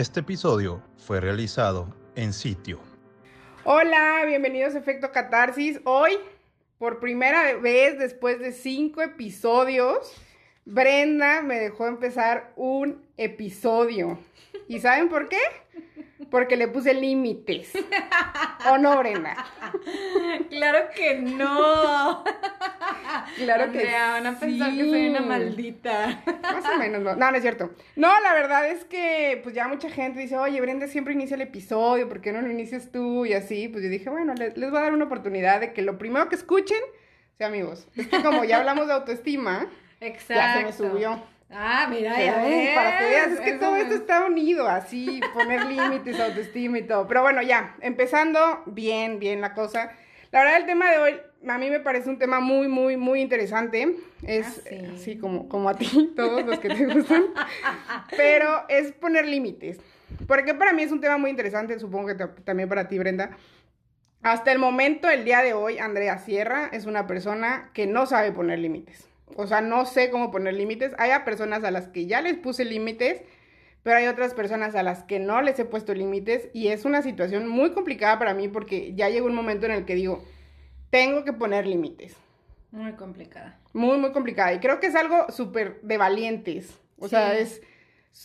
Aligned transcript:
Este 0.00 0.20
episodio 0.20 0.82
fue 0.96 1.20
realizado 1.20 1.94
en 2.14 2.32
sitio. 2.32 2.80
Hola, 3.64 4.22
bienvenidos 4.26 4.74
a 4.74 4.78
Efecto 4.78 5.12
Catarsis. 5.12 5.78
Hoy, 5.84 6.12
por 6.78 7.00
primera 7.00 7.52
vez 7.58 7.98
después 7.98 8.38
de 8.38 8.52
cinco 8.52 9.02
episodios, 9.02 10.10
Brenda 10.64 11.42
me 11.42 11.60
dejó 11.60 11.86
empezar 11.86 12.54
un 12.56 13.02
episodio. 13.18 14.18
¿Y 14.68 14.80
saben 14.80 15.10
por 15.10 15.28
qué? 15.28 15.42
Porque 16.30 16.56
le 16.56 16.68
puse 16.68 16.94
límites. 16.94 17.72
¿O 18.70 18.78
no, 18.78 18.96
Brenda? 18.98 19.36
Claro 20.48 20.78
que 20.94 21.16
no. 21.16 22.24
Claro 23.36 23.72
que 23.72 23.78
Andrea, 23.78 24.10
van 24.12 24.26
a 24.26 24.38
pensar 24.38 24.70
que 24.70 24.82
sí. 24.84 24.90
soy 24.90 25.08
una 25.08 25.20
maldita. 25.20 26.22
Más 26.42 26.64
o 26.64 26.78
menos, 26.78 27.02
no. 27.02 27.16
No, 27.16 27.30
no 27.30 27.36
es 27.36 27.42
cierto. 27.42 27.70
No, 27.96 28.08
la 28.20 28.34
verdad 28.34 28.68
es 28.68 28.84
que, 28.84 29.40
pues 29.42 29.54
ya 29.54 29.66
mucha 29.68 29.90
gente 29.90 30.20
dice, 30.20 30.36
oye, 30.36 30.60
Brenda 30.60 30.86
siempre 30.86 31.14
inicia 31.14 31.34
el 31.34 31.40
episodio, 31.42 32.08
¿por 32.08 32.20
qué 32.20 32.32
no 32.32 32.40
lo 32.42 32.50
inicias 32.50 32.90
tú? 32.92 33.26
Y 33.26 33.32
así, 33.32 33.68
pues 33.68 33.82
yo 33.82 33.90
dije, 33.90 34.10
bueno, 34.10 34.34
les, 34.34 34.56
les 34.56 34.70
voy 34.70 34.78
a 34.78 34.82
dar 34.82 34.92
una 34.92 35.06
oportunidad 35.06 35.60
de 35.60 35.72
que 35.72 35.82
lo 35.82 35.98
primero 35.98 36.28
que 36.28 36.36
escuchen 36.36 36.80
sea 37.38 37.48
amigos. 37.48 37.88
Es 37.96 38.06
que 38.08 38.22
como 38.22 38.44
ya 38.44 38.58
hablamos 38.58 38.86
de 38.86 38.92
autoestima, 38.92 39.66
Exacto. 40.00 40.34
ya 40.34 40.54
se 40.58 40.64
me 40.64 40.72
subió. 40.72 41.22
Ah, 41.52 41.88
mira, 41.90 42.14
Sí, 42.16 42.24
ya 42.24 42.36
ves. 42.42 42.74
para 42.76 42.98
que 42.98 43.04
veas, 43.06 43.32
es 43.32 43.40
que 43.40 43.52
todo 43.54 43.74
esto 43.76 43.94
está 43.94 44.24
unido, 44.26 44.68
así, 44.68 45.20
poner 45.34 45.64
límites, 45.66 46.18
autoestima 46.20 46.78
y 46.78 46.82
todo. 46.82 47.06
Pero 47.08 47.22
bueno, 47.22 47.42
ya, 47.42 47.76
empezando 47.80 48.62
bien, 48.66 49.18
bien 49.18 49.40
la 49.40 49.52
cosa. 49.52 49.90
La 50.30 50.40
verdad, 50.44 50.58
el 50.58 50.66
tema 50.66 50.90
de 50.92 50.98
hoy, 50.98 51.20
a 51.48 51.58
mí 51.58 51.68
me 51.70 51.80
parece 51.80 52.08
un 52.08 52.18
tema 52.20 52.38
muy, 52.38 52.68
muy, 52.68 52.96
muy 52.96 53.20
interesante. 53.20 53.96
Es, 54.24 54.46
Ah, 54.46 54.50
sí. 54.68 54.74
eh, 54.76 54.92
sí, 54.96 55.18
como, 55.18 55.48
como 55.48 55.68
a 55.68 55.74
ti, 55.76 56.12
todos 56.16 56.46
los 56.46 56.60
que 56.60 56.68
te 56.68 56.86
gustan. 56.86 57.24
Pero 58.16 58.64
es 58.68 58.92
poner 58.92 59.26
límites. 59.26 59.80
Porque 60.28 60.54
para 60.54 60.72
mí 60.72 60.82
es 60.82 60.92
un 60.92 61.00
tema 61.00 61.18
muy 61.18 61.30
interesante, 61.30 61.78
supongo 61.80 62.06
que 62.08 62.14
ta- 62.14 62.34
también 62.44 62.68
para 62.68 62.86
ti, 62.86 62.96
Brenda. 62.98 63.36
Hasta 64.22 64.52
el 64.52 64.58
momento, 64.60 65.08
el 65.08 65.24
día 65.24 65.42
de 65.42 65.52
hoy, 65.54 65.78
Andrea 65.78 66.18
Sierra 66.18 66.68
es 66.72 66.86
una 66.86 67.08
persona 67.08 67.70
que 67.74 67.88
no 67.88 68.06
sabe 68.06 68.30
poner 68.30 68.60
límites. 68.60 69.08
O 69.36 69.46
sea, 69.46 69.60
no 69.60 69.86
sé 69.86 70.10
cómo 70.10 70.30
poner 70.30 70.54
límites. 70.54 70.92
Hay 70.98 71.10
a 71.10 71.24
personas 71.24 71.64
a 71.64 71.70
las 71.70 71.88
que 71.88 72.06
ya 72.06 72.20
les 72.20 72.36
puse 72.36 72.64
límites, 72.64 73.22
pero 73.82 73.96
hay 73.96 74.06
otras 74.06 74.34
personas 74.34 74.74
a 74.74 74.82
las 74.82 75.04
que 75.04 75.18
no 75.18 75.40
les 75.42 75.58
he 75.58 75.64
puesto 75.64 75.94
límites 75.94 76.48
y 76.52 76.68
es 76.68 76.84
una 76.84 77.02
situación 77.02 77.48
muy 77.48 77.70
complicada 77.72 78.18
para 78.18 78.34
mí 78.34 78.48
porque 78.48 78.94
ya 78.94 79.08
llegó 79.08 79.26
un 79.26 79.34
momento 79.34 79.66
en 79.66 79.72
el 79.72 79.84
que 79.84 79.94
digo, 79.94 80.22
tengo 80.90 81.24
que 81.24 81.32
poner 81.32 81.66
límites. 81.66 82.16
Muy 82.72 82.92
complicada. 82.92 83.58
Muy, 83.72 83.98
muy 83.98 84.12
complicada. 84.12 84.52
Y 84.52 84.60
creo 84.60 84.80
que 84.80 84.88
es 84.88 84.94
algo 84.94 85.30
súper 85.30 85.80
de 85.82 85.96
valientes. 85.96 86.78
O 86.98 87.08
sea, 87.08 87.36
es 87.36 87.62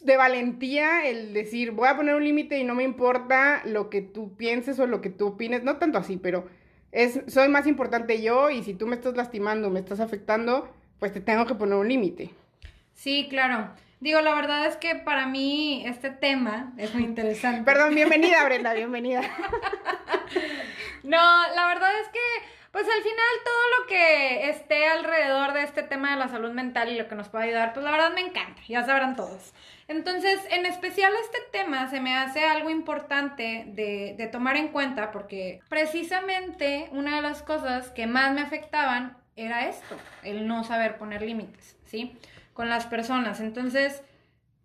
de 0.01 0.17
valentía 0.17 1.07
el 1.07 1.33
decir, 1.33 1.71
voy 1.71 1.87
a 1.87 1.95
poner 1.95 2.15
un 2.15 2.23
límite 2.23 2.57
y 2.57 2.63
no 2.63 2.75
me 2.75 2.83
importa 2.83 3.61
lo 3.65 3.89
que 3.89 4.01
tú 4.01 4.35
pienses 4.35 4.79
o 4.79 4.87
lo 4.87 5.01
que 5.01 5.09
tú 5.09 5.27
opines. 5.27 5.63
No 5.63 5.77
tanto 5.77 5.97
así, 5.97 6.17
pero 6.17 6.47
es, 6.91 7.21
soy 7.27 7.47
más 7.49 7.67
importante 7.67 8.21
yo 8.21 8.49
y 8.49 8.63
si 8.63 8.73
tú 8.73 8.87
me 8.87 8.95
estás 8.95 9.15
lastimando, 9.15 9.69
me 9.69 9.79
estás 9.79 9.99
afectando, 9.99 10.69
pues 10.99 11.13
te 11.13 11.21
tengo 11.21 11.45
que 11.45 11.55
poner 11.55 11.75
un 11.75 11.87
límite. 11.87 12.31
Sí, 12.93 13.27
claro. 13.29 13.69
Digo, 13.99 14.21
la 14.21 14.35
verdad 14.35 14.65
es 14.67 14.77
que 14.77 14.95
para 14.95 15.25
mí 15.25 15.83
este 15.85 16.09
tema 16.09 16.73
es 16.77 16.93
muy 16.93 17.03
interesante. 17.03 17.63
Perdón, 17.65 17.95
bienvenida, 17.95 18.43
Brenda, 18.45 18.73
bienvenida. 18.73 19.21
No, 21.03 21.47
la 21.55 21.67
verdad 21.67 21.91
es 22.01 22.07
que, 22.09 22.19
pues 22.71 22.85
al 22.85 23.01
final 23.01 23.25
todo 23.43 23.79
lo 23.79 23.87
que 23.87 24.49
esté 24.49 24.87
alrededor 24.87 25.53
de 25.53 25.63
este 25.63 25.83
tema 25.83 26.11
de 26.11 26.17
la 26.17 26.27
salud 26.27 26.51
mental 26.51 26.91
y 26.91 26.97
lo 26.97 27.07
que 27.07 27.15
nos 27.15 27.29
pueda 27.29 27.45
ayudar, 27.45 27.73
pues 27.73 27.83
la 27.83 27.91
verdad 27.91 28.13
me 28.13 28.21
encanta, 28.21 28.61
ya 28.67 28.83
sabrán 28.83 29.15
todos. 29.15 29.53
Entonces, 29.87 30.39
en 30.49 30.65
especial 30.65 31.13
este 31.23 31.37
tema 31.51 31.89
se 31.89 32.01
me 32.01 32.15
hace 32.15 32.43
algo 32.43 32.69
importante 32.69 33.65
de, 33.67 34.15
de 34.17 34.27
tomar 34.27 34.57
en 34.57 34.69
cuenta 34.69 35.11
porque 35.11 35.61
precisamente 35.69 36.89
una 36.91 37.17
de 37.17 37.21
las 37.21 37.43
cosas 37.43 37.91
que 37.91 38.07
más 38.07 38.33
me 38.33 38.41
afectaban 38.41 39.17
era 39.35 39.67
esto, 39.67 39.95
el 40.23 40.47
no 40.47 40.63
saber 40.63 40.97
poner 40.97 41.21
límites, 41.21 41.75
¿sí? 41.85 42.17
Con 42.53 42.69
las 42.69 42.85
personas. 42.85 43.39
Entonces, 43.41 44.01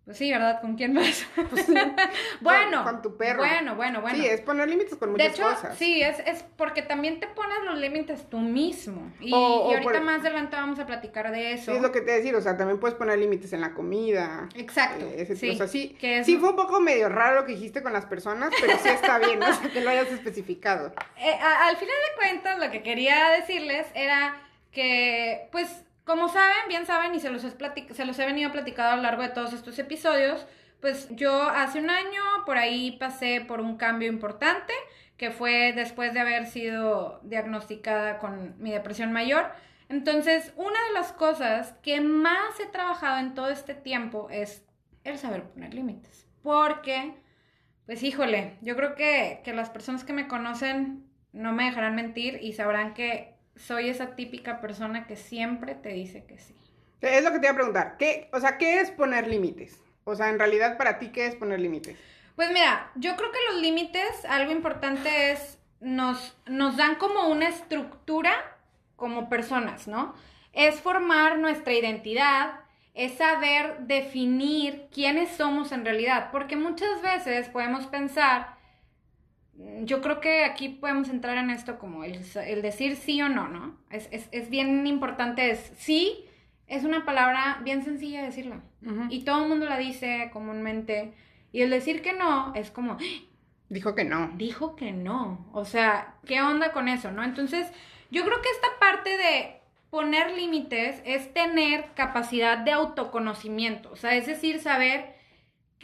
pues 0.05 0.17
sí, 0.17 0.31
¿verdad? 0.31 0.61
¿Con 0.61 0.75
quién 0.77 0.93
más? 0.93 1.25
bueno, 2.41 2.83
con 2.83 3.01
tu 3.01 3.17
perro. 3.17 3.39
Bueno, 3.39 3.75
bueno, 3.75 4.01
bueno. 4.01 4.17
Sí, 4.17 4.25
es 4.25 4.41
poner 4.41 4.67
límites 4.69 4.95
con 4.95 5.13
De 5.13 5.23
muchas 5.25 5.37
hecho, 5.37 5.43
cosas. 5.49 5.77
sí, 5.77 6.01
es, 6.01 6.19
es 6.25 6.43
porque 6.57 6.81
también 6.81 7.19
te 7.19 7.27
pones 7.27 7.57
los 7.65 7.77
límites 7.77 8.29
tú 8.29 8.39
mismo. 8.39 9.11
Y, 9.19 9.33
O- 9.33 9.37
o 9.37 9.71
y 9.71 9.73
ahorita 9.75 9.91
por- 9.91 10.01
más 10.01 10.21
adelante 10.21 10.55
vamos 10.55 10.79
a 10.79 10.85
platicar 10.85 11.31
de 11.31 11.53
eso. 11.53 11.71
Sí, 11.71 11.77
es 11.77 11.81
lo 11.83 11.91
que 11.91 12.01
te 12.01 12.11
decir, 12.11 12.33
o 12.35 12.41
sea, 12.41 12.57
también 12.57 12.79
puedes 12.79 12.95
poner 12.95 13.19
límites 13.19 13.53
en 13.53 13.61
la 13.61 13.73
comida. 13.73 14.47
Exacto. 14.55 15.05
Eh, 15.05 15.21
ese- 15.23 15.35
sí, 15.35 15.49
o 15.51 15.55
sea, 15.55 15.67
sí, 15.67 15.97
es- 16.01 16.25
sí 16.25 16.37
fue 16.37 16.49
un 16.51 16.55
poco 16.55 16.79
medio 16.79 17.09
raro 17.09 17.41
lo 17.41 17.45
que 17.45 17.53
dijiste 17.53 17.83
con 17.83 17.93
las 17.93 18.05
personas, 18.05 18.51
pero 18.59 18.77
sí 18.79 18.89
está 18.89 19.19
bien, 19.19 19.41
o 19.43 19.53
sea, 19.53 19.69
que 19.69 19.81
lo 19.81 19.89
hayas 19.89 20.07
especificado. 20.07 20.93
Eh, 21.17 21.33
a- 21.39 21.67
al 21.67 21.77
final 21.77 21.93
de 22.09 22.15
cuentas, 22.17 22.57
lo 22.59 22.71
que 22.71 22.81
quería 22.81 23.29
decirles 23.31 23.85
era 23.93 24.33
que, 24.71 25.49
pues, 25.51 25.85
como 26.03 26.27
saben, 26.29 26.67
bien 26.67 26.85
saben, 26.85 27.13
y 27.13 27.19
se 27.19 27.29
los, 27.29 27.41
se 27.41 28.05
los 28.05 28.19
he 28.19 28.25
venido 28.25 28.51
platicando 28.51 28.93
a 28.93 28.95
lo 28.95 29.03
largo 29.03 29.21
de 29.21 29.29
todos 29.29 29.53
estos 29.53 29.77
episodios, 29.79 30.45
pues 30.81 31.07
yo 31.11 31.43
hace 31.43 31.79
un 31.79 31.89
año 31.89 32.21
por 32.45 32.57
ahí 32.57 32.93
pasé 32.93 33.41
por 33.41 33.61
un 33.61 33.77
cambio 33.77 34.09
importante, 34.09 34.73
que 35.15 35.29
fue 35.29 35.73
después 35.73 36.13
de 36.13 36.19
haber 36.19 36.47
sido 36.47 37.19
diagnosticada 37.23 38.17
con 38.17 38.55
mi 38.57 38.71
depresión 38.71 39.11
mayor. 39.11 39.51
Entonces, 39.87 40.51
una 40.55 40.83
de 40.87 40.93
las 40.93 41.13
cosas 41.13 41.73
que 41.83 42.01
más 42.01 42.59
he 42.59 42.65
trabajado 42.65 43.19
en 43.19 43.35
todo 43.35 43.49
este 43.49 43.75
tiempo 43.75 44.29
es 44.31 44.65
el 45.03 45.19
saber 45.19 45.43
poner 45.43 45.75
límites. 45.75 46.27
Porque, 46.41 47.13
pues 47.85 48.01
híjole, 48.01 48.57
yo 48.61 48.75
creo 48.75 48.95
que, 48.95 49.41
que 49.43 49.53
las 49.53 49.69
personas 49.69 50.03
que 50.03 50.13
me 50.13 50.27
conocen 50.27 51.05
no 51.33 51.51
me 51.53 51.65
dejarán 51.65 51.95
mentir 51.95 52.39
y 52.41 52.53
sabrán 52.53 52.95
que 52.95 53.35
soy 53.55 53.89
esa 53.89 54.15
típica 54.15 54.61
persona 54.61 55.07
que 55.07 55.15
siempre 55.15 55.75
te 55.75 55.89
dice 55.89 56.25
que 56.25 56.39
sí. 56.39 56.55
Es 57.01 57.23
lo 57.23 57.31
que 57.31 57.39
te 57.39 57.47
iba 57.47 57.53
a 57.53 57.55
preguntar, 57.55 57.97
¿qué, 57.97 58.29
o 58.31 58.39
sea, 58.39 58.57
¿qué 58.57 58.79
es 58.79 58.91
poner 58.91 59.27
límites? 59.27 59.81
O 60.03 60.15
sea, 60.15 60.29
en 60.29 60.39
realidad 60.39 60.77
para 60.77 60.99
ti, 60.99 61.09
¿qué 61.09 61.25
es 61.25 61.35
poner 61.35 61.59
límites? 61.59 61.97
Pues 62.35 62.51
mira, 62.51 62.91
yo 62.95 63.15
creo 63.15 63.31
que 63.31 63.37
los 63.51 63.61
límites, 63.61 64.25
algo 64.27 64.51
importante 64.51 65.31
es, 65.31 65.59
nos, 65.79 66.37
nos 66.45 66.77
dan 66.77 66.95
como 66.95 67.27
una 67.27 67.47
estructura 67.47 68.33
como 68.95 69.29
personas, 69.29 69.87
¿no? 69.87 70.13
Es 70.53 70.79
formar 70.79 71.39
nuestra 71.39 71.73
identidad, 71.73 72.59
es 72.93 73.13
saber 73.17 73.79
definir 73.81 74.87
quiénes 74.93 75.29
somos 75.31 75.71
en 75.71 75.85
realidad, 75.85 76.29
porque 76.31 76.55
muchas 76.55 77.01
veces 77.01 77.49
podemos 77.49 77.87
pensar, 77.87 78.55
yo 79.83 80.01
creo 80.01 80.19
que 80.19 80.43
aquí 80.43 80.69
podemos 80.69 81.09
entrar 81.09 81.37
en 81.37 81.49
esto 81.49 81.77
como 81.77 82.03
el, 82.03 82.21
el 82.35 82.61
decir 82.61 82.95
sí 82.95 83.21
o 83.21 83.29
no, 83.29 83.47
¿no? 83.47 83.77
Es, 83.89 84.07
es, 84.11 84.27
es 84.31 84.49
bien 84.49 84.87
importante, 84.87 85.51
es 85.51 85.71
sí, 85.77 86.25
es 86.67 86.83
una 86.83 87.05
palabra 87.05 87.59
bien 87.63 87.83
sencilla 87.83 88.21
de 88.21 88.27
decirla. 88.27 88.61
Y 89.09 89.23
todo 89.25 89.43
el 89.43 89.49
mundo 89.49 89.67
la 89.67 89.77
dice 89.77 90.29
comúnmente. 90.33 91.13
Y 91.51 91.61
el 91.61 91.69
decir 91.69 92.01
que 92.01 92.13
no 92.13 92.53
es 92.55 92.71
como, 92.71 92.97
Dijo 93.69 93.93
que 93.93 94.03
no. 94.05 94.31
dijo 94.35 94.75
que 94.75 94.91
no. 94.91 95.49
O 95.53 95.65
sea, 95.65 96.15
¿qué 96.25 96.41
onda 96.41 96.71
con 96.71 96.87
eso, 96.87 97.11
no? 97.11 97.23
Entonces, 97.23 97.71
yo 98.09 98.23
creo 98.25 98.41
que 98.41 98.49
esta 98.49 98.67
parte 98.79 99.17
de 99.17 99.61
poner 99.89 100.31
límites 100.31 101.01
es 101.05 101.33
tener 101.33 101.93
capacidad 101.93 102.57
de 102.57 102.71
autoconocimiento. 102.71 103.91
O 103.91 103.95
sea, 103.95 104.15
es 104.15 104.25
decir, 104.25 104.59
saber 104.59 105.15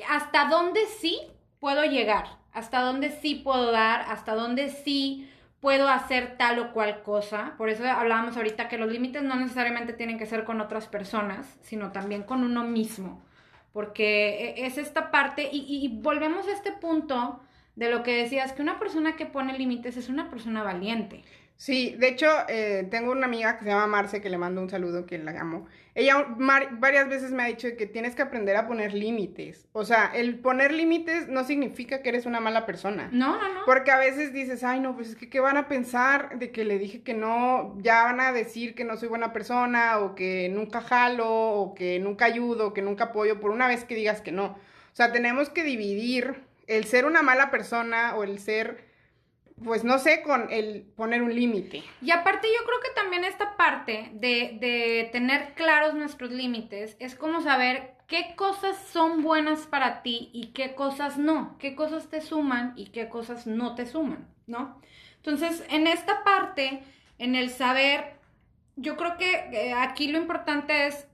hasta 0.10 0.46
dónde 0.46 0.80
sí 1.00 1.20
puedo 1.60 1.84
llegar, 1.84 2.28
hasta 2.58 2.82
dónde 2.82 3.12
sí 3.12 3.36
puedo 3.36 3.72
dar, 3.72 4.02
hasta 4.10 4.34
dónde 4.34 4.70
sí 4.70 5.30
puedo 5.60 5.90
hacer 5.90 6.38
tal 6.38 6.60
o 6.60 6.74
cual 6.74 7.04
cosa. 7.04 7.54
Por 7.58 7.70
eso 7.70 7.84
hablábamos 7.88 8.36
ahorita 8.38 8.68
que 8.68 8.78
los 8.78 8.92
límites 8.92 9.24
no 9.24 9.36
necesariamente 9.36 9.94
tienen 9.94 10.18
que 10.18 10.26
ser 10.26 10.44
con 10.44 10.62
otras 10.62 10.88
personas, 10.88 11.58
sino 11.62 11.92
también 11.92 12.24
con 12.24 12.44
uno 12.44 12.64
mismo. 12.64 13.24
porque 13.74 14.56
e, 14.58 14.66
es 14.66 14.78
esta 14.80 15.12
parte 15.12 15.50
y, 15.52 15.60
y 15.68 15.88
volvemos 16.02 16.48
a 16.48 16.52
este 16.52 16.72
punto 16.72 17.42
de 17.76 17.92
lo 17.92 18.02
que 18.02 18.24
decías, 18.24 18.54
que 18.54 18.64
una 18.64 18.80
persona 18.80 19.16
que 19.16 19.28
pone 19.28 19.58
límites 19.58 19.98
es 19.98 20.10
una 20.10 20.30
persona 20.32 20.64
valiente. 20.64 21.24
Sí, 21.58 21.96
de 21.98 22.10
hecho, 22.10 22.28
eh, 22.48 22.88
tengo 22.92 23.12
una 23.12 23.26
amiga 23.26 23.58
que 23.58 23.64
se 23.64 23.72
llama 23.72 23.88
Marce, 23.88 24.22
que 24.22 24.30
le 24.30 24.38
mando 24.38 24.62
un 24.62 24.70
saludo, 24.70 25.08
que 25.08 25.18
la 25.18 25.32
amo. 25.42 25.68
Ella 25.96 26.28
varias 26.38 27.10
veces 27.10 27.32
me 27.32 27.42
ha 27.42 27.48
dicho 27.48 27.68
que 27.76 27.88
tienes 27.88 28.14
que 28.14 28.22
aprender 28.22 28.56
a 28.56 28.68
poner 28.68 28.94
límites. 28.94 29.68
O 29.74 29.84
sea, 29.84 30.12
el 30.14 30.38
poner 30.38 30.72
límites 30.72 31.28
no 31.28 31.44
significa 31.44 32.04
que 32.04 32.10
eres 32.10 32.28
una 32.28 32.40
mala 32.40 32.68
persona. 32.68 33.10
No, 33.12 33.42
no, 33.42 33.54
no. 33.56 33.62
Porque 33.66 33.90
a 33.90 33.98
veces 33.98 34.34
dices, 34.34 34.64
ay, 34.64 34.80
no, 34.80 34.96
pues 34.96 35.10
es 35.10 35.16
que, 35.16 35.32
¿qué 35.32 35.40
van 35.40 35.58
a 35.58 35.68
pensar 35.68 36.38
de 36.38 36.52
que 36.52 36.64
le 36.64 36.78
dije 36.78 37.02
que 37.02 37.16
no? 37.16 37.76
Ya 37.82 38.04
van 38.04 38.20
a 38.20 38.32
decir 38.32 38.76
que 38.76 38.84
no 38.84 38.96
soy 38.96 39.10
buena 39.10 39.34
persona, 39.34 39.98
o 39.98 40.14
que 40.14 40.50
nunca 40.50 40.82
jalo, 40.82 41.28
o 41.28 41.74
que 41.74 41.98
nunca 41.98 42.26
ayudo, 42.26 42.68
o 42.68 42.74
que 42.76 42.84
nunca 42.84 43.06
apoyo, 43.06 43.40
por 43.40 43.50
una 43.50 43.68
vez 43.68 43.84
que 43.84 43.96
digas 43.96 44.22
que 44.22 44.32
no. 44.32 44.46
O 44.46 44.96
sea, 44.96 45.12
tenemos 45.12 45.50
que 45.50 45.64
dividir 45.64 46.44
el 46.68 46.86
ser 46.86 47.06
una 47.06 47.24
mala 47.24 47.50
persona 47.50 48.16
o 48.16 48.24
el 48.24 48.38
ser 48.38 48.87
pues 49.64 49.84
no 49.84 49.98
sé, 49.98 50.22
con 50.22 50.52
el 50.52 50.84
poner 50.96 51.24
un 51.24 51.34
límite. 51.34 51.84
Y 52.02 52.12
aparte 52.12 52.48
yo 52.48 52.66
creo 52.66 52.80
que 52.82 53.02
también 53.02 53.24
esta 53.24 53.58
parte 53.58 54.12
de, 54.14 54.58
de 54.60 55.10
tener 55.12 55.54
claros 55.56 55.96
nuestros 55.96 56.32
límites 56.32 56.96
es 57.00 57.16
como 57.16 57.42
saber 57.42 57.96
qué 58.08 58.36
cosas 58.36 58.78
son 58.92 59.22
buenas 59.24 59.68
para 59.68 60.02
ti 60.02 60.30
y 60.32 60.54
qué 60.54 60.76
cosas 60.76 61.18
no, 61.18 61.58
qué 61.60 61.76
cosas 61.76 62.08
te 62.08 62.22
suman 62.22 62.74
y 62.76 62.88
qué 62.88 63.10
cosas 63.10 63.48
no 63.48 63.76
te 63.76 63.86
suman, 63.86 64.28
¿no? 64.46 64.80
Entonces, 65.18 65.66
en 65.70 65.88
esta 65.88 66.24
parte, 66.24 66.84
en 67.18 67.36
el 67.36 67.50
saber, 67.50 68.14
yo 68.76 68.96
creo 68.96 69.18
que 69.18 69.32
eh, 69.52 69.74
aquí 69.74 70.08
lo 70.08 70.20
importante 70.20 70.88
es, 70.88 71.08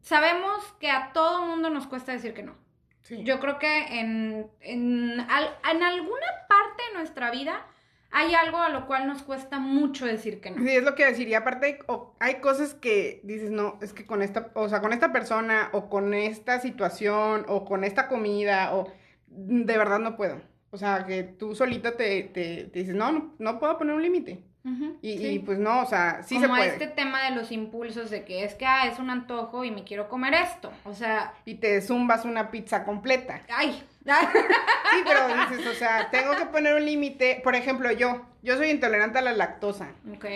sabemos 0.00 0.64
que 0.80 0.90
a 0.90 1.12
todo 1.12 1.46
mundo 1.46 1.70
nos 1.70 1.86
cuesta 1.86 2.12
decir 2.12 2.34
que 2.34 2.42
no. 2.42 2.56
Sí. 3.02 3.22
Yo 3.22 3.38
creo 3.38 3.58
que 3.58 4.00
en, 4.00 4.50
en, 4.60 5.20
en 5.20 5.82
alguna 5.82 6.26
parte 6.48 6.82
de 6.88 6.94
nuestra 6.98 7.30
vida 7.30 7.64
hay 8.14 8.32
algo 8.34 8.58
a 8.58 8.68
lo 8.68 8.86
cual 8.86 9.08
nos 9.08 9.22
cuesta 9.22 9.58
mucho 9.58 10.06
decir 10.06 10.40
que 10.40 10.52
no. 10.52 10.62
Sí, 10.62 10.70
es 10.70 10.84
lo 10.84 10.94
que 10.94 11.04
decir. 11.04 11.28
Y 11.28 11.34
aparte 11.34 11.80
hay 12.20 12.34
cosas 12.36 12.72
que 12.74 13.20
dices, 13.24 13.50
no, 13.50 13.76
es 13.82 13.92
que 13.92 14.06
con 14.06 14.22
esta, 14.22 14.52
o 14.54 14.68
sea, 14.68 14.80
con 14.80 14.92
esta 14.92 15.12
persona, 15.12 15.68
o 15.72 15.90
con 15.90 16.14
esta 16.14 16.60
situación, 16.60 17.44
o 17.48 17.64
con 17.64 17.82
esta 17.82 18.06
comida, 18.06 18.74
o 18.74 18.86
de 19.26 19.76
verdad 19.76 19.98
no 19.98 20.16
puedo. 20.16 20.40
O 20.70 20.76
sea, 20.76 21.04
que 21.06 21.24
tú 21.24 21.56
solita 21.56 21.96
te, 21.96 22.22
te, 22.22 22.70
dices, 22.72 22.94
no, 22.94 23.10
no, 23.10 23.34
no 23.38 23.58
puedo 23.58 23.76
poner 23.78 23.94
un 23.94 24.02
límite 24.02 24.44
y, 25.02 25.40
pues 25.40 25.58
no, 25.58 25.82
o 25.82 25.86
sea, 25.86 26.22
sí 26.22 26.40
se 26.40 26.48
puede. 26.48 26.68
este 26.68 26.86
tema 26.86 27.24
de 27.24 27.36
los 27.36 27.52
impulsos 27.52 28.08
de 28.10 28.24
que 28.24 28.44
es 28.44 28.54
que, 28.54 28.64
ah, 28.64 28.86
es 28.86 28.98
un 28.98 29.10
antojo 29.10 29.62
y 29.64 29.70
me 29.70 29.84
quiero 29.84 30.08
comer 30.08 30.32
esto, 30.34 30.72
o 30.84 30.94
sea... 30.94 31.34
Y 31.44 31.56
te 31.56 31.82
zumbas 31.82 32.24
una 32.24 32.50
pizza 32.50 32.84
completa. 32.84 33.42
¡Ay! 33.54 33.82
sí, 34.90 35.02
pero 35.06 35.28
dices, 35.28 35.66
o 35.66 35.74
sea, 35.74 36.10
tengo 36.10 36.36
que 36.36 36.46
poner 36.46 36.74
un 36.74 36.84
límite. 36.84 37.40
Por 37.42 37.54
ejemplo, 37.54 37.90
yo, 37.92 38.26
yo 38.42 38.56
soy 38.56 38.70
intolerante 38.70 39.18
a 39.18 39.22
la 39.22 39.32
lactosa. 39.32 39.88
Ok. 40.14 40.26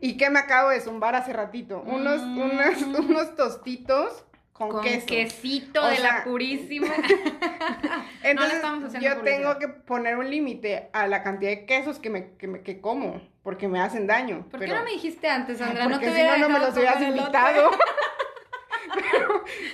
¿Y 0.00 0.16
qué 0.16 0.30
me 0.30 0.38
acabo 0.38 0.70
de 0.70 0.80
zumbar 0.80 1.14
hace 1.14 1.32
ratito? 1.32 1.82
Unos, 1.82 2.22
mm. 2.22 2.94
unos 3.08 3.36
tostitos 3.36 4.24
con, 4.68 4.82
quesito 4.82 5.86
de 5.86 5.98
la 5.98 6.24
purísima. 6.24 6.88
Entonces, 8.22 9.00
yo 9.00 9.18
tengo 9.22 9.58
que 9.58 9.68
poner 9.68 10.16
un 10.16 10.30
límite 10.30 10.90
a 10.92 11.06
la 11.06 11.22
cantidad 11.22 11.50
de 11.50 11.64
quesos 11.64 11.98
que 11.98 12.10
me, 12.10 12.32
que, 12.36 12.80
como, 12.80 13.22
porque 13.42 13.68
me 13.68 13.80
hacen 13.80 14.06
daño. 14.06 14.46
¿Por 14.50 14.60
qué 14.60 14.68
no 14.68 14.84
me 14.84 14.92
dijiste 14.92 15.28
antes, 15.28 15.58
Sandra? 15.58 15.84
Porque 15.84 16.06
no 16.06 16.12
te 16.12 16.18
si 16.18 16.26
no, 16.26 16.38
no 16.38 16.48
me 16.50 16.58
los 16.58 16.76
hubieras 16.76 17.02
invitado. 17.02 17.70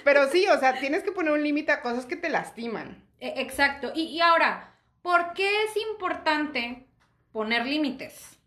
pero, 0.04 0.30
sí, 0.30 0.46
o 0.48 0.58
sea, 0.58 0.78
tienes 0.78 1.02
que 1.02 1.12
poner 1.12 1.32
un 1.32 1.42
límite 1.42 1.72
a 1.72 1.82
cosas 1.82 2.06
que 2.06 2.16
te 2.16 2.28
lastiman. 2.28 3.02
E, 3.20 3.40
exacto. 3.40 3.92
Y, 3.94 4.04
y 4.04 4.20
ahora, 4.20 4.74
¿por 5.02 5.32
qué 5.32 5.64
es 5.64 5.76
importante 5.76 6.86
poner 7.32 7.66
límites? 7.66 8.38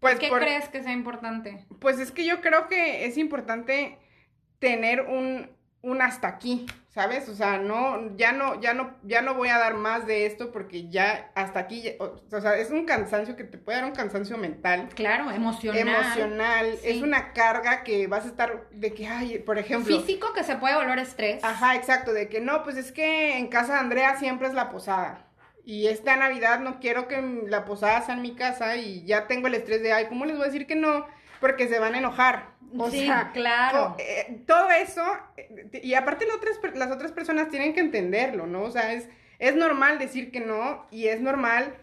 Pues 0.00 0.14
¿Por 0.14 0.20
qué 0.20 0.30
crees 0.30 0.68
que 0.68 0.82
sea 0.82 0.92
importante? 0.92 1.66
Pues 1.78 1.98
es 1.98 2.10
que 2.10 2.24
yo 2.24 2.40
creo 2.40 2.68
que 2.68 3.04
es 3.04 3.18
importante 3.18 3.98
tener 4.58 5.02
un, 5.02 5.50
un 5.82 6.02
hasta 6.02 6.28
aquí, 6.28 6.66
¿sabes? 6.90 7.28
O 7.28 7.34
sea, 7.34 7.58
no, 7.58 8.14
ya 8.16 8.32
no, 8.32 8.60
ya 8.60 8.74
no, 8.74 8.94
ya 9.02 9.22
no 9.22 9.34
voy 9.34 9.48
a 9.48 9.58
dar 9.58 9.74
más 9.74 10.06
de 10.06 10.26
esto 10.26 10.52
porque 10.52 10.90
ya 10.90 11.30
hasta 11.34 11.60
aquí, 11.60 11.84
o, 11.98 12.40
sea, 12.40 12.56
es 12.58 12.70
un 12.70 12.84
cansancio 12.84 13.34
que 13.34 13.44
te 13.44 13.56
puede 13.56 13.78
dar 13.78 13.86
un 13.86 13.94
cansancio 13.94 14.36
mental. 14.36 14.88
Claro, 14.94 15.30
emocional. 15.30 15.88
Emocional, 15.88 16.78
es 16.82 17.02
una 17.02 17.32
carga 17.32 17.82
que 17.82 18.06
vas 18.08 18.26
a 18.26 18.28
estar 18.28 18.68
de 18.70 18.92
que, 18.92 19.06
ay, 19.06 19.38
por 19.38 19.58
ejemplo. 19.58 19.96
Físico 19.96 20.32
que 20.34 20.44
se 20.44 20.56
puede 20.56 20.76
volver 20.76 20.98
estrés. 20.98 21.42
Ajá, 21.42 21.76
exacto, 21.76 22.12
de 22.12 22.28
que 22.28 22.40
no, 22.40 22.62
pues 22.62 22.76
es 22.76 22.92
que 22.92 23.38
en 23.38 23.48
casa 23.48 23.74
de 23.74 23.80
Andrea 23.80 24.16
siempre 24.18 24.48
es 24.48 24.54
la 24.54 24.68
posada. 24.68 25.26
Y 25.64 25.86
esta 25.86 26.16
Navidad 26.16 26.60
no 26.60 26.80
quiero 26.80 27.06
que 27.08 27.22
la 27.46 27.64
posada 27.64 28.02
sea 28.02 28.14
en 28.14 28.22
mi 28.22 28.34
casa 28.34 28.76
y 28.76 29.04
ya 29.04 29.26
tengo 29.26 29.46
el 29.46 29.54
estrés 29.54 29.82
de, 29.82 29.92
ay, 29.92 30.06
¿cómo 30.08 30.24
les 30.24 30.36
voy 30.36 30.44
a 30.44 30.50
decir 30.50 30.66
que 30.66 30.74
no? 30.76 31.06
Porque 31.40 31.68
se 31.68 31.78
van 31.78 31.94
a 31.94 31.98
enojar. 31.98 32.50
O 32.78 32.90
sí, 32.90 33.06
sea, 33.06 33.30
claro. 33.32 33.96
Eh, 33.98 34.42
todo 34.46 34.70
eso, 34.70 35.04
eh, 35.36 35.80
y 35.82 35.94
aparte 35.94 36.26
las 36.26 36.36
otras, 36.36 36.58
las 36.74 36.90
otras 36.90 37.12
personas 37.12 37.48
tienen 37.48 37.74
que 37.74 37.80
entenderlo, 37.80 38.46
¿no? 38.46 38.62
O 38.62 38.70
sea, 38.70 38.92
es, 38.92 39.08
es 39.38 39.56
normal 39.56 39.98
decir 39.98 40.30
que 40.30 40.40
no 40.40 40.86
y 40.90 41.08
es 41.08 41.20
normal, 41.20 41.74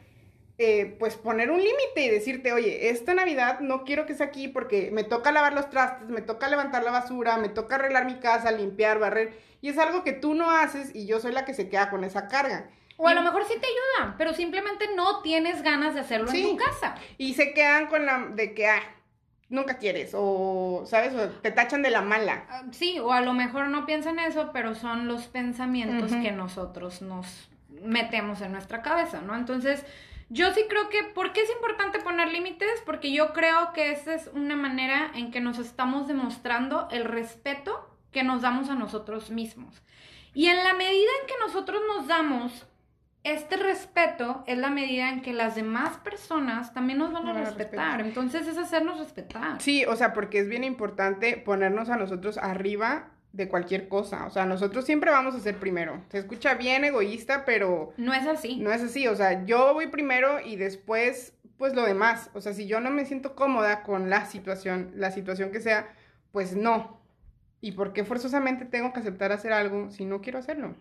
eh, 0.58 0.96
pues, 0.98 1.16
poner 1.16 1.52
un 1.52 1.60
límite 1.60 2.02
y 2.02 2.10
decirte, 2.10 2.54
oye, 2.54 2.90
esta 2.90 3.14
Navidad 3.14 3.60
no 3.60 3.84
quiero 3.84 4.06
que 4.06 4.16
sea 4.16 4.28
aquí 4.28 4.48
porque 4.48 4.90
me 4.92 5.04
toca 5.04 5.32
lavar 5.32 5.54
los 5.54 5.70
trastes, 5.70 6.08
me 6.10 6.22
toca 6.22 6.48
levantar 6.48 6.84
la 6.84 6.92
basura, 6.92 7.38
me 7.38 7.50
toca 7.50 7.76
arreglar 7.76 8.06
mi 8.06 8.16
casa, 8.20 8.52
limpiar, 8.52 8.98
barrer, 8.98 9.38
y 9.62 9.70
es 9.70 9.78
algo 9.78 10.04
que 10.04 10.14
tú 10.14 10.34
no 10.34 10.50
haces 10.50 10.96
y 10.96 11.06
yo 11.06 11.20
soy 11.20 11.32
la 11.32 11.46
que 11.46 11.54
se 11.54 11.70
queda 11.70 11.90
con 11.90 12.04
esa 12.04 12.28
carga. 12.28 12.70
O 13.00 13.08
a 13.08 13.14
lo 13.14 13.22
mejor 13.22 13.44
sí 13.46 13.54
te 13.60 13.68
ayuda, 13.68 14.16
pero 14.18 14.34
simplemente 14.34 14.86
no 14.96 15.22
tienes 15.22 15.62
ganas 15.62 15.94
de 15.94 16.00
hacerlo 16.00 16.32
en 16.32 16.42
tu 16.42 16.58
casa. 16.58 16.96
Y 17.20 17.36
se 17.36 17.54
quedan 17.54 17.86
con 17.88 18.08
la 18.08 18.30
de 18.32 18.56
que, 18.56 18.68
ah, 18.68 18.82
nunca 19.50 19.78
quieres 19.78 20.12
o, 20.14 20.84
¿sabes? 20.86 21.14
O 21.16 21.30
te 21.30 21.52
tachan 21.52 21.82
de 21.82 21.90
la 21.90 22.02
mala. 22.02 22.46
Ah, 22.50 22.64
sí, 22.72 23.00
o 23.00 23.12
a 23.12 23.22
lo 23.22 23.34
mejor 23.34 23.70
no 23.70 23.86
piensan 23.86 24.20
eso, 24.20 24.52
pero 24.54 24.76
son 24.76 25.08
los 25.08 25.28
pensamientos 25.28 26.12
que 26.12 26.32
nosotros 26.32 27.02
nos 27.02 27.50
metemos 27.82 28.42
en 28.42 28.52
nuestra 28.52 28.82
cabeza, 28.82 29.22
¿no? 29.22 29.36
Entonces, 29.36 29.86
yo 30.30 30.54
sí 30.54 30.66
creo 30.68 30.90
que, 30.90 31.04
¿por 31.04 31.32
qué 31.32 31.42
es 31.42 31.50
importante 31.50 32.00
poner 32.00 32.30
límites? 32.30 32.82
Porque 32.86 33.12
yo 33.12 33.32
creo 33.34 33.72
que 33.74 33.92
esa 33.92 34.14
es 34.14 34.30
una 34.34 34.56
manera 34.56 35.12
en 35.16 35.32
que 35.32 35.40
nos 35.40 35.58
estamos 35.60 36.08
demostrando 36.08 36.88
el 36.92 37.06
respeto 37.06 37.90
que 38.12 38.24
nos 38.24 38.42
damos 38.42 38.70
a 38.70 38.76
nosotros 38.76 39.30
mismos. 39.30 39.82
Y 40.34 40.48
en 40.48 40.64
la 40.64 40.74
medida 40.74 41.10
en 41.22 41.28
que 41.28 41.34
nosotros 41.40 41.82
nos 41.88 42.08
damos 42.08 42.67
este 43.34 43.58
respeto 43.58 44.44
es 44.48 44.58
la 44.58 44.70
medida 44.70 45.10
en 45.10 45.22
que 45.22 45.34
las 45.34 45.56
demás 45.56 45.98
personas 45.98 46.74
también 46.74 47.00
nos 47.00 47.12
van 47.12 47.28
a, 47.28 47.34
respetar. 47.34 48.02
Entonces 48.02 48.48
es 48.48 48.58
hacernos 48.58 49.00
respetar. 49.00 49.62
Sí, 49.62 49.86
o 49.86 49.96
sea, 49.96 50.14
porque 50.14 50.40
es 50.40 50.50
bien 50.50 50.64
importante 50.64 51.38
ponernos 51.38 51.90
a 51.90 51.98
nosotros 51.98 52.38
arriba 52.38 53.10
de 53.34 53.48
cualquier 53.48 53.88
cosa. 53.88 54.26
O 54.26 54.30
sea, 54.30 54.46
nosotros 54.46 54.86
siempre 54.86 55.12
vamos 55.12 55.36
a 55.36 55.40
ser 55.40 55.58
primero. 55.58 56.02
Se 56.10 56.18
escucha 56.18 56.56
bien 56.56 56.84
egoísta, 56.84 57.46
pero... 57.46 57.94
No 57.98 58.14
es 58.14 58.26
así. 58.28 58.58
No 58.58 58.72
es 58.72 58.82
así. 58.82 59.08
O 59.08 59.16
sea, 59.16 59.46
yo 59.46 59.74
voy 59.74 59.88
primero 59.88 60.40
y 60.40 60.56
después, 60.56 61.34
pues 61.58 61.74
lo 61.76 61.84
demás. 61.84 62.30
O 62.34 62.42
sea, 62.42 62.54
si 62.54 62.68
yo 62.68 62.82
no 62.82 62.90
me 62.90 63.06
siento 63.06 63.36
cómoda 63.36 63.84
con 63.84 64.10
la 64.10 64.26
situación, 64.26 64.92
la 64.96 65.12
situación 65.12 65.52
que 65.52 65.62
sea, 65.62 65.88
pues 66.32 66.56
no. 66.56 67.00
¿Y 67.62 67.72
por 67.72 67.94
qué 67.94 68.04
forzosamente 68.04 68.66
tengo 68.66 68.94
que 68.94 69.00
aceptar 69.00 69.32
hacer 69.32 69.52
algo 69.52 69.90
si 69.92 70.06
no 70.06 70.22
quiero 70.22 70.40
hacerlo? 70.40 70.76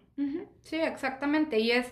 Sí, 0.62 0.76
exactamente. 0.76 1.58
Y 1.58 1.72
es 1.72 1.86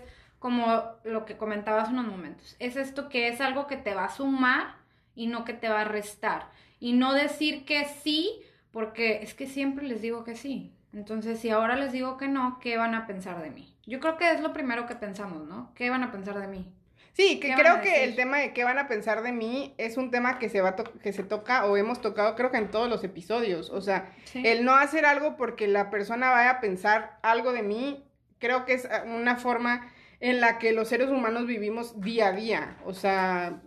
como 0.45 0.83
lo 1.03 1.25
que 1.25 1.37
comentabas 1.37 1.89
unos 1.89 2.05
momentos. 2.05 2.55
Es 2.59 2.75
esto 2.75 3.09
que 3.09 3.29
es 3.29 3.41
algo 3.41 3.65
que 3.65 3.77
te 3.77 3.95
va 3.95 4.05
a 4.05 4.11
sumar 4.11 4.75
y 5.15 5.25
no 5.25 5.43
que 5.43 5.53
te 5.53 5.69
va 5.69 5.81
a 5.81 5.85
restar. 5.85 6.51
Y 6.79 6.93
no 6.93 7.15
decir 7.15 7.65
que 7.65 7.85
sí, 7.85 8.43
porque 8.69 9.23
es 9.23 9.33
que 9.33 9.47
siempre 9.47 9.87
les 9.87 10.03
digo 10.03 10.23
que 10.23 10.35
sí. 10.35 10.71
Entonces, 10.93 11.39
si 11.39 11.49
ahora 11.49 11.75
les 11.75 11.93
digo 11.93 12.17
que 12.17 12.27
no, 12.27 12.59
¿qué 12.59 12.77
van 12.77 12.93
a 12.93 13.07
pensar 13.07 13.41
de 13.41 13.49
mí? 13.49 13.75
Yo 13.87 13.99
creo 13.99 14.17
que 14.17 14.29
es 14.33 14.39
lo 14.39 14.53
primero 14.53 14.85
que 14.85 14.93
pensamos, 14.93 15.47
¿no? 15.47 15.71
¿Qué 15.73 15.89
van 15.89 16.03
a 16.03 16.11
pensar 16.11 16.39
de 16.39 16.45
mí? 16.45 16.71
Sí, 17.13 17.39
que 17.39 17.55
creo 17.55 17.81
que 17.81 18.03
el 18.03 18.15
tema 18.15 18.37
de 18.37 18.53
qué 18.53 18.63
van 18.63 18.77
a 18.77 18.87
pensar 18.87 19.23
de 19.23 19.31
mí 19.31 19.73
es 19.79 19.97
un 19.97 20.11
tema 20.11 20.37
que 20.37 20.49
se 20.49 20.61
va 20.61 20.75
que 20.75 21.11
se 21.11 21.23
toca 21.23 21.65
o 21.65 21.75
hemos 21.75 22.01
tocado 22.01 22.35
creo 22.35 22.51
que 22.51 22.57
en 22.57 22.69
todos 22.69 22.87
los 22.87 23.03
episodios, 23.03 23.71
o 23.71 23.81
sea, 23.81 24.11
el 24.35 24.63
no 24.63 24.75
hacer 24.75 25.07
algo 25.07 25.37
porque 25.37 25.67
la 25.67 25.89
persona 25.89 26.29
vaya 26.29 26.51
a 26.51 26.59
pensar 26.59 27.17
algo 27.23 27.51
de 27.51 27.63
mí, 27.63 28.03
creo 28.37 28.65
que 28.65 28.75
es 28.75 28.87
una 29.07 29.37
forma 29.37 29.91
en 30.19 30.41
la 30.41 30.57
que 30.59 30.71
los 30.73 30.87
seres 30.87 31.09
humanos 31.09 31.45
vivimos 31.47 31.99
día 32.01 32.27
a 32.27 32.31
día. 32.31 32.77
O 32.85 32.93
sea, 32.93 33.61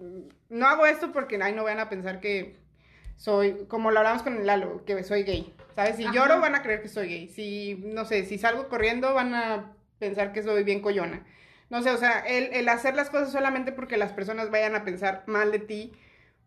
no 0.48 0.66
hago 0.66 0.86
esto 0.86 1.12
porque, 1.12 1.38
ay, 1.42 1.52
no 1.52 1.64
vayan 1.64 1.80
a 1.80 1.88
pensar 1.88 2.20
que 2.20 2.56
soy, 3.16 3.66
como 3.68 3.90
lo 3.90 3.98
hablamos 3.98 4.22
con 4.22 4.36
el 4.36 4.46
Lalo, 4.46 4.84
que 4.84 5.02
soy 5.04 5.24
gay. 5.24 5.54
¿Sabes? 5.74 5.96
Si 5.96 6.04
lloro 6.12 6.40
van 6.40 6.54
a 6.56 6.62
creer 6.62 6.82
que 6.82 6.88
soy 6.88 7.08
gay. 7.08 7.28
Si, 7.28 7.80
no 7.84 8.04
sé, 8.04 8.24
si 8.24 8.38
salgo 8.38 8.68
corriendo 8.68 9.14
van 9.14 9.34
a 9.34 9.72
pensar 9.98 10.32
que 10.32 10.42
soy 10.42 10.64
bien 10.64 10.80
coyona. 10.80 11.24
No 11.70 11.82
sé, 11.82 11.90
o 11.90 11.98
sea, 11.98 12.20
el, 12.20 12.44
el 12.54 12.68
hacer 12.68 12.94
las 12.96 13.10
cosas 13.10 13.30
solamente 13.30 13.72
porque 13.72 13.96
las 13.96 14.12
personas 14.12 14.50
vayan 14.50 14.74
a 14.74 14.84
pensar 14.84 15.22
mal 15.26 15.52
de 15.52 15.58
ti, 15.58 15.92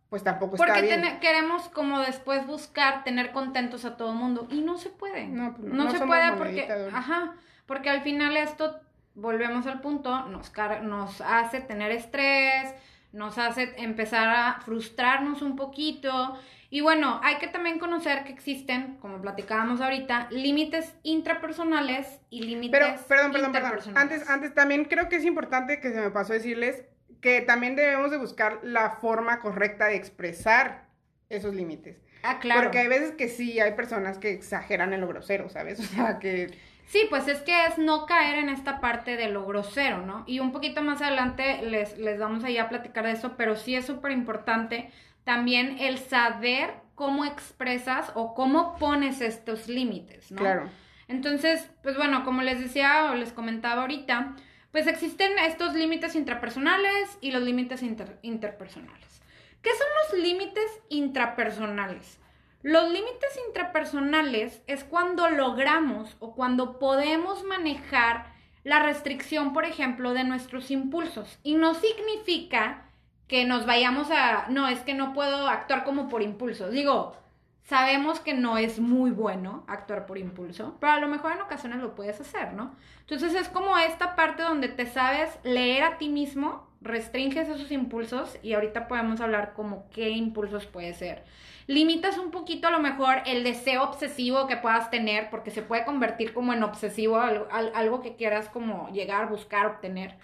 pues 0.09 0.23
tampoco 0.23 0.55
está 0.55 0.65
Porque 0.65 0.81
bien. 0.81 1.01
tene- 1.01 1.19
queremos 1.19 1.69
como 1.69 1.99
después 1.99 2.45
buscar 2.47 3.03
tener 3.03 3.31
contentos 3.31 3.85
a 3.85 3.95
todo 3.97 4.13
mundo 4.13 4.47
y 4.49 4.61
no 4.61 4.77
se 4.77 4.89
puede. 4.89 5.27
No, 5.27 5.53
pues 5.53 5.67
no, 5.67 5.75
no, 5.75 5.83
no 5.85 5.91
se 5.91 6.05
puede 6.05 6.31
porque, 6.33 6.67
ajá, 6.91 7.35
porque 7.67 7.89
al 7.89 8.01
final 8.01 8.35
esto, 8.35 8.81
volvemos 9.15 9.67
al 9.67 9.81
punto, 9.81 10.27
nos, 10.27 10.51
nos 10.83 11.21
hace 11.21 11.61
tener 11.61 11.91
estrés, 11.91 12.73
nos 13.11 13.37
hace 13.37 13.73
empezar 13.77 14.29
a 14.29 14.61
frustrarnos 14.61 15.41
un 15.41 15.55
poquito. 15.55 16.37
Y 16.69 16.79
bueno, 16.79 17.19
hay 17.21 17.35
que 17.37 17.47
también 17.47 17.79
conocer 17.79 18.23
que 18.23 18.31
existen, 18.31 18.97
como 19.01 19.21
platicábamos 19.21 19.81
ahorita, 19.81 20.29
límites 20.31 20.93
intrapersonales 21.03 22.21
y 22.29 22.43
límites 22.43 22.79
Pero, 22.79 23.07
perdón, 23.07 23.31
perdón, 23.33 23.51
perdón. 23.51 23.97
Antes, 23.97 24.29
antes 24.29 24.53
también 24.53 24.85
creo 24.85 25.09
que 25.09 25.17
es 25.17 25.25
importante 25.25 25.81
que 25.81 25.91
se 25.91 25.99
me 25.99 26.11
pasó 26.11 26.31
decirles 26.31 26.85
que 27.19 27.41
también 27.41 27.75
debemos 27.75 28.09
de 28.09 28.17
buscar 28.17 28.59
la 28.63 28.91
forma 28.91 29.39
correcta 29.39 29.87
de 29.87 29.95
expresar 29.95 30.85
esos 31.29 31.53
límites. 31.53 31.97
Ah, 32.23 32.39
claro. 32.39 32.63
Porque 32.63 32.79
hay 32.79 32.87
veces 32.87 33.11
que 33.11 33.27
sí, 33.27 33.59
hay 33.59 33.73
personas 33.73 34.17
que 34.17 34.31
exageran 34.31 34.93
en 34.93 35.01
lo 35.01 35.07
grosero, 35.07 35.49
¿sabes? 35.49 35.79
O 35.81 35.83
sea, 35.83 36.19
que... 36.19 36.70
Sí, 36.91 37.07
pues 37.09 37.29
es 37.29 37.39
que 37.39 37.67
es 37.67 37.77
no 37.77 38.05
caer 38.05 38.35
en 38.39 38.49
esta 38.49 38.81
parte 38.81 39.15
de 39.15 39.29
lo 39.29 39.45
grosero, 39.45 40.05
¿no? 40.05 40.25
Y 40.27 40.39
un 40.39 40.51
poquito 40.51 40.81
más 40.83 41.01
adelante 41.01 41.61
les, 41.63 41.97
les 41.97 42.19
vamos 42.19 42.43
a 42.43 42.49
ir 42.49 42.59
a 42.59 42.67
platicar 42.67 43.05
de 43.05 43.13
eso, 43.13 43.35
pero 43.37 43.55
sí 43.55 43.75
es 43.75 43.85
súper 43.85 44.11
importante 44.11 44.91
también 45.23 45.77
el 45.79 45.99
saber 45.99 46.73
cómo 46.95 47.23
expresas 47.23 48.11
o 48.13 48.33
cómo 48.33 48.75
pones 48.77 49.21
estos 49.21 49.69
límites, 49.69 50.31
¿no? 50.31 50.41
Claro. 50.41 50.69
Entonces, 51.07 51.69
pues 51.81 51.95
bueno, 51.95 52.25
como 52.25 52.41
les 52.41 52.59
decía 52.59 53.09
o 53.09 53.15
les 53.15 53.31
comentaba 53.31 53.83
ahorita, 53.83 54.35
pues 54.73 54.85
existen 54.87 55.31
estos 55.39 55.73
límites 55.73 56.15
intrapersonales 56.15 57.17
y 57.21 57.31
los 57.31 57.41
límites 57.41 57.83
inter- 57.83 58.19
interpersonales. 58.21 59.21
¿Qué 59.61 59.69
son 59.69 59.87
los 60.19 60.23
límites 60.27 60.69
intrapersonales? 60.89 62.19
Los 62.63 62.91
límites 62.91 63.39
intrapersonales 63.47 64.61
es 64.67 64.83
cuando 64.83 65.29
logramos 65.29 66.15
o 66.19 66.35
cuando 66.35 66.77
podemos 66.77 67.43
manejar 67.43 68.31
la 68.63 68.83
restricción, 68.83 69.53
por 69.53 69.65
ejemplo, 69.65 70.13
de 70.13 70.23
nuestros 70.23 70.69
impulsos. 70.69 71.39
Y 71.43 71.55
no 71.55 71.73
significa 71.73 72.85
que 73.27 73.45
nos 73.45 73.65
vayamos 73.65 74.11
a, 74.11 74.47
no, 74.49 74.67
es 74.67 74.79
que 74.81 74.93
no 74.93 75.13
puedo 75.13 75.47
actuar 75.47 75.83
como 75.83 76.09
por 76.09 76.21
impulso. 76.21 76.69
Digo, 76.69 77.15
sabemos 77.63 78.19
que 78.19 78.33
no 78.33 78.57
es 78.57 78.79
muy 78.79 79.11
bueno 79.11 79.63
actuar 79.67 80.05
por 80.05 80.17
impulso, 80.17 80.75
pero 80.79 80.91
a 80.91 80.99
lo 80.99 81.07
mejor 81.07 81.31
en 81.31 81.41
ocasiones 81.41 81.79
lo 81.79 81.95
puedes 81.95 82.19
hacer, 82.19 82.53
¿no? 82.53 82.75
Entonces 82.99 83.33
es 83.33 83.49
como 83.49 83.77
esta 83.77 84.15
parte 84.15 84.43
donde 84.43 84.67
te 84.67 84.85
sabes 84.85 85.39
leer 85.43 85.83
a 85.83 85.97
ti 85.97 86.09
mismo, 86.09 86.67
restringes 86.81 87.47
esos 87.47 87.71
impulsos 87.71 88.37
y 88.41 88.53
ahorita 88.53 88.87
podemos 88.87 89.21
hablar 89.21 89.53
como 89.53 89.89
qué 89.91 90.09
impulsos 90.09 90.65
puede 90.65 90.93
ser. 90.93 91.23
Limitas 91.67 92.17
un 92.17 92.31
poquito 92.31 92.67
a 92.67 92.71
lo 92.71 92.79
mejor 92.79 93.21
el 93.25 93.43
deseo 93.43 93.83
obsesivo 93.83 94.47
que 94.47 94.57
puedas 94.57 94.89
tener, 94.89 95.29
porque 95.29 95.51
se 95.51 95.61
puede 95.61 95.85
convertir 95.85 96.33
como 96.33 96.53
en 96.53 96.63
obsesivo, 96.63 97.19
algo, 97.19 97.47
al- 97.51 97.71
algo 97.75 98.01
que 98.01 98.15
quieras 98.15 98.49
como 98.49 98.89
llegar, 98.91 99.29
buscar, 99.29 99.67
obtener. 99.67 100.17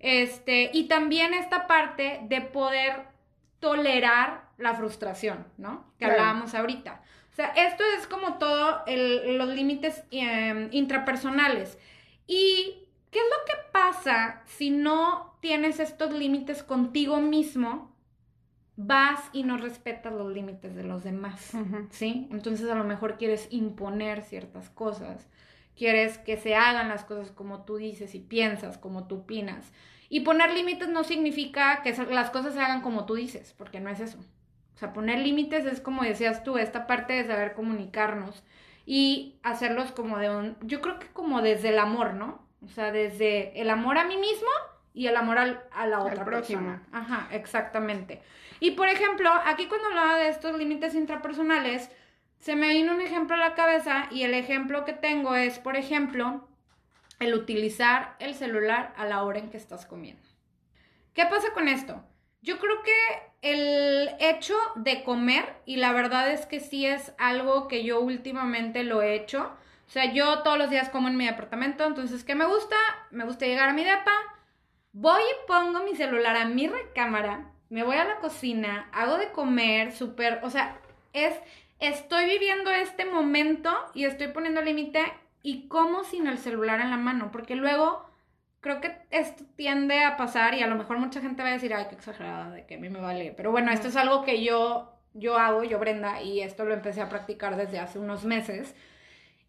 Este, 0.00 0.70
y 0.72 0.84
también 0.88 1.34
esta 1.34 1.66
parte 1.66 2.20
de 2.24 2.40
poder 2.40 3.02
tolerar 3.60 4.44
la 4.56 4.74
frustración, 4.74 5.46
¿no? 5.56 5.84
Que 5.98 6.06
Claro. 6.06 6.14
hablábamos 6.14 6.54
ahorita. 6.54 7.02
O 7.32 7.34
sea, 7.34 7.48
esto 7.48 7.84
es 7.98 8.06
como 8.06 8.38
todo 8.38 8.82
el- 8.86 9.36
los 9.36 9.48
límites 9.48 10.02
eh, 10.10 10.68
intrapersonales. 10.72 11.78
¿Y 12.26 12.88
qué 13.10 13.18
es 13.18 13.24
lo 13.24 13.44
que 13.46 13.60
pasa 13.72 14.42
si 14.46 14.70
no 14.70 15.27
tienes 15.40 15.80
estos 15.80 16.12
límites 16.12 16.62
contigo 16.62 17.20
mismo? 17.20 17.94
Vas 18.76 19.20
y 19.32 19.42
no 19.42 19.56
respetas 19.56 20.12
los 20.12 20.32
límites 20.32 20.74
de 20.76 20.84
los 20.84 21.02
demás, 21.02 21.52
Ujú. 21.54 21.88
¿sí? 21.90 22.28
Entonces 22.30 22.70
a 22.70 22.76
lo 22.76 22.84
mejor 22.84 23.18
quieres 23.18 23.48
imponer 23.50 24.22
ciertas 24.22 24.70
cosas, 24.70 25.26
quieres 25.76 26.18
que 26.18 26.36
se 26.36 26.54
hagan 26.54 26.88
las 26.88 27.04
cosas 27.04 27.32
como 27.32 27.64
tú 27.64 27.76
dices 27.76 28.14
y 28.14 28.20
piensas, 28.20 28.78
como 28.78 29.08
tú 29.08 29.16
opinas. 29.16 29.72
Y 30.08 30.20
poner 30.20 30.52
límites 30.54 30.88
no 30.88 31.04
significa 31.04 31.82
que 31.82 31.92
las 32.10 32.30
cosas 32.30 32.54
se 32.54 32.60
hagan 32.60 32.80
como 32.82 33.04
tú 33.04 33.14
dices, 33.14 33.54
porque 33.58 33.80
no 33.80 33.90
es 33.90 34.00
eso. 34.00 34.18
O 34.74 34.78
sea, 34.78 34.92
poner 34.92 35.18
límites 35.18 35.66
es 35.66 35.80
como 35.80 36.04
decías 36.04 36.44
tú, 36.44 36.56
esta 36.56 36.86
parte 36.86 37.14
de 37.14 37.26
saber 37.26 37.54
comunicarnos 37.54 38.44
y 38.86 39.40
hacerlos 39.42 39.90
como 39.90 40.18
de 40.18 40.30
un, 40.30 40.56
yo 40.62 40.80
creo 40.80 40.98
que 41.00 41.08
como 41.08 41.42
desde 41.42 41.70
el 41.70 41.80
amor, 41.80 42.14
¿no? 42.14 42.46
O 42.64 42.68
sea, 42.68 42.92
desde 42.92 43.60
el 43.60 43.70
amor 43.70 43.98
a 43.98 44.04
mí 44.06 44.16
mismo 44.16 44.48
y 44.94 45.06
el 45.06 45.16
amor 45.16 45.38
al- 45.38 45.62
a 45.72 45.86
la 45.86 46.00
otra 46.00 46.24
persona. 46.24 46.82
Ajá, 46.92 47.28
exactamente. 47.32 48.22
Y 48.60 48.72
por 48.72 48.88
ejemplo, 48.88 49.30
aquí 49.46 49.66
cuando 49.66 49.88
hablaba 49.88 50.16
de 50.18 50.28
estos 50.28 50.56
límites 50.58 50.94
intrapersonales, 50.94 51.90
se 52.38 52.56
me 52.56 52.68
vino 52.68 52.92
un 52.94 53.00
ejemplo 53.00 53.36
a 53.36 53.38
la 53.40 53.54
cabeza 53.54 54.06
y 54.10 54.22
el 54.22 54.34
ejemplo 54.34 54.84
que 54.84 54.92
tengo 54.92 55.34
es, 55.34 55.58
por 55.58 55.76
ejemplo, 55.76 56.48
el 57.20 57.34
utilizar 57.34 58.16
el 58.20 58.34
celular 58.34 58.94
a 58.96 59.04
la 59.04 59.22
hora 59.24 59.38
en 59.40 59.50
que 59.50 59.56
estás 59.56 59.86
comiendo. 59.86 60.22
¿Qué 61.14 61.26
pasa 61.26 61.52
con 61.52 61.66
esto? 61.68 62.04
Yo 62.42 62.58
creo 62.58 62.82
que 62.82 62.92
el 63.42 64.10
hecho 64.20 64.56
de 64.76 65.02
comer, 65.02 65.44
y 65.64 65.76
la 65.76 65.92
verdad 65.92 66.30
es 66.30 66.46
que 66.46 66.60
sí 66.60 66.86
es 66.86 67.12
algo 67.18 67.66
que 67.66 67.82
yo 67.84 68.00
últimamente 68.00 68.84
lo 68.84 69.02
he 69.02 69.14
hecho, 69.14 69.52
o 69.86 69.90
sea, 69.90 70.12
yo 70.12 70.42
todos 70.42 70.58
los 70.58 70.70
días 70.70 70.88
como 70.90 71.08
en 71.08 71.16
mi 71.16 71.26
departamento, 71.26 71.84
entonces, 71.84 72.22
¿qué 72.22 72.34
me 72.36 72.44
gusta? 72.46 72.76
Me 73.10 73.24
gusta 73.24 73.46
llegar 73.46 73.68
a 73.68 73.72
mi 73.72 73.82
depa, 73.84 74.12
voy 75.00 75.22
y 75.22 75.46
pongo 75.46 75.84
mi 75.84 75.94
celular 75.94 76.36
a 76.36 76.46
mi 76.46 76.66
recámara, 76.66 77.52
me 77.70 77.84
voy 77.84 77.96
a 77.96 78.04
la 78.04 78.16
cocina, 78.16 78.88
hago 78.92 79.16
de 79.16 79.30
comer, 79.30 79.92
súper, 79.92 80.40
o 80.42 80.50
sea, 80.50 80.76
es, 81.12 81.34
estoy 81.78 82.24
viviendo 82.24 82.72
este 82.72 83.04
momento 83.04 83.70
y 83.94 84.06
estoy 84.06 84.28
poniendo 84.28 84.60
límite 84.60 85.04
y 85.40 85.68
como 85.68 86.02
sin 86.02 86.26
el 86.26 86.38
celular 86.38 86.80
en 86.80 86.90
la 86.90 86.96
mano, 86.96 87.30
porque 87.30 87.54
luego 87.54 88.10
creo 88.60 88.80
que 88.80 88.96
esto 89.10 89.44
tiende 89.54 90.02
a 90.04 90.16
pasar 90.16 90.54
y 90.54 90.62
a 90.62 90.66
lo 90.66 90.74
mejor 90.74 90.98
mucha 90.98 91.20
gente 91.20 91.44
va 91.44 91.50
a 91.50 91.52
decir, 91.52 91.72
ay, 91.72 91.86
qué 91.88 91.94
exagerada, 91.94 92.50
de 92.50 92.66
que 92.66 92.74
a 92.74 92.78
mí 92.78 92.88
me 92.88 93.00
vale, 93.00 93.32
pero 93.36 93.52
bueno, 93.52 93.70
esto 93.70 93.86
es 93.86 93.96
algo 93.96 94.24
que 94.24 94.42
yo, 94.42 94.92
yo 95.14 95.38
hago, 95.38 95.62
yo 95.62 95.78
Brenda, 95.78 96.22
y 96.22 96.40
esto 96.40 96.64
lo 96.64 96.74
empecé 96.74 97.02
a 97.02 97.08
practicar 97.08 97.56
desde 97.56 97.78
hace 97.78 98.00
unos 98.00 98.24
meses. 98.24 98.74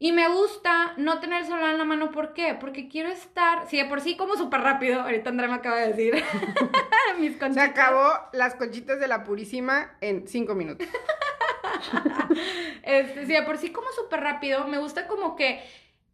Y 0.01 0.13
me 0.13 0.29
gusta 0.29 0.93
no 0.95 1.19
tener 1.19 1.41
el 1.41 1.45
celular 1.45 1.71
en 1.71 1.77
la 1.77 1.83
mano, 1.83 2.09
¿por 2.11 2.33
qué? 2.33 2.55
Porque 2.57 2.87
quiero 2.87 3.09
estar, 3.09 3.67
si 3.67 3.75
de 3.77 3.83
por 3.85 3.99
sí 3.99 4.15
como 4.15 4.35
súper 4.37 4.61
rápido, 4.61 5.01
ahorita 5.01 5.29
Andrea 5.29 5.49
me 5.49 5.55
acaba 5.55 5.75
de 5.75 5.89
decir, 5.89 6.13
mis 7.19 7.33
Se 7.33 7.39
conchitas. 7.39 7.69
acabó 7.69 8.09
las 8.31 8.55
conchitas 8.55 8.99
de 9.01 9.07
la 9.09 9.25
purísima 9.25 9.97
en 10.01 10.27
cinco 10.27 10.55
minutos. 10.55 10.87
Este, 12.83 13.25
si 13.25 13.33
de 13.33 13.43
por 13.43 13.57
sí 13.57 13.71
como 13.71 13.87
súper 13.91 14.21
rápido, 14.21 14.65
me 14.67 14.77
gusta 14.79 15.07
como 15.07 15.35
que 15.35 15.61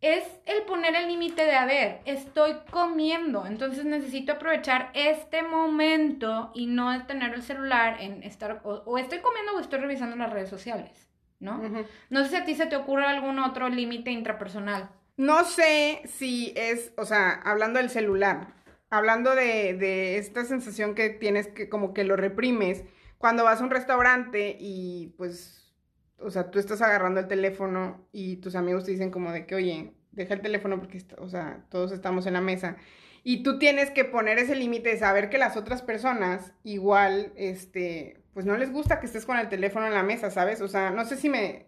es 0.02 0.24
el 0.46 0.64
poner 0.64 0.96
el 0.96 1.08
límite 1.08 1.44
de, 1.46 1.56
a 1.56 1.66
ver, 1.66 2.02
estoy 2.06 2.58
comiendo, 2.72 3.46
entonces 3.46 3.86
necesito 3.86 4.34
aprovechar 4.34 4.92
este 4.94 5.42
momento 5.44 6.52
y 6.54 6.68
no 6.68 7.06
tener 7.08 7.34
el 7.34 7.42
celular 7.44 8.02
en 8.02 8.22
estar, 8.24 8.62
o, 8.64 8.84
o 8.86 8.98
estoy 8.98 9.20
comiendo 9.20 9.54
o 9.56 9.60
estoy 9.60 9.80
revisando 9.80 10.16
las 10.16 10.32
redes 10.32 10.50
sociales, 10.50 11.05
¿no? 11.46 11.62
No 12.10 12.24
sé 12.24 12.30
si 12.30 12.36
a 12.36 12.46
ti 12.46 12.56
se 12.56 12.66
te 12.66 12.76
ocurre 12.76 13.06
algún 13.06 13.40
otro 13.40 13.70
límite 13.70 14.12
intrapersonal. 14.12 14.90
No 15.16 15.46
sé 15.46 16.02
si 16.06 16.52
es, 16.58 16.92
o 16.98 17.06
sea, 17.06 17.32
hablando 17.32 17.80
del 17.80 17.90
celular, 17.90 18.54
hablando 18.90 19.34
de, 19.34 19.74
de 19.74 20.18
esta 20.18 20.44
sensación 20.44 20.94
que 20.94 21.10
tienes 21.10 21.48
que 21.48 21.70
como 21.70 21.94
que 21.94 22.04
lo 22.04 22.18
reprimes 22.18 22.84
cuando 23.18 23.44
vas 23.44 23.62
a 23.62 23.64
un 23.64 23.72
restaurante 23.72 24.58
y 24.60 25.14
pues, 25.18 25.74
o 26.20 26.30
sea, 26.30 26.52
tú 26.52 26.60
estás 26.60 26.82
agarrando 26.82 27.22
el 27.22 27.28
teléfono 27.28 28.08
y 28.12 28.38
tus 28.38 28.56
amigos 28.56 28.84
te 28.84 28.92
dicen 28.92 29.12
como 29.12 29.32
de 29.32 29.46
que, 29.46 29.56
oye, 29.56 29.94
deja 30.12 30.34
el 30.34 30.42
teléfono 30.42 30.80
porque, 30.80 31.02
o 31.18 31.30
sea, 31.30 31.66
todos 31.70 31.92
estamos 31.92 32.26
en 32.26 32.34
la 32.34 32.42
mesa. 32.42 32.78
Y 33.24 33.42
tú 33.42 33.58
tienes 33.58 33.90
que 33.90 34.06
poner 34.06 34.38
ese 34.38 34.56
límite 34.56 34.90
de 34.90 35.00
saber 35.00 35.30
que 35.30 35.38
las 35.38 35.58
otras 35.58 35.82
personas 35.82 36.54
igual, 36.64 37.34
este, 37.36 38.22
pues 38.36 38.46
no 38.46 38.58
les 38.58 38.70
gusta 38.70 39.00
que 39.00 39.06
estés 39.06 39.26
con 39.26 39.40
el 39.40 39.48
teléfono 39.48 39.88
en 39.88 39.94
la 39.94 40.04
mesa, 40.04 40.30
¿sabes? 40.30 40.60
O 40.60 40.68
sea, 40.68 40.90
no 40.92 41.06
sé 41.06 41.16
si 41.16 41.30
me... 41.30 41.68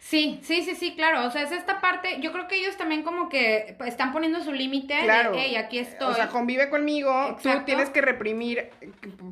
Sí, 0.00 0.40
sí, 0.42 0.62
sí, 0.64 0.74
sí, 0.74 0.96
claro. 0.96 1.24
O 1.24 1.30
sea, 1.30 1.42
es 1.42 1.52
esta 1.52 1.80
parte. 1.80 2.20
Yo 2.20 2.32
creo 2.32 2.48
que 2.48 2.56
ellos 2.56 2.76
también 2.76 3.04
como 3.04 3.28
que 3.28 3.76
pues, 3.78 3.90
están 3.90 4.12
poniendo 4.12 4.40
su 4.40 4.50
límite 4.52 4.98
Claro. 5.04 5.30
de, 5.30 5.38
hey, 5.38 5.54
aquí 5.54 5.78
estoy. 5.78 6.10
O 6.10 6.14
sea, 6.14 6.26
convive 6.26 6.70
conmigo, 6.70 7.12
tú 7.40 7.48
Exacto. 7.48 7.66
tienes 7.66 7.90
que 7.90 8.00
reprimir 8.00 8.68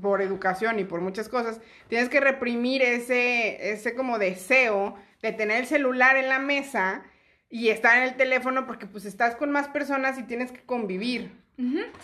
por 0.00 0.22
educación 0.22 0.78
y 0.78 0.84
por 0.84 1.00
muchas 1.00 1.28
cosas, 1.28 1.60
tienes 1.88 2.08
que 2.08 2.20
reprimir 2.20 2.82
ese, 2.82 3.72
ese 3.72 3.96
como 3.96 4.20
deseo 4.20 4.94
de 5.22 5.32
tener 5.32 5.56
el 5.58 5.66
celular 5.66 6.16
en 6.16 6.28
la 6.28 6.38
mesa 6.38 7.02
y 7.50 7.70
estar 7.70 7.96
en 7.96 8.04
el 8.04 8.14
teléfono 8.14 8.64
porque 8.64 8.86
pues 8.86 9.06
estás 9.06 9.34
con 9.34 9.50
más 9.50 9.66
personas 9.66 10.20
y 10.20 10.22
tienes 10.22 10.52
que 10.52 10.62
convivir. 10.62 11.32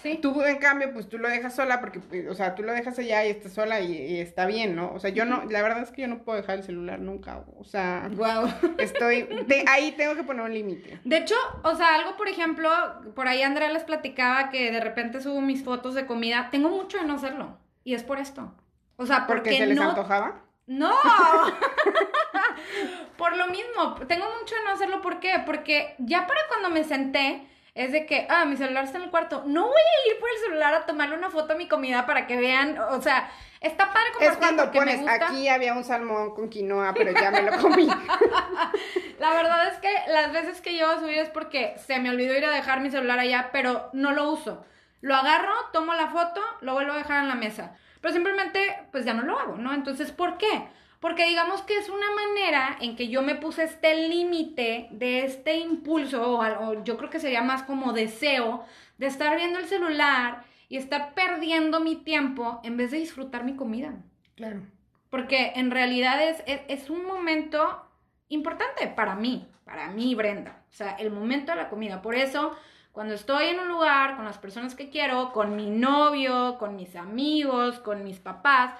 Sí. 0.02 0.18
Tú, 0.22 0.42
en 0.42 0.56
cambio, 0.58 0.92
pues 0.94 1.08
tú 1.08 1.18
lo 1.18 1.28
dejas 1.28 1.54
sola 1.54 1.80
porque, 1.80 2.00
pues, 2.00 2.26
o 2.26 2.34
sea, 2.34 2.54
tú 2.54 2.62
lo 2.62 2.72
dejas 2.72 2.98
allá 2.98 3.24
y 3.26 3.30
estás 3.30 3.52
sola 3.52 3.80
y, 3.80 3.92
y 3.92 4.20
está 4.20 4.46
bien, 4.46 4.74
¿no? 4.74 4.92
O 4.94 4.98
sea, 4.98 5.10
yo 5.10 5.26
no, 5.26 5.44
la 5.44 5.60
verdad 5.60 5.82
es 5.82 5.90
que 5.90 6.02
yo 6.02 6.08
no 6.08 6.22
puedo 6.22 6.38
dejar 6.40 6.56
el 6.56 6.64
celular 6.64 7.00
nunca, 7.00 7.44
o 7.58 7.64
sea, 7.64 8.08
Wow. 8.14 8.48
estoy, 8.78 9.22
de, 9.46 9.64
ahí 9.68 9.92
tengo 9.92 10.14
que 10.14 10.22
poner 10.22 10.42
un 10.44 10.54
límite. 10.54 11.00
De 11.04 11.18
hecho, 11.18 11.34
o 11.64 11.74
sea, 11.74 11.96
algo, 11.96 12.16
por 12.16 12.28
ejemplo, 12.28 12.70
por 13.14 13.28
ahí 13.28 13.42
Andrea 13.42 13.70
les 13.70 13.84
platicaba 13.84 14.48
que 14.48 14.70
de 14.72 14.80
repente 14.80 15.20
subo 15.20 15.40
mis 15.42 15.62
fotos 15.62 15.94
de 15.94 16.06
comida. 16.06 16.48
Tengo 16.50 16.70
mucho 16.70 16.96
de 16.98 17.04
no 17.04 17.14
hacerlo. 17.14 17.58
Y 17.84 17.94
es 17.94 18.04
por 18.04 18.18
esto. 18.18 18.54
O 18.96 19.04
sea, 19.06 19.26
porque, 19.26 19.50
Porque 19.50 19.58
se 19.58 19.66
les 19.66 19.76
no... 19.76 19.90
antojaba. 19.90 20.40
No. 20.66 20.92
por 23.18 23.36
lo 23.36 23.46
mismo, 23.48 23.94
tengo 24.08 24.24
mucho 24.38 24.54
de 24.54 24.64
no 24.64 24.70
hacerlo. 24.70 25.02
¿Por 25.02 25.20
qué? 25.20 25.42
Porque 25.44 25.94
ya 25.98 26.26
para 26.26 26.40
cuando 26.48 26.70
me 26.70 26.84
senté, 26.84 27.46
es 27.74 27.92
de 27.92 28.04
que, 28.06 28.26
ah, 28.28 28.44
mi 28.44 28.56
celular 28.56 28.84
está 28.84 28.98
en 28.98 29.04
el 29.04 29.10
cuarto. 29.10 29.44
No 29.46 29.62
voy 29.66 29.72
a 29.80 30.10
ir 30.10 30.20
por 30.20 30.28
el 30.30 30.38
celular 30.38 30.74
a 30.74 30.86
tomarle 30.86 31.16
una 31.16 31.30
foto 31.30 31.54
a 31.54 31.56
mi 31.56 31.68
comida 31.68 32.04
para 32.06 32.26
que 32.26 32.36
vean. 32.36 32.78
O 32.78 33.00
sea, 33.00 33.30
está 33.60 33.86
padre 33.92 34.10
compartir 34.12 34.32
Es 34.32 34.36
cuando 34.38 34.62
porque 34.64 34.80
me 34.80 34.84
pones, 34.86 35.00
gusta. 35.00 35.26
aquí 35.26 35.48
había 35.48 35.72
un 35.74 35.84
salmón 35.84 36.34
con 36.34 36.48
quinoa, 36.50 36.92
pero 36.94 37.12
ya 37.12 37.30
me 37.30 37.42
lo 37.42 37.58
comí. 37.58 37.88
La 39.18 39.30
verdad 39.34 39.68
es 39.68 39.78
que 39.78 39.90
las 40.08 40.32
veces 40.32 40.60
que 40.60 40.76
yo 40.76 40.90
a 40.90 40.98
subir 40.98 41.18
es 41.18 41.30
porque 41.30 41.74
se 41.86 41.98
me 41.98 42.10
olvidó 42.10 42.36
ir 42.36 42.44
a 42.44 42.50
dejar 42.50 42.80
mi 42.80 42.90
celular 42.90 43.18
allá, 43.18 43.50
pero 43.52 43.88
no 43.92 44.12
lo 44.12 44.30
uso. 44.30 44.64
Lo 45.00 45.14
agarro, 45.14 45.52
tomo 45.72 45.94
la 45.94 46.08
foto, 46.08 46.40
lo 46.60 46.74
vuelvo 46.74 46.92
a 46.92 46.96
dejar 46.98 47.22
en 47.22 47.28
la 47.28 47.34
mesa. 47.34 47.76
Pero 48.00 48.12
simplemente, 48.12 48.84
pues 48.90 49.04
ya 49.04 49.14
no 49.14 49.22
lo 49.22 49.38
hago, 49.38 49.56
¿no? 49.56 49.72
Entonces, 49.72 50.10
¿por 50.12 50.38
qué? 50.38 50.68
Porque 51.02 51.26
digamos 51.26 51.62
que 51.62 51.76
es 51.76 51.88
una 51.88 52.06
manera 52.14 52.76
en 52.80 52.94
que 52.94 53.08
yo 53.08 53.22
me 53.22 53.34
puse 53.34 53.64
este 53.64 54.08
límite 54.08 54.86
de 54.92 55.24
este 55.24 55.56
impulso, 55.56 56.38
o, 56.38 56.84
yo 56.84 56.96
creo 56.96 57.10
que 57.10 57.18
sería 57.18 57.42
más 57.42 57.64
como 57.64 57.92
deseo, 57.92 58.64
de 58.98 59.06
estar 59.08 59.36
viendo 59.36 59.58
el 59.58 59.64
celular 59.64 60.44
y 60.68 60.76
estar 60.76 61.12
perdiendo 61.14 61.80
mi 61.80 61.96
tiempo 61.96 62.60
en 62.62 62.76
vez 62.76 62.92
de 62.92 62.98
disfrutar 62.98 63.42
mi 63.42 63.56
comida. 63.56 63.96
Claro. 64.36 64.60
Porque 65.10 65.54
en 65.56 65.72
realidad 65.72 66.22
es, 66.22 66.40
es, 66.46 66.60
es 66.68 66.88
un 66.88 67.04
momento 67.04 67.84
importante 68.28 68.86
para 68.86 69.16
mí, 69.16 69.48
para 69.64 69.88
mí, 69.88 70.14
Brenda. 70.14 70.62
O 70.70 70.72
sea, 70.72 70.92
el 70.92 71.10
momento 71.10 71.50
de 71.50 71.56
la 71.56 71.68
comida. 71.68 72.00
Por 72.00 72.14
eso, 72.14 72.56
cuando 72.92 73.14
estoy 73.14 73.46
en 73.46 73.58
un 73.58 73.66
lugar 73.66 74.14
con 74.14 74.24
las 74.24 74.38
personas 74.38 74.76
que 74.76 74.88
quiero, 74.88 75.32
con 75.32 75.56
mi 75.56 75.68
novio, 75.68 76.58
con 76.58 76.76
mis 76.76 76.94
amigos, 76.94 77.80
con 77.80 78.04
mis 78.04 78.20
papás, 78.20 78.72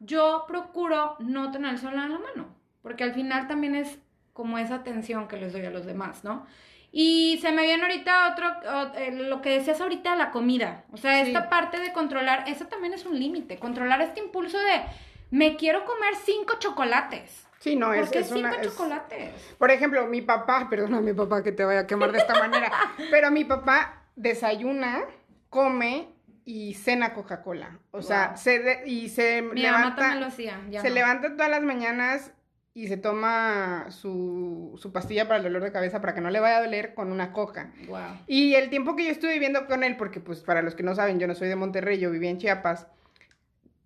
yo 0.00 0.44
procuro 0.46 1.16
no 1.18 1.50
tener 1.50 1.72
el 1.72 1.78
celular 1.78 2.06
en 2.06 2.12
la 2.12 2.18
mano. 2.18 2.48
Porque 2.82 3.04
al 3.04 3.14
final 3.14 3.48
también 3.48 3.74
es 3.74 3.98
como 4.32 4.58
esa 4.58 4.76
atención 4.76 5.28
que 5.28 5.36
les 5.38 5.52
doy 5.52 5.64
a 5.64 5.70
los 5.70 5.86
demás, 5.86 6.22
¿no? 6.24 6.46
Y 6.92 7.38
se 7.42 7.52
me 7.52 7.62
viene 7.62 7.82
ahorita 7.82 8.32
otro, 8.32 8.92
eh, 8.96 9.10
lo 9.12 9.42
que 9.42 9.50
decías 9.50 9.80
ahorita 9.80 10.12
de 10.12 10.16
la 10.18 10.30
comida. 10.30 10.84
O 10.92 10.96
sea, 10.96 11.22
Sí. 11.24 11.28
esta 11.32 11.48
parte 11.50 11.80
de 11.80 11.92
controlar, 11.92 12.44
eso 12.46 12.66
también 12.66 12.94
es 12.94 13.04
un 13.04 13.18
límite. 13.18 13.58
Controlar 13.58 14.00
este 14.02 14.20
impulso 14.20 14.58
de, 14.58 14.82
me 15.30 15.56
quiero 15.56 15.84
comer 15.84 16.14
cinco 16.24 16.54
chocolates. 16.58 17.46
Sí, 17.58 17.74
no, 17.74 17.86
¿Por 17.88 17.96
es, 17.96 18.12
es 18.12 18.26
cinco 18.28 18.38
una... 18.40 18.50
es- 18.54 18.68
chocolates? 18.68 19.54
Por 19.58 19.70
ejemplo, 19.70 20.06
mi 20.06 20.22
papá, 20.22 20.66
perdona 20.70 21.00
mi 21.00 21.12
papá 21.12 21.42
que 21.42 21.52
te 21.52 21.64
vaya 21.64 21.80
a 21.80 21.86
quemar 21.86 22.12
de 22.12 22.18
esta 22.18 22.38
manera, 22.38 22.70
pero 23.10 23.30
mi 23.30 23.44
papá 23.44 24.04
desayuna, 24.14 25.00
come 25.50 26.08
y 26.48 26.74
cena 26.74 27.12
Coca-Cola. 27.12 27.80
O 27.90 28.00
sea, 28.02 28.36
se 28.36 28.60
de- 28.60 28.88
y 28.88 29.08
se 29.10 29.42
Mi 29.42 29.64
mamá 29.64 29.78
levanta, 29.78 29.96
también 29.96 30.20
lo 30.20 30.26
hacía. 30.28 30.60
ya 30.70 30.80
se 30.80 30.88
no. 30.88 30.94
levanta 30.94 31.32
todas 31.32 31.50
las 31.50 31.62
mañanas 31.62 32.32
y 32.72 32.86
se 32.86 32.96
toma 32.96 33.86
su, 33.90 34.78
su 34.80 34.92
pastilla 34.92 35.26
para 35.26 35.38
el 35.38 35.42
dolor 35.42 35.64
de 35.64 35.72
cabeza 35.72 36.00
para 36.00 36.14
que 36.14 36.20
no 36.20 36.30
le 36.30 36.38
vaya 36.38 36.58
a 36.58 36.62
doler 36.62 36.94
con 36.94 37.10
una 37.10 37.32
coca. 37.32 37.72
Wow. 37.88 37.98
Y 38.28 38.54
el 38.54 38.70
tiempo 38.70 38.94
que 38.94 39.04
yo 39.06 39.10
estuve 39.10 39.32
viviendo 39.32 39.66
con 39.66 39.82
él, 39.82 39.96
porque 39.96 40.20
pues 40.20 40.40
para 40.42 40.62
los 40.62 40.74
que 40.76 40.84
no 40.84 40.94
saben, 40.94 41.18
yo 41.18 41.26
no 41.26 41.34
soy 41.34 41.48
de 41.48 41.56
Monterrey, 41.56 41.98
yo 41.98 42.10
vivía 42.12 42.30
en 42.30 42.38
Chiapas, 42.38 42.86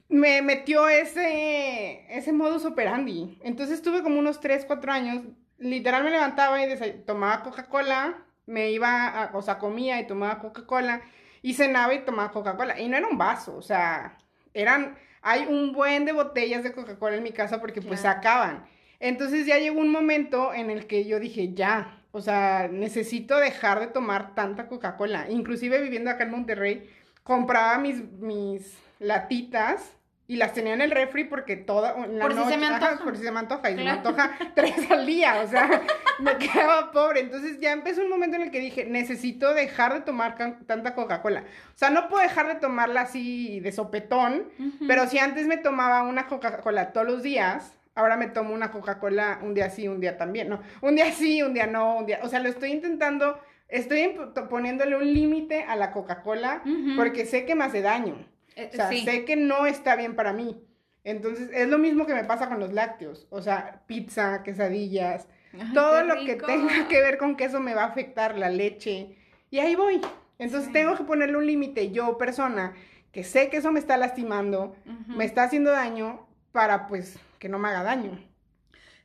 me 0.08 0.42
metió 0.42 0.88
ese, 0.88 2.04
ese 2.14 2.32
modus 2.32 2.64
operandi. 2.64 3.38
Entonces 3.42 3.76
estuve 3.76 4.02
como 4.02 4.18
unos 4.18 4.40
3, 4.40 4.64
4 4.66 4.92
años, 4.92 5.22
literal 5.58 6.02
me 6.04 6.10
levantaba 6.10 6.62
y 6.62 6.76
tomaba 7.06 7.42
Coca-Cola, 7.42 8.18
me 8.46 8.70
iba, 8.70 9.06
a- 9.08 9.30
o 9.36 9.40
sea, 9.42 9.58
comía 9.58 10.00
y 10.00 10.06
tomaba 10.06 10.40
Coca-Cola, 10.40 11.00
y 11.42 11.54
cenaba 11.54 11.94
y 11.94 12.04
tomaba 12.04 12.32
Coca-Cola. 12.32 12.78
Y 12.80 12.88
no 12.88 12.96
era 12.96 13.06
un 13.06 13.18
vaso, 13.18 13.56
o 13.56 13.62
sea, 13.62 14.18
eran, 14.54 14.96
hay 15.22 15.46
un 15.48 15.72
buen 15.72 16.04
de 16.04 16.12
botellas 16.12 16.62
de 16.62 16.72
Coca-Cola 16.72 17.16
en 17.16 17.22
mi 17.22 17.32
casa 17.32 17.60
porque 17.60 17.82
pues 17.82 18.00
se 18.00 18.08
acaban. 18.08 18.66
Entonces 18.98 19.46
ya 19.46 19.58
llegó 19.58 19.80
un 19.80 19.90
momento 19.90 20.52
en 20.52 20.70
el 20.70 20.86
que 20.86 21.06
yo 21.06 21.18
dije, 21.18 21.54
ya, 21.54 22.04
o 22.12 22.20
sea, 22.20 22.68
necesito 22.70 23.38
dejar 23.38 23.80
de 23.80 23.86
tomar 23.86 24.34
tanta 24.34 24.68
Coca-Cola. 24.68 25.30
Inclusive 25.30 25.80
viviendo 25.80 26.10
acá 26.10 26.24
en 26.24 26.30
Monterrey, 26.32 26.90
compraba 27.22 27.78
mis, 27.78 28.02
mis 28.18 28.76
latitas 28.98 29.96
y 30.30 30.36
las 30.36 30.52
tenía 30.52 30.74
en 30.74 30.80
el 30.80 30.92
refri 30.92 31.24
porque 31.24 31.56
toda 31.56 31.96
la 32.06 32.22
Por 32.22 32.34
si 32.34 32.44
se 32.50 32.56
me 32.56 32.66
ajá, 32.66 32.76
antoja. 32.76 33.04
por 33.04 33.16
si 33.16 33.24
se 33.24 33.32
me 33.32 33.40
antoja 33.40 33.68
y 33.68 33.72
se 33.72 33.76
me 33.78 33.82
Claro. 33.82 33.98
antoja 33.98 34.30
tres 34.54 34.88
al 34.88 35.04
día, 35.04 35.42
o 35.44 35.48
sea, 35.48 35.68
me 36.20 36.36
quedaba 36.38 36.92
pobre. 36.92 37.18
Entonces 37.20 37.58
ya 37.58 37.72
empezó 37.72 38.02
un 38.02 38.10
momento 38.10 38.36
en 38.36 38.42
el 38.42 38.52
que 38.52 38.60
dije, 38.60 38.84
necesito 38.84 39.52
dejar 39.54 39.92
de 39.92 40.00
tomar 40.02 40.36
tanta 40.66 40.94
Coca-Cola. 40.94 41.40
O 41.74 41.76
sea, 41.78 41.90
no 41.90 42.08
puedo 42.08 42.22
dejar 42.22 42.46
de 42.46 42.54
tomarla 42.54 43.00
así 43.00 43.58
de 43.58 43.72
sopetón, 43.72 44.44
pero 44.86 45.08
si 45.08 45.18
antes 45.18 45.48
me 45.48 45.56
tomaba 45.56 46.02
una 46.04 46.28
Coca-Cola 46.28 46.92
todos 46.92 47.08
los 47.08 47.22
días, 47.24 47.74
ahora 47.96 48.16
me 48.16 48.28
tomo 48.28 48.54
una 48.54 48.70
Coca-Cola 48.70 49.40
un 49.42 49.54
día 49.54 49.68
sí, 49.68 49.88
un 49.88 49.98
día 50.00 50.16
también, 50.16 50.48
¿no? 50.48 50.60
Un 50.80 50.94
día 50.94 51.10
sí, 51.10 51.42
un 51.42 51.54
día 51.54 51.66
no, 51.66 51.96
un 51.96 52.06
día, 52.06 52.20
o 52.22 52.28
sea, 52.28 52.38
lo 52.38 52.48
estoy 52.48 52.70
intentando, 52.70 53.36
estoy 53.66 54.16
poniéndole 54.48 54.96
un 54.96 55.12
límite 55.12 55.64
a 55.64 55.74
la 55.74 55.90
Coca-Cola 55.90 56.62
porque 56.96 57.26
sé 57.26 57.44
que 57.46 57.56
me 57.56 57.64
hace 57.64 57.82
daño. 57.82 58.14
Eh, 58.56 58.70
O 58.72 58.76
sea, 58.76 58.88
sí. 58.90 59.04
sé 59.04 59.24
que 59.24 59.36
no 59.36 59.66
está 59.66 59.96
bien 59.96 60.16
para 60.16 60.32
mí. 60.32 60.62
Entonces, 61.04 61.50
es 61.54 61.68
lo 61.68 61.78
mismo 61.78 62.06
que 62.06 62.14
me 62.14 62.24
pasa 62.24 62.48
con 62.48 62.60
los 62.60 62.72
lácteos. 62.72 63.26
O 63.30 63.40
sea, 63.42 63.82
pizza, 63.86 64.42
quesadillas, 64.42 65.28
Ay, 65.54 65.72
todo 65.74 66.02
lo 66.04 66.14
que 66.24 66.36
tenga 66.36 66.88
que 66.88 67.00
ver 67.00 67.16
con 67.18 67.36
queso 67.36 67.58
me 67.60 67.74
va 67.74 67.84
a 67.84 67.86
afectar, 67.86 68.36
la 68.38 68.50
leche. 68.50 69.16
Y 69.50 69.58
ahí 69.60 69.74
voy. 69.74 70.00
Entonces, 70.38 70.66
Sí. 70.68 70.72
tengo 70.72 70.96
que 70.96 71.04
ponerle 71.04 71.36
un 71.38 71.46
límite, 71.46 71.90
yo, 71.90 72.16
persona, 72.18 72.74
que 73.12 73.24
sé 73.24 73.48
que 73.50 73.56
eso 73.58 73.72
me 73.72 73.80
está 73.80 73.96
lastimando, 73.96 74.76
me 75.06 75.24
está 75.24 75.42
haciendo 75.44 75.70
daño, 75.70 76.26
para 76.52 76.86
pues 76.86 77.18
que 77.38 77.48
no 77.48 77.58
me 77.58 77.68
haga 77.68 77.82
daño. 77.82 78.18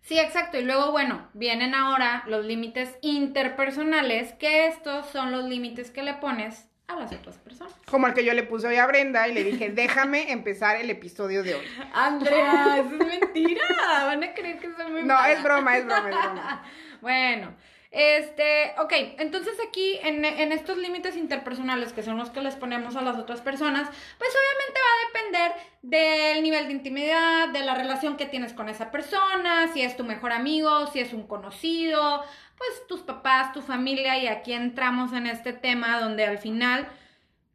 Sí, 0.01 0.19
exacto. 0.19 0.60
Y 0.60 0.63
luego, 0.63 0.91
bueno, 0.91 1.27
vienen 1.34 1.73
ahora 1.73 2.23
los 2.27 2.45
límites 2.45 2.95
interpersonales, 3.01 4.34
que 4.34 4.67
estos 4.67 5.08
son 5.08 5.31
los 5.31 5.45
límites 5.45 5.91
que 5.91 6.03
le 6.03 6.13
pones 6.15 6.69
a 6.88 6.95
las 6.95 7.12
otras 7.12 7.38
personas. 7.39 7.74
Como 7.89 8.08
el 8.08 8.13
que 8.13 8.24
yo 8.24 8.34
le 8.34 8.43
puse 8.43 8.67
hoy 8.67 8.76
a 8.78 8.86
Brenda 8.86 9.28
y 9.28 9.34
le 9.34 9.43
dije, 9.43 9.69
déjame 9.71 10.32
empezar 10.32 10.76
el 10.78 10.89
episodio 10.89 11.43
de 11.43 11.56
hoy. 11.56 11.65
Andrea, 11.93 12.78
eso 12.78 12.95
es 12.95 13.19
mentira. 13.19 13.63
Van 14.06 14.24
a 14.24 14.34
creer 14.34 14.60
que 14.60 14.71
soy 14.74 14.91
muy 14.91 15.02
No, 15.02 15.15
mala. 15.15 15.32
es 15.32 15.43
broma, 15.43 15.78
es 15.78 15.86
broma, 15.86 16.10
es 16.10 16.15
broma. 16.15 16.63
Bueno, 17.02 17.54
este, 17.91 18.74
ok, 18.80 18.91
entonces 19.19 19.54
aquí 19.67 20.00
en, 20.02 20.26
en 20.26 20.52
estos 20.52 20.78
límites 20.78 21.15
interpersonales 21.15 21.93
que 21.93 22.02
son 22.04 22.17
los 22.17 22.30
que 22.32 22.41
les 22.41 22.56
ponemos 22.56 22.95
a 22.95 23.02
las 23.02 23.17
otras 23.17 23.41
personas, 23.41 23.88
pues 24.17 24.32
obviamente 24.32 24.80
va 24.80 24.91
a 24.91 25.08
depender 25.08 25.52
del 25.84 26.41
nivel 26.43 26.65
de 26.67 26.74
intimidad, 26.74 27.50
de 27.50 27.62
la 27.62 27.76
relación 27.76 28.17
que 28.17 28.26
tienes 28.26 28.54
con 28.54 28.69
esa 28.69 28.89
persona, 28.91 29.67
si 29.71 29.82
es 29.84 29.95
tu 29.95 30.04
mejor 30.04 30.32
amigo, 30.32 30.88
si 30.88 31.00
es 31.00 31.13
un 31.13 31.28
conocido, 31.28 32.24
pues 32.58 32.88
tus 32.88 33.02
papás, 33.02 33.54
tu 33.54 33.62
familia 33.62 34.18
y 34.18 34.28
aquí 34.28 34.54
entramos 34.54 35.13
en 35.13 35.28
este 35.28 35.54
tema 35.54 36.00
donde 36.00 36.26
al 36.26 36.38
final 36.38 36.88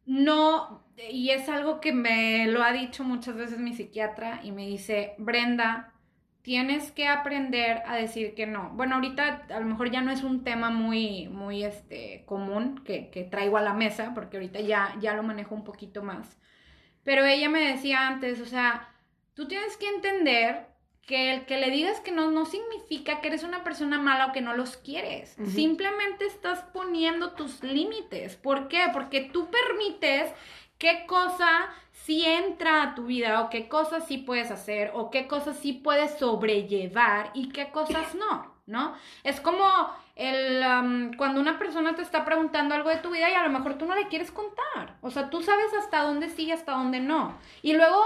no, 0.05 0.83
y 1.09 1.29
es 1.29 1.49
algo 1.49 1.79
que 1.79 1.93
me 1.93 2.47
lo 2.47 2.63
ha 2.63 2.71
dicho 2.71 3.03
muchas 3.03 3.35
veces 3.35 3.59
mi 3.59 3.73
psiquiatra 3.73 4.41
y 4.43 4.51
me 4.51 4.67
dice, 4.67 5.15
Brenda, 5.17 5.93
tienes 6.41 6.91
que 6.91 7.07
aprender 7.07 7.83
a 7.85 7.95
decir 7.95 8.33
que 8.33 8.47
no. 8.47 8.71
Bueno, 8.71 8.95
ahorita 8.95 9.45
a 9.49 9.59
lo 9.59 9.65
mejor 9.65 9.91
ya 9.91 10.01
no 10.01 10.11
es 10.11 10.23
un 10.23 10.43
tema 10.43 10.69
muy, 10.69 11.27
muy 11.29 11.63
este, 11.63 12.23
común 12.25 12.83
que, 12.83 13.27
traigo 13.29 13.57
a 13.57 13.61
la 13.61 13.73
mesa, 13.73 14.13
porque 14.15 14.37
ahorita 14.37 14.59
ya, 14.61 14.95
ya 14.99 15.13
lo 15.13 15.23
manejo 15.23 15.55
un 15.55 15.63
poquito 15.63 16.03
más. 16.03 16.37
Pero 17.03 17.25
ella 17.25 17.49
me 17.49 17.61
decía 17.61 18.07
antes, 18.07 18.41
o 18.41 18.45
sea, 18.45 18.89
tú 19.33 19.47
tienes 19.47 19.77
que 19.77 19.87
entender 19.87 20.67
que 21.05 21.33
el 21.33 21.45
que 21.45 21.57
le 21.57 21.71
digas 21.71 21.99
que 21.99 22.11
no 22.11 22.31
no 22.31 22.45
significa 22.45 23.21
que 23.21 23.27
eres 23.27 23.43
una 23.43 23.63
persona 23.63 23.99
mala 23.99 24.27
o 24.27 24.31
que 24.31 24.41
no 24.41 24.55
los 24.55 24.77
quieres. 24.77 25.35
Simplemente 25.45 26.25
estás 26.25 26.63
poniendo 26.73 27.31
tus 27.31 27.63
límites. 27.63 28.35
¿Por 28.35 28.67
qué? 28.67 28.87
Porque 28.93 29.21
tú 29.21 29.49
permites 29.49 30.31
qué 30.77 31.05
cosa 31.07 31.69
sí 31.91 32.25
entra 32.25 32.83
a 32.83 32.95
tu 32.95 33.05
vida 33.05 33.41
o 33.41 33.49
qué 33.49 33.67
cosas 33.67 34.07
sí 34.07 34.17
puedes 34.17 34.51
hacer 34.51 34.91
o 34.93 35.11
qué 35.11 35.27
cosas 35.27 35.57
sí 35.57 35.73
puedes 35.73 36.17
sobrellevar 36.17 37.31
y 37.33 37.49
qué 37.49 37.69
cosas 37.71 38.15
no, 38.15 38.55
¿no? 38.65 38.95
Es 39.23 39.39
como 39.41 39.65
el, 40.15 40.63
um, 40.63 41.13
cuando 41.13 41.39
una 41.39 41.59
persona 41.59 41.95
te 41.95 42.01
está 42.01 42.25
preguntando 42.25 42.73
algo 42.73 42.89
de 42.89 42.97
tu 42.97 43.11
vida 43.11 43.29
y 43.29 43.33
a 43.33 43.43
lo 43.43 43.49
mejor 43.49 43.77
tú 43.77 43.85
no 43.85 43.95
le 43.95 44.07
quieres 44.07 44.31
contar. 44.31 44.97
O 45.01 45.11
sea, 45.11 45.29
tú 45.29 45.41
sabes 45.41 45.73
hasta 45.77 46.03
dónde 46.03 46.29
sí 46.29 46.45
y 46.45 46.51
hasta 46.51 46.73
dónde 46.73 46.99
no. 46.99 47.37
Y 47.61 47.73
luego 47.73 48.03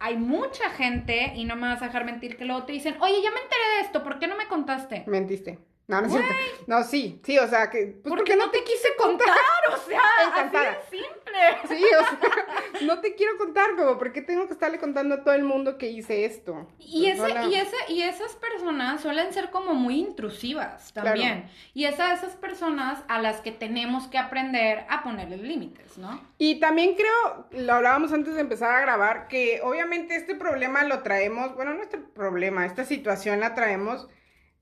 hay 0.00 0.16
mucha 0.16 0.70
gente, 0.70 1.32
y 1.36 1.44
no 1.44 1.56
me 1.56 1.68
vas 1.68 1.82
a 1.82 1.86
dejar 1.86 2.04
mentir, 2.04 2.36
que 2.36 2.46
luego 2.46 2.64
te 2.64 2.72
dicen, 2.72 2.96
oye, 3.00 3.22
ya 3.22 3.30
me 3.30 3.40
enteré 3.40 3.62
de 3.76 3.80
esto, 3.82 4.02
¿por 4.02 4.18
qué 4.18 4.26
no 4.26 4.36
me 4.36 4.48
contaste? 4.48 5.04
Mentiste. 5.06 5.58
No, 5.90 6.00
no 6.00 6.06
es 6.06 6.12
cierto. 6.12 6.34
No, 6.68 6.84
sí, 6.84 7.20
sí, 7.24 7.36
o 7.36 7.48
sea, 7.48 7.68
que... 7.68 7.98
Pues, 8.00 8.14
¿Por 8.14 8.22
qué 8.22 8.36
no 8.36 8.48
te 8.50 8.62
quise 8.62 8.94
contar? 8.96 9.28
O 9.72 9.76
sea, 9.76 10.00
así 10.34 10.56
de 10.56 10.98
simple. 10.98 11.76
Sí, 11.78 11.84
o 11.84 12.00
sea, 12.00 12.82
no 12.86 13.00
te 13.00 13.16
quiero 13.16 13.36
contar, 13.38 13.74
como, 13.76 13.98
¿por 13.98 14.12
qué 14.12 14.22
tengo 14.22 14.46
que 14.46 14.52
estarle 14.52 14.78
contando 14.78 15.16
a 15.16 15.24
todo 15.24 15.34
el 15.34 15.42
mundo 15.42 15.78
que 15.78 15.88
hice 15.88 16.24
esto? 16.24 16.68
Y, 16.78 17.12
Pues, 17.12 17.32
ese, 17.32 17.48
y, 17.48 17.54
ese, 17.56 17.76
y 17.88 18.02
esas 18.02 18.36
personas 18.36 19.00
suelen 19.00 19.32
ser 19.32 19.50
como 19.50 19.74
muy 19.74 19.98
intrusivas 19.98 20.92
también. 20.92 21.50
Y 21.74 21.86
es 21.86 21.98
a 21.98 22.14
esas 22.14 22.36
personas 22.36 23.02
a 23.08 23.20
las 23.20 23.40
que 23.40 23.50
tenemos 23.50 24.06
que 24.06 24.18
aprender 24.18 24.86
a 24.88 25.02
ponerles 25.02 25.40
límites, 25.40 25.98
¿no? 25.98 26.20
Y 26.38 26.60
también 26.60 26.94
creo, 26.94 27.48
lo 27.50 27.74
hablábamos 27.74 28.12
antes 28.12 28.34
de 28.34 28.42
empezar 28.42 28.76
a 28.76 28.80
grabar, 28.80 29.26
que 29.26 29.60
obviamente 29.62 30.14
este 30.14 30.36
problema 30.36 30.84
lo 30.84 31.02
traemos, 31.02 31.54
bueno, 31.56 31.74
no 31.74 31.82
este 31.82 31.98
problema, 31.98 32.64
esta 32.64 32.84
situación 32.84 33.40
la 33.40 33.54
traemos 33.54 34.08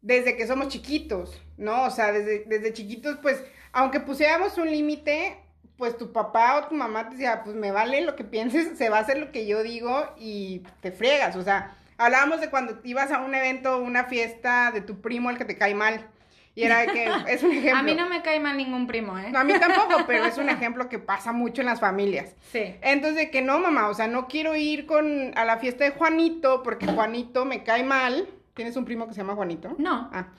desde 0.01 0.37
que 0.37 0.47
somos 0.47 0.69
chiquitos, 0.69 1.41
¿no? 1.57 1.85
O 1.85 1.91
sea, 1.91 2.13
desde, 2.13 2.45
desde 2.47 2.73
chiquitos, 2.73 3.19
pues, 3.21 3.43
aunque 3.73 4.01
pusiéramos 4.01 4.57
un 4.59 4.71
límite, 4.71 5.39
pues 5.77 5.97
tu 5.97 6.13
papá 6.13 6.59
o 6.59 6.69
tu 6.69 6.75
mamá 6.75 7.09
te 7.09 7.17
decía, 7.17 7.43
pues 7.45 7.57
me 7.57 7.71
vale 7.71 8.01
lo 8.03 8.17
que 8.17 8.25
pienses, 8.25 8.77
se 8.77 8.89
va 8.89 8.99
a 8.99 9.01
hacer 9.01 9.19
lo 9.19 9.31
que 9.33 9.47
yo 9.47 9.63
digo 9.63 10.13
y 10.19 10.63
te 10.81 10.91
friegas. 10.91 11.37
O 11.37 11.43
sea, 11.43 11.77
hablábamos 11.97 12.41
de 12.41 12.51
cuando 12.51 12.81
ibas 12.85 13.13
a 13.13 13.21
un 13.21 13.35
evento, 13.35 13.79
una 13.79 14.05
fiesta 14.05 14.73
de 14.73 14.81
tu 14.81 15.01
primo, 15.01 15.31
el 15.31 15.39
que 15.39 15.45
te 15.45 15.57
cae 15.57 15.75
mal. 15.75 16.09
Y 16.57 16.65
era 16.65 16.81
de 16.81 16.89
que, 16.89 17.05
es 17.29 17.45
un 17.45 17.53
ejemplo. 17.53 17.79
A 17.79 17.83
mí 17.85 17.95
no 17.95 18.09
me 18.09 18.21
cae 18.23 18.41
mal 18.41 18.57
ningún 18.57 18.89
primo, 18.89 19.17
¿eh? 19.17 19.31
No, 19.31 19.39
a 19.39 19.45
mí 19.45 19.53
tampoco, 19.61 20.03
pero 20.09 20.25
es 20.25 20.37
un 20.39 20.49
ejemplo 20.49 20.89
que 20.89 20.99
pasa 20.99 21.31
mucho 21.33 21.61
en 21.63 21.67
las 21.67 21.79
familias. 21.79 22.35
Sí. 22.51 22.75
Entonces, 22.83 23.15
de 23.17 23.31
que 23.31 23.43
no, 23.43 23.61
mamá, 23.61 23.89
o 23.89 23.95
sea, 23.95 24.09
no 24.09 24.27
quiero 24.27 24.57
ir 24.57 24.85
con 24.85 25.33
a 25.37 25.45
la 25.45 25.59
fiesta 25.59 25.85
de 25.85 25.93
Juanito 25.93 26.65
porque 26.65 26.87
Juanito 26.87 27.45
me 27.45 27.63
cae 27.63 27.85
mal. 27.85 28.29
¿Tienes 28.59 28.77
un 28.77 28.85
primo 28.85 29.07
que 29.07 29.15
se 29.15 29.21
llama 29.21 29.37
Juanito? 29.37 29.77
No. 29.79 30.11
Ah, 30.13 30.31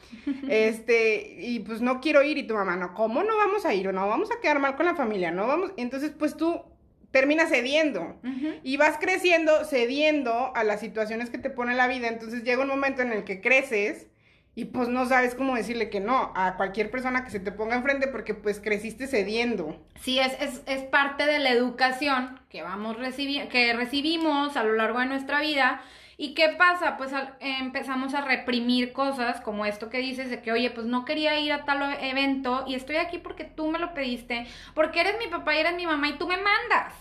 este, 0.49 1.37
y 1.39 1.61
pues 1.61 1.79
no 1.79 2.01
quiero 2.01 2.21
ir 2.21 2.37
y 2.37 2.45
tu 2.45 2.53
mamá, 2.53 2.75
no, 2.75 2.93
¿cómo 2.93 3.23
no 3.23 3.37
vamos 3.37 3.65
a 3.65 3.73
ir? 3.73 3.87
O 3.87 3.93
no, 3.93 4.05
vamos 4.09 4.29
a 4.29 4.41
quedar 4.41 4.59
mal 4.59 4.75
con 4.75 4.85
la 4.85 4.93
familia, 4.93 5.31
no 5.31 5.47
vamos. 5.47 5.71
Entonces, 5.77 6.11
pues 6.19 6.35
tú 6.35 6.61
terminas 7.11 7.47
cediendo 7.47 8.19
Ujú. 8.25 8.55
y 8.61 8.75
vas 8.75 8.97
creciendo, 8.99 9.63
cediendo 9.63 10.51
a 10.53 10.65
las 10.65 10.81
situaciones 10.81 11.29
que 11.29 11.37
te 11.37 11.49
pone 11.49 11.75
la 11.75 11.87
vida. 11.87 12.09
Entonces 12.09 12.43
llega 12.43 12.61
un 12.61 12.67
momento 12.67 13.01
en 13.01 13.13
el 13.13 13.23
que 13.23 13.39
creces 13.39 14.07
y 14.53 14.65
pues 14.65 14.89
no 14.89 15.05
sabes 15.05 15.33
cómo 15.33 15.55
decirle 15.55 15.89
que 15.89 16.01
no 16.01 16.33
a 16.35 16.57
cualquier 16.57 16.91
persona 16.91 17.23
que 17.23 17.31
se 17.31 17.39
te 17.39 17.53
ponga 17.53 17.77
enfrente 17.77 18.09
porque 18.09 18.33
pues 18.33 18.59
creciste 18.59 19.07
cediendo. 19.07 19.81
Sí, 20.01 20.19
es, 20.19 20.33
es, 20.41 20.61
es 20.65 20.83
parte 20.83 21.25
de 21.25 21.39
la 21.39 21.51
educación 21.51 22.37
que 22.49 22.63
vamos 22.63 22.97
recibi 22.97 23.47
que 23.47 23.71
recibimos 23.71 24.57
a 24.57 24.63
lo 24.65 24.73
largo 24.73 24.99
de 24.99 25.05
nuestra 25.05 25.39
vida. 25.39 25.81
¿Y 26.21 26.33
qué 26.33 26.49
pasa? 26.49 26.97
Pues 26.97 27.13
al- 27.13 27.37
empezamos 27.39 28.13
a 28.13 28.19
reprimir 28.19 28.91
cosas 28.91 29.39
como 29.39 29.65
esto 29.65 29.89
que 29.89 29.99
dices 29.99 30.29
de 30.29 30.41
que, 30.41 30.51
oye, 30.51 30.69
pues 30.69 30.85
no 30.85 31.05
quería 31.05 31.39
ir 31.39 31.53
a 31.53 31.63
tal 31.63 31.81
evento 32.03 32.65
y 32.67 32.75
estoy 32.75 32.97
aquí 32.97 33.19
porque 33.19 33.45
tú 33.45 33.71
me 33.71 33.79
lo 33.79 33.93
pediste, 33.93 34.45
porque 34.75 34.99
eres 34.99 35.15
mi 35.17 35.27
papá 35.27 35.55
y 35.55 35.59
eres 35.59 35.75
mi 35.75 35.85
mamá 35.85 36.09
y 36.09 36.17
tú 36.17 36.27
me 36.27 36.35
mandas. 36.35 36.93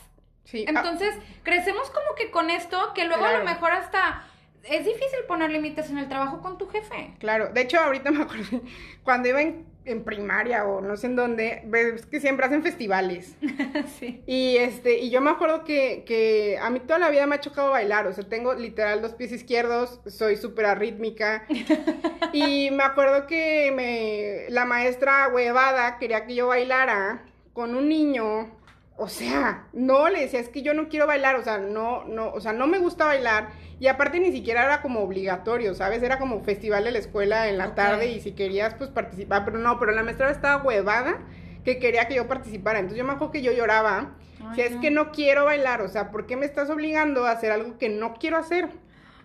Sí, 0.45 0.65
ah, 0.69 0.71
Entonces, 0.71 1.17
crecemos 1.43 1.91
como 1.91 2.15
que 2.17 2.31
con 2.31 2.49
esto, 2.49 2.93
que 2.95 3.07
luego 3.07 3.25
a 3.25 3.33
lo 3.39 3.45
mejor 3.45 3.73
hasta 3.73 4.23
es 4.63 4.85
difícil 4.85 5.19
poner 5.27 5.51
límites 5.51 5.91
en 5.91 5.99
el 5.99 6.09
trabajo 6.09 6.41
con 6.41 6.57
tu 6.57 6.69
jefe. 6.69 7.15
Claro, 7.19 7.49
de 7.53 7.63
hecho 7.63 7.81
ahorita 7.81 8.13
me 8.13 8.23
acuerdo, 8.23 8.63
cuando 9.03 9.29
iba 9.31 9.43
en, 9.43 9.67
en 9.89 10.05
primaria 10.05 10.65
o 10.65 10.81
no 10.81 10.97
sé 10.97 11.07
en 11.07 11.17
dónde, 11.17 11.63
ves 11.67 12.07
que 12.07 12.21
siempre 12.21 12.47
hacen 12.47 12.63
festivales. 12.63 13.37
sí. 13.99 14.23
Y 14.27 14.57
este, 14.57 14.99
y 14.99 15.11
yo 15.11 15.21
me 15.21 15.31
acuerdo 15.31 15.65
que, 15.65 16.05
que 16.07 16.59
a 16.61 16.71
mí 16.71 16.81
toda 16.81 16.99
la 16.99 17.11
vida 17.11 17.27
me 17.27 17.37
ha 17.37 17.41
chocado 17.41 17.71
bailar, 17.71 18.07
o 18.07 18.13
sea, 18.13 18.25
tengo 18.29 18.55
literal 18.55 19.03
dos 19.03 19.15
pies 19.15 19.33
izquierdos, 19.33 20.01
soy 20.07 20.37
súper 20.37 20.67
arrítmica. 20.67 21.47
y 22.33 22.71
me 22.71 22.83
acuerdo 22.83 23.27
que 23.27 23.73
me, 23.75 24.51
la 24.53 24.65
maestra 24.65 25.29
huevada 25.29 25.99
quería 25.99 26.27
que 26.27 26.35
yo 26.35 26.49
bailara 26.49 27.25
con 27.53 27.75
un 27.75 27.89
niño. 27.89 28.58
O 29.01 29.09
sea, 29.09 29.69
no 29.73 30.09
le 30.09 30.23
decía, 30.23 30.41
es 30.41 30.49
que 30.49 30.63
yo 30.63 30.75
no 30.75 30.89
quiero 30.89 31.07
bailar, 31.07 31.37
o 31.37 31.43
sea, 31.45 31.59
no, 31.59 32.05
no, 32.05 32.31
o 32.33 32.41
sea, 32.41 32.53
no 32.53 32.67
me 32.67 32.79
gusta 32.79 33.05
bailar. 33.07 33.51
Y 33.79 33.87
aparte 33.87 34.19
ni 34.19 34.33
siquiera 34.33 34.65
era 34.65 34.83
como 34.83 35.01
obligatorio, 35.01 35.75
¿sabes? 35.75 36.03
Era 36.03 36.19
como 36.19 36.43
festival 36.43 36.83
de 36.85 36.91
la 36.91 36.99
escuela 36.99 37.49
en 37.49 37.59
la 37.59 37.75
tarde 37.77 38.09
y 38.11 38.21
si 38.21 38.33
querías, 38.33 38.75
pues 38.75 38.91
participar. 38.91 39.45
Pero 39.45 39.59
no, 39.59 39.79
pero 39.79 39.93
la 39.93 40.03
maestra 40.03 40.31
estaba 40.31 40.63
huevada 40.65 41.21
que 41.65 41.79
quería 41.79 42.09
que 42.09 42.17
yo 42.17 42.27
participara. 42.29 42.81
Entonces 42.81 42.99
yo 42.99 43.05
me 43.05 43.13
acuerdo 43.13 43.33
que 43.33 43.43
yo 43.43 43.53
lloraba. 43.53 44.17
Ay, 44.41 44.57
si 44.57 44.63
es 44.63 44.71
no. 44.73 44.81
que 44.81 44.91
no 44.91 45.13
quiero 45.13 45.45
bailar, 45.45 45.83
o 45.83 45.89
sea, 45.89 46.11
¿por 46.11 46.27
qué 46.27 46.37
me 46.37 46.47
estás 46.47 46.71
obligando 46.71 47.25
a 47.27 47.33
hacer 47.33 47.53
algo 47.53 47.79
que 47.79 47.89
no 47.89 48.15
quiero 48.15 48.37
hacer? 48.39 48.69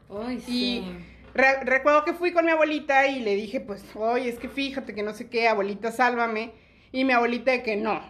Ay, 0.09 0.39
sí. 0.39 0.53
Y 0.55 0.97
re- 1.33 1.63
recuerdo 1.63 2.03
que 2.05 2.13
fui 2.13 2.31
con 2.33 2.45
mi 2.45 2.51
abuelita 2.51 3.07
y 3.07 3.19
le 3.21 3.35
dije, 3.35 3.59
pues, 3.61 3.83
oye, 3.95 4.29
es 4.29 4.39
que 4.39 4.49
fíjate 4.49 4.93
que 4.93 5.03
no 5.03 5.13
sé 5.13 5.29
qué, 5.29 5.47
abuelita, 5.47 5.91
sálvame. 5.91 6.53
Y 6.91 7.05
mi 7.05 7.13
abuelita 7.13 7.51
de 7.51 7.63
que 7.63 7.75
no. 7.75 8.01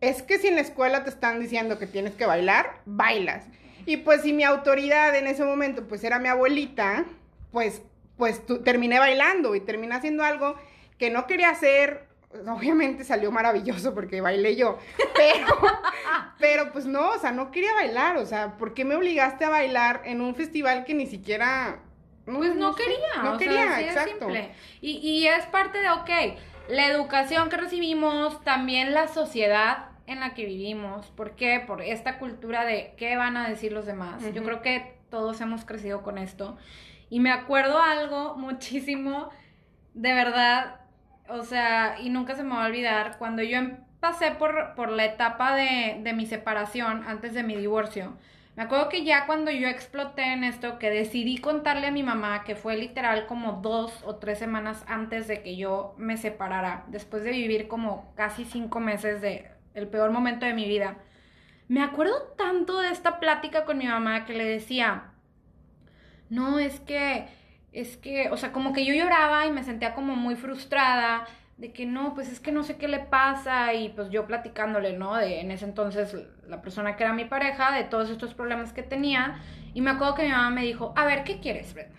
Es 0.00 0.22
que 0.22 0.38
si 0.38 0.48
en 0.48 0.56
la 0.56 0.60
escuela 0.60 1.04
te 1.04 1.10
están 1.10 1.40
diciendo 1.40 1.78
que 1.78 1.86
tienes 1.86 2.14
que 2.14 2.26
bailar, 2.26 2.80
bailas. 2.84 3.44
Y 3.86 3.98
pues 3.98 4.22
si 4.22 4.32
mi 4.32 4.44
autoridad 4.44 5.14
en 5.14 5.26
ese 5.26 5.44
momento 5.44 5.86
pues 5.86 6.04
era 6.04 6.18
mi 6.18 6.28
abuelita, 6.28 7.04
pues, 7.52 7.82
pues 8.16 8.42
terminé 8.64 8.98
bailando 8.98 9.54
y 9.54 9.60
terminé 9.60 9.94
haciendo 9.94 10.24
algo 10.24 10.56
que 10.98 11.10
no 11.10 11.26
quería 11.26 11.50
hacer. 11.50 12.06
Obviamente 12.46 13.04
salió 13.04 13.30
maravilloso 13.30 13.94
porque 13.94 14.20
bailé 14.20 14.56
yo, 14.56 14.78
pero, 15.14 15.56
pero 16.38 16.72
pues 16.72 16.84
no, 16.84 17.12
o 17.12 17.18
sea, 17.18 17.30
no 17.30 17.50
quería 17.50 17.72
bailar, 17.72 18.18
o 18.18 18.26
sea, 18.26 18.58
¿por 18.58 18.74
qué 18.74 18.84
me 18.84 18.96
obligaste 18.96 19.44
a 19.44 19.48
bailar 19.48 20.02
en 20.04 20.20
un 20.20 20.34
festival 20.34 20.84
que 20.84 20.92
ni 20.92 21.06
siquiera... 21.06 21.78
Pues 22.26 22.56
no, 22.56 22.74
quería. 22.74 23.22
No 23.22 23.34
o 23.34 23.38
quería, 23.38 23.76
de 23.76 23.84
exacto. 23.84 24.10
simple. 24.18 24.50
Y, 24.80 24.96
y 24.98 25.28
es 25.28 25.46
parte 25.46 25.78
de, 25.78 25.88
ok, 25.90 26.10
la 26.68 26.86
educación 26.86 27.48
que 27.48 27.56
recibimos, 27.56 28.42
también 28.42 28.94
la 28.94 29.08
sociedad 29.08 29.90
en 30.06 30.20
la 30.20 30.34
que 30.34 30.46
vivimos. 30.46 31.06
¿Por 31.08 31.36
qué? 31.36 31.62
Por 31.66 31.82
esta 31.82 32.18
cultura 32.18 32.64
de 32.64 32.94
qué 32.96 33.16
van 33.16 33.36
a 33.36 33.48
decir 33.48 33.72
los 33.72 33.86
demás. 33.86 34.22
Yo 34.32 34.42
creo 34.42 34.62
que 34.62 34.96
todos 35.10 35.40
hemos 35.40 35.64
crecido 35.64 36.02
con 36.02 36.18
esto. 36.18 36.56
Y 37.08 37.20
me 37.20 37.30
acuerdo 37.30 37.80
algo 37.80 38.36
muchísimo, 38.36 39.30
de 39.94 40.12
verdad, 40.12 40.80
o 41.28 41.42
sea, 41.44 41.96
y 42.00 42.10
nunca 42.10 42.34
se 42.34 42.42
me 42.42 42.54
va 42.54 42.64
a 42.64 42.66
olvidar, 42.66 43.18
cuando 43.18 43.42
yo 43.42 43.58
em- 43.58 43.78
pasé 44.00 44.32
por, 44.32 44.74
por 44.74 44.90
la 44.90 45.04
etapa 45.04 45.54
de, 45.54 46.00
de 46.02 46.12
mi 46.12 46.26
separación, 46.26 47.04
antes 47.06 47.34
de 47.34 47.42
mi 47.42 47.56
divorcio, 47.56 48.16
me 48.56 48.62
acuerdo 48.62 48.88
que 48.88 49.04
ya 49.04 49.26
cuando 49.26 49.50
yo 49.50 49.68
exploté 49.68 50.32
en 50.32 50.42
esto, 50.42 50.78
que 50.78 50.90
decidí 50.90 51.36
contarle 51.38 51.88
a 51.88 51.90
mi 51.90 52.02
mamá, 52.02 52.42
que 52.42 52.56
fue 52.56 52.76
literal 52.78 53.26
como 53.26 53.60
dos 53.60 53.92
o 54.04 54.16
tres 54.16 54.38
semanas 54.38 54.82
antes 54.88 55.28
de 55.28 55.42
que 55.42 55.56
yo 55.56 55.94
me 55.98 56.16
separara, 56.16 56.84
después 56.88 57.22
de 57.22 57.32
vivir 57.32 57.68
como 57.68 58.14
casi 58.14 58.46
cinco 58.46 58.80
meses 58.80 59.20
de 59.20 59.50
el 59.74 59.88
peor 59.88 60.10
momento 60.10 60.46
de 60.46 60.54
mi 60.54 60.66
vida, 60.66 60.96
me 61.68 61.82
acuerdo 61.82 62.32
tanto 62.38 62.80
de 62.80 62.90
esta 62.90 63.20
plática 63.20 63.66
con 63.66 63.76
mi 63.76 63.86
mamá 63.86 64.24
que 64.24 64.32
le 64.32 64.44
decía, 64.46 65.12
no, 66.30 66.58
es 66.58 66.80
que, 66.80 67.28
es 67.72 67.98
que, 67.98 68.30
o 68.30 68.38
sea, 68.38 68.52
como 68.52 68.72
que 68.72 68.86
yo 68.86 68.94
lloraba 68.94 69.44
y 69.46 69.52
me 69.52 69.64
sentía 69.64 69.94
como 69.94 70.16
muy 70.16 70.34
frustrada 70.34 71.26
de 71.56 71.72
que 71.72 71.86
no, 71.86 72.14
pues 72.14 72.30
es 72.30 72.40
que 72.40 72.52
no 72.52 72.62
sé 72.62 72.76
qué 72.76 72.86
le 72.86 72.98
pasa 72.98 73.72
y 73.72 73.88
pues 73.90 74.10
yo 74.10 74.26
platicándole, 74.26 74.92
¿no? 74.92 75.16
De 75.16 75.40
en 75.40 75.50
ese 75.50 75.64
entonces 75.64 76.14
la 76.46 76.60
persona 76.60 76.96
que 76.96 77.04
era 77.04 77.12
mi 77.12 77.24
pareja, 77.24 77.72
de 77.72 77.84
todos 77.84 78.10
estos 78.10 78.34
problemas 78.34 78.72
que 78.72 78.82
tenía 78.82 79.40
y 79.72 79.80
me 79.80 79.90
acuerdo 79.90 80.14
que 80.14 80.24
mi 80.24 80.30
mamá 80.30 80.50
me 80.50 80.62
dijo, 80.62 80.92
a 80.96 81.04
ver, 81.04 81.24
¿qué 81.24 81.40
quieres, 81.40 81.72
Brenda? 81.74 81.96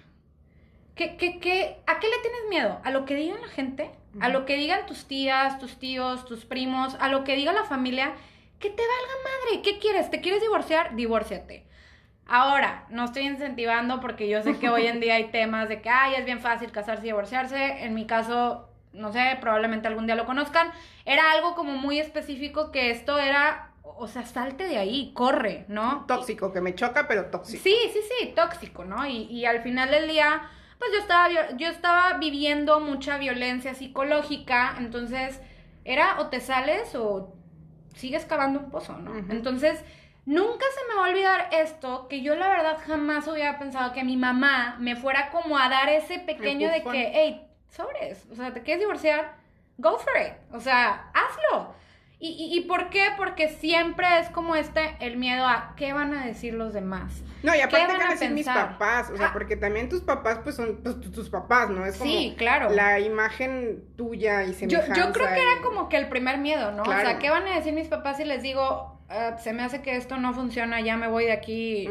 ¿Qué, 0.96 1.16
qué, 1.16 1.40
qué, 1.40 1.78
¿A 1.86 2.00
qué 2.00 2.08
le 2.08 2.18
tienes 2.24 2.50
miedo? 2.50 2.82
¿A 2.84 2.90
lo 2.92 3.06
que 3.06 3.16
digan 3.16 3.40
la 3.40 3.50
gente? 3.50 3.92
¿A 4.20 4.30
lo 4.30 4.46
que 4.46 4.56
digan 4.56 4.88
tus 4.88 5.06
tías, 5.06 5.60
tus 5.60 5.78
tíos, 5.78 6.26
tus 6.26 6.46
primos? 6.46 6.98
¿A 7.00 7.08
lo 7.08 7.24
que 7.24 7.36
diga 7.36 7.54
la 7.54 7.66
familia? 7.66 8.14
Que 8.58 8.72
te 8.72 8.82
valga 8.82 9.14
madre, 9.24 9.62
¿qué 9.62 9.78
quieres? 9.78 10.10
¿Te 10.10 10.22
quieres 10.22 10.42
divorciar? 10.42 10.96
Divórciate. 10.96 11.68
Ahora, 12.26 12.86
no 12.90 13.06
estoy 13.06 13.28
incentivando 13.28 14.00
porque 14.00 14.28
yo 14.28 14.42
sé 14.42 14.58
que 14.58 14.70
hoy 14.70 14.88
en 14.88 15.00
día 15.00 15.16
hay 15.16 15.30
temas 15.30 15.70
de 15.70 15.82
que, 15.82 15.90
ay, 15.90 16.16
es 16.16 16.26
bien 16.26 16.40
fácil 16.40 16.72
casarse 16.72 17.04
y 17.04 17.10
divorciarse. 17.10 17.86
En 17.86 17.94
mi 17.94 18.08
caso, 18.08 18.67
no 18.98 19.14
sé, 19.14 19.38
probablemente 19.40 19.88
algún 19.88 20.06
día 20.06 20.16
lo 20.16 20.26
conozcan. 20.26 20.72
Era 21.06 21.32
algo 21.32 21.56
como 21.56 21.74
muy 21.74 22.00
específico 22.00 22.72
que 22.72 22.92
esto 22.92 23.18
era, 23.18 23.72
o 23.84 24.08
sea, 24.08 24.26
salte 24.26 24.66
de 24.66 24.78
ahí, 24.78 25.12
corre, 25.14 25.66
¿no? 25.68 26.06
Tóxico, 26.08 26.52
que 26.52 26.62
me 26.62 26.76
choca, 26.76 27.08
pero 27.08 27.26
tóxico. 27.28 27.64
Sí, 27.64 27.76
sí, 27.94 28.00
sí, 28.02 28.34
tóxico, 28.36 28.86
¿no? 28.86 29.06
Y, 29.08 29.24
y 29.24 29.46
al 29.46 29.62
final 29.62 29.92
del 29.92 30.08
día, 30.08 30.42
pues 30.80 30.92
yo 30.92 31.00
estaba, 31.00 31.30
yo 31.58 31.68
estaba 31.68 32.18
viviendo 32.18 32.80
mucha 32.80 33.18
violencia 33.18 33.74
psicológica, 33.74 34.76
entonces 34.78 35.40
era 35.86 36.20
o 36.20 36.28
te 36.28 36.42
sales 36.42 36.94
o 36.96 37.34
sigues 37.96 38.26
cavando 38.26 38.60
un 38.60 38.70
pozo, 38.70 38.98
¿no? 38.98 39.16
Entonces, 39.16 39.84
nunca 40.26 40.66
se 40.76 40.88
me 40.88 41.00
va 41.00 41.08
a 41.08 41.10
olvidar 41.10 41.50
esto, 41.52 42.08
que 42.10 42.22
yo 42.22 42.36
la 42.36 42.50
verdad 42.50 42.78
jamás 42.86 43.28
hubiera 43.28 43.58
pensado 43.58 43.94
que 43.94 44.04
mi 44.04 44.18
mamá 44.18 44.76
me 44.80 44.96
fuera 44.96 45.30
como 45.32 45.58
a 45.58 45.70
dar 45.70 45.90
ese 45.90 46.20
pequeño 46.20 46.70
de 46.70 46.84
que, 46.84 47.12
hey, 47.14 47.47
sobres, 47.70 48.26
o 48.32 48.36
sea, 48.36 48.54
¿te 48.54 48.62
quieres 48.62 48.82
divorciar? 48.82 49.36
Go 49.78 49.98
for 50.00 50.14
it, 50.20 50.34
o 50.54 50.60
sea, 50.60 51.12
hazlo. 51.14 51.74
¿Y, 52.20 52.30
y, 52.30 52.58
y 52.58 52.62
por 52.62 52.90
qué? 52.90 53.10
Porque 53.16 53.48
siempre 53.48 54.08
es 54.20 54.30
como 54.30 54.56
este, 54.56 54.96
el 55.02 55.18
miedo 55.18 55.46
a 55.46 55.74
qué 55.78 55.94
van 55.94 56.16
a 56.18 56.26
decir 56.26 56.56
los 56.56 56.74
demás. 56.74 57.22
No, 57.44 57.54
y 57.56 57.60
aparte 57.62 57.84
a 57.86 57.88
van 57.96 58.02
a 58.02 58.10
decir 58.10 58.32
mis 58.32 58.48
papás, 58.48 59.12
o 59.12 59.18
sea, 59.18 59.28
Ah. 59.28 59.34
porque 59.34 59.56
también 59.56 59.88
tus 59.88 60.02
papás, 60.02 60.40
pues 60.44 60.56
son 60.56 60.78
pues, 60.82 61.00
tu- 61.00 61.12
tus 61.12 61.30
papás, 61.30 61.70
¿no? 61.70 61.86
Es 61.86 61.98
como 61.98 62.10
Sí, 62.10 62.34
claro. 62.36 62.72
la 62.72 63.00
imagen 63.00 63.84
tuya 63.96 64.44
y 64.46 64.48
Yo, 64.48 64.54
semejanza. 64.54 64.96
yo 64.96 65.14
creo 65.14 65.28
que 65.28 65.42
era 65.44 65.62
como 65.62 65.90
que 65.90 65.98
el 65.98 66.10
primer 66.10 66.40
miedo, 66.40 66.72
¿no? 66.72 66.82
O 66.82 66.86
sea. 66.88 67.20
¿qué 67.20 67.30
van 67.30 67.46
a 67.46 67.54
decir 67.56 67.74
mis 67.74 67.88
papás 67.88 68.18
si 68.18 68.24
les 68.26 68.42
digo, 68.42 68.97
"Ah, 69.10 69.38
se 69.38 69.54
me 69.54 69.64
hace 69.64 69.82
que 69.82 69.96
esto 69.96 70.18
no 70.18 70.34
funciona, 70.34 70.82
ya 70.82 70.98
me 70.98 71.08
voy 71.08 71.26
de 71.26 71.32
aquí, 71.32 71.88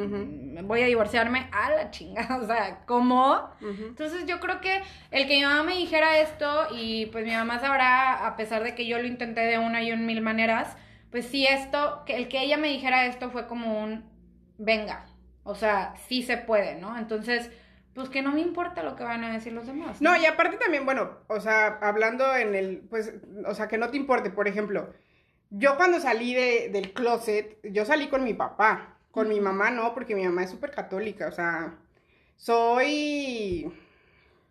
voy 0.64 0.82
a 0.82 0.86
divorciarme, 0.86 1.48
a 1.52 1.70
la 1.70 1.90
chingada, 1.90 2.36
o 2.42 2.46
sea, 2.46 2.80
¿cómo? 2.86 3.50
Entonces 3.60 4.26
yo 4.26 4.38
creo 4.40 4.60
que 4.60 4.82
el 5.10 5.26
que 5.26 5.36
mi 5.36 5.42
mamá 5.44 5.62
me 5.62 5.76
dijera 5.76 6.18
esto 6.18 6.66
y 6.76 7.06
pues 7.06 7.24
mi 7.24 7.32
mamá 7.32 7.58
sabrá, 7.58 8.26
a 8.26 8.36
pesar 8.36 8.62
de 8.62 8.74
que 8.74 8.86
yo 8.86 8.98
lo 8.98 9.06
intenté 9.06 9.40
de 9.42 9.58
una 9.58 9.82
y 9.82 9.92
un 9.92 10.04
mil 10.06 10.20
maneras, 10.20 10.76
pues 11.10 11.26
sí 11.26 11.46
esto, 11.46 12.02
que 12.04 12.16
el 12.16 12.28
que 12.28 12.42
ella 12.42 12.58
me 12.58 12.68
dijera 12.68 13.06
esto 13.06 13.30
fue 13.30 13.46
como 13.46 13.82
un, 13.82 14.04
venga, 14.58 15.06
o 15.42 15.54
sea, 15.54 15.94
sí 16.08 16.22
se 16.22 16.36
puede, 16.36 16.74
¿no? 16.74 16.98
Entonces, 16.98 17.50
pues 17.94 18.10
que 18.10 18.20
no 18.20 18.32
me 18.32 18.42
importa 18.42 18.82
lo 18.82 18.94
que 18.94 19.04
van 19.04 19.24
a 19.24 19.32
decir 19.32 19.54
los 19.54 19.66
demás. 19.66 20.02
No, 20.02 20.14
y 20.16 20.26
aparte 20.26 20.58
también, 20.58 20.84
bueno, 20.84 21.12
o 21.28 21.40
sea, 21.40 21.78
hablando 21.80 22.36
en 22.36 22.54
el, 22.54 22.82
pues, 22.90 23.14
o 23.46 23.54
sea, 23.54 23.68
que 23.68 23.78
no 23.78 23.88
te 23.88 23.96
importe, 23.96 24.28
por 24.28 24.48
ejemplo, 24.48 24.92
yo 25.50 25.76
cuando 25.76 26.00
salí 26.00 26.34
de- 26.34 26.68
del 26.70 26.92
closet, 26.92 27.58
yo 27.64 27.84
salí 27.84 28.08
con 28.08 28.24
mi 28.24 28.34
papá, 28.34 28.98
con 29.10 29.28
mi 29.28 29.40
mamá 29.40 29.70
no, 29.70 29.94
porque 29.94 30.14
mi 30.14 30.24
mamá 30.24 30.44
es 30.44 30.50
súper 30.50 30.70
católica, 30.72 31.28
o 31.28 31.32
sea, 31.32 31.78
soy, 32.36 33.72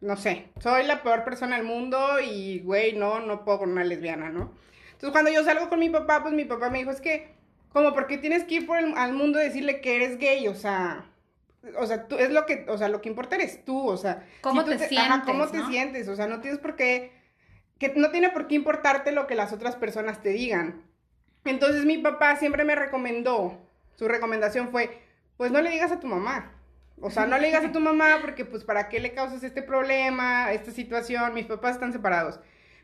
no 0.01 0.17
sé, 0.17 0.49
soy 0.61 0.83
la 0.85 1.03
peor 1.03 1.23
persona 1.23 1.57
del 1.57 1.65
mundo 1.65 2.19
y, 2.21 2.59
güey, 2.61 2.93
no, 2.93 3.19
no 3.21 3.45
puedo 3.45 3.59
con 3.59 3.71
una 3.71 3.83
lesbiana, 3.83 4.29
¿no? 4.29 4.53
Entonces, 4.93 5.11
cuando 5.11 5.31
yo 5.31 5.43
salgo 5.43 5.69
con 5.69 5.79
mi 5.79 5.89
papá, 5.89 6.21
pues 6.23 6.33
mi 6.33 6.45
papá 6.45 6.69
me 6.69 6.79
dijo, 6.79 6.91
es 6.91 7.01
que, 7.01 7.35
como, 7.69 7.93
¿por 7.93 8.07
qué 8.07 8.17
tienes 8.17 8.43
que 8.45 8.55
ir 8.55 8.67
por 8.67 8.77
el- 8.79 8.95
al 8.97 9.13
mundo 9.13 9.39
a 9.39 9.43
decirle 9.43 9.81
que 9.81 9.95
eres 9.97 10.17
gay? 10.17 10.47
O 10.47 10.55
sea, 10.55 11.11
o 11.79 11.85
sea, 11.87 12.07
tú, 12.07 12.15
es 12.17 12.31
lo 12.31 12.45
que, 12.45 12.65
o 12.69 12.77
sea, 12.77 12.89
lo 12.89 13.01
que 13.01 13.09
importa 13.09 13.35
eres 13.35 13.65
tú, 13.65 13.87
o 13.89 13.97
sea, 13.97 14.25
¿Cómo 14.41 14.63
tú 14.63 14.71
te 14.71 14.75
ajá, 14.75 14.87
sientes, 14.87 15.25
¿cómo 15.25 15.47
te 15.47 15.63
sientes? 15.63 16.07
O 16.07 16.15
sea, 16.15 16.27
no 16.27 16.41
tienes 16.41 16.59
por 16.59 16.75
qué, 16.75 17.11
que 17.79 17.93
no 17.95 18.11
tiene 18.11 18.29
por 18.29 18.47
qué 18.47 18.55
importarte 18.55 19.11
lo 19.11 19.27
que 19.27 19.35
las 19.35 19.53
otras 19.53 19.75
personas 19.75 20.21
te 20.21 20.29
digan. 20.29 20.83
Entonces 21.43 21.85
mi 21.85 21.97
papá 21.97 22.35
siempre 22.37 22.63
me 22.63 22.75
recomendó, 22.75 23.61
su 23.95 24.07
recomendación 24.07 24.69
fue, 24.69 25.01
pues 25.37 25.51
no 25.51 25.61
le 25.61 25.69
digas 25.69 25.91
a 25.91 25.99
tu 25.99 26.07
mamá. 26.07 26.51
O 27.01 27.09
sea, 27.11 27.25
no 27.25 27.37
le 27.37 27.47
digas 27.47 27.65
a 27.65 27.71
tu 27.71 27.79
mamá 27.79 28.19
porque 28.21 28.45
pues 28.45 28.63
para 28.63 28.87
qué 28.87 28.99
le 28.99 29.13
causas 29.13 29.43
este 29.43 29.61
problema, 29.61 30.53
esta 30.53 30.71
situación, 30.71 31.33
mis 31.33 31.45
papás 31.45 31.75
están 31.75 31.91
separados. 31.91 32.39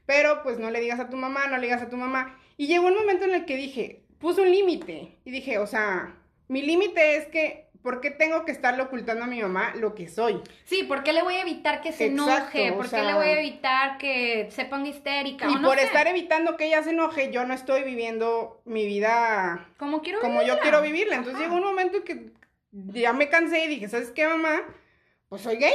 Pero 0.05 0.43
pues 0.43 0.59
no 0.59 0.69
le 0.69 0.81
digas 0.81 0.99
a 0.99 1.09
tu 1.09 1.17
mamá, 1.17 1.47
no 1.47 1.57
le 1.57 1.67
digas 1.67 1.81
a 1.81 1.89
tu 1.89 1.97
mamá. 1.97 2.37
Y 2.57 2.67
llegó 2.67 2.87
un 2.87 2.95
momento 2.95 3.23
en 3.25 3.33
el 3.33 3.45
que 3.45 3.55
dije, 3.55 4.03
puse 4.19 4.41
un 4.41 4.51
límite. 4.51 5.17
Y 5.23 5.31
dije, 5.31 5.57
o 5.59 5.67
sea, 5.67 6.17
mi 6.47 6.61
límite 6.61 7.15
es 7.15 7.27
que, 7.27 7.70
¿por 7.81 8.01
qué 8.01 8.11
tengo 8.11 8.45
que 8.45 8.51
estarle 8.51 8.83
ocultando 8.83 9.23
a 9.23 9.27
mi 9.27 9.41
mamá 9.41 9.73
lo 9.75 9.95
que 9.95 10.07
soy? 10.07 10.41
Sí, 10.65 10.83
¿por 10.83 11.03
qué 11.03 11.13
le 11.13 11.21
voy 11.23 11.35
a 11.35 11.41
evitar 11.41 11.81
que 11.81 11.91
se 11.91 12.05
Exacto, 12.07 12.57
enoje? 12.57 12.73
¿Por 12.73 12.83
qué 12.85 12.89
sea- 12.89 13.03
le 13.03 13.13
voy 13.13 13.25
a 13.27 13.39
evitar 13.39 13.97
que 13.97 14.47
se 14.51 14.65
ponga 14.65 14.87
histérica? 14.89 15.47
Y 15.49 15.55
O 15.55 15.59
no 15.59 15.67
por 15.69 15.77
sé, 15.79 15.85
estar 15.85 16.07
evitando 16.07 16.57
que 16.57 16.65
ella 16.67 16.83
se 16.83 16.91
enoje, 16.91 17.31
yo 17.31 17.45
no 17.45 17.53
estoy 17.53 17.83
viviendo 17.83 18.61
mi 18.65 18.85
vida 18.85 19.67
como 19.77 20.01
quiero 20.01 20.19
como 20.19 20.41
yo 20.43 20.59
quiero 20.59 20.81
vivirla. 20.81 21.15
Entonces 21.15 21.41
llegó 21.41 21.55
un 21.55 21.63
momento 21.63 21.97
en 21.97 22.03
que 22.03 22.31
ya 22.99 23.13
me 23.13 23.29
cansé 23.29 23.65
y 23.65 23.67
dije, 23.67 23.89
¿sabes 23.89 24.11
qué, 24.11 24.27
mamá? 24.27 24.61
Pues 25.29 25.41
soy 25.41 25.57
gay. 25.57 25.73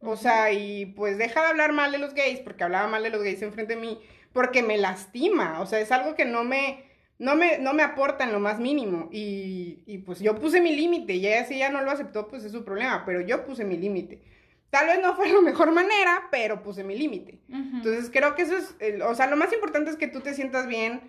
O 0.00 0.16
sea, 0.16 0.52
y 0.52 0.86
pues 0.86 1.18
deja 1.18 1.42
de 1.42 1.48
hablar 1.48 1.72
mal 1.72 1.90
de 1.90 1.98
los 1.98 2.14
gays, 2.14 2.38
porque 2.40 2.62
hablaba 2.64 2.86
mal 2.86 3.02
de 3.02 3.10
los 3.10 3.22
gays 3.22 3.42
enfrente 3.42 3.74
de 3.74 3.80
mí, 3.80 4.00
porque 4.32 4.62
me 4.62 4.78
lastima. 4.78 5.60
O 5.60 5.66
sea, 5.66 5.80
es 5.80 5.90
algo 5.90 6.14
que 6.14 6.24
no 6.24 6.44
me, 6.44 6.84
no 7.18 7.34
me, 7.36 7.58
no 7.58 7.72
me 7.74 7.82
aporta 7.82 8.24
en 8.24 8.32
lo 8.32 8.40
más 8.40 8.58
mínimo. 8.60 9.08
Y, 9.12 9.80
y 9.86 9.98
pues 9.98 10.20
yo 10.20 10.34
puse 10.36 10.60
mi 10.60 10.74
límite, 10.74 11.14
y 11.14 11.26
ella 11.26 11.44
si 11.44 11.54
ella 11.54 11.70
no 11.70 11.82
lo 11.82 11.90
aceptó, 11.90 12.28
pues 12.28 12.44
es 12.44 12.52
su 12.52 12.64
problema, 12.64 13.04
pero 13.04 13.20
yo 13.20 13.44
puse 13.44 13.64
mi 13.64 13.76
límite. 13.76 14.22
Tal 14.70 14.86
vez 14.86 15.00
no 15.00 15.14
fue 15.14 15.32
la 15.32 15.40
mejor 15.40 15.72
manera, 15.72 16.28
pero 16.30 16.62
puse 16.62 16.84
mi 16.84 16.96
límite. 16.96 17.40
Entonces 17.50 18.10
creo 18.12 18.34
que 18.34 18.42
eso 18.42 18.56
es, 18.56 18.74
el- 18.80 19.02
o 19.02 19.14
sea, 19.14 19.26
lo 19.26 19.36
más 19.36 19.52
importante 19.52 19.90
es 19.90 19.96
que 19.96 20.08
tú 20.08 20.20
te 20.20 20.34
sientas 20.34 20.66
bien 20.66 21.00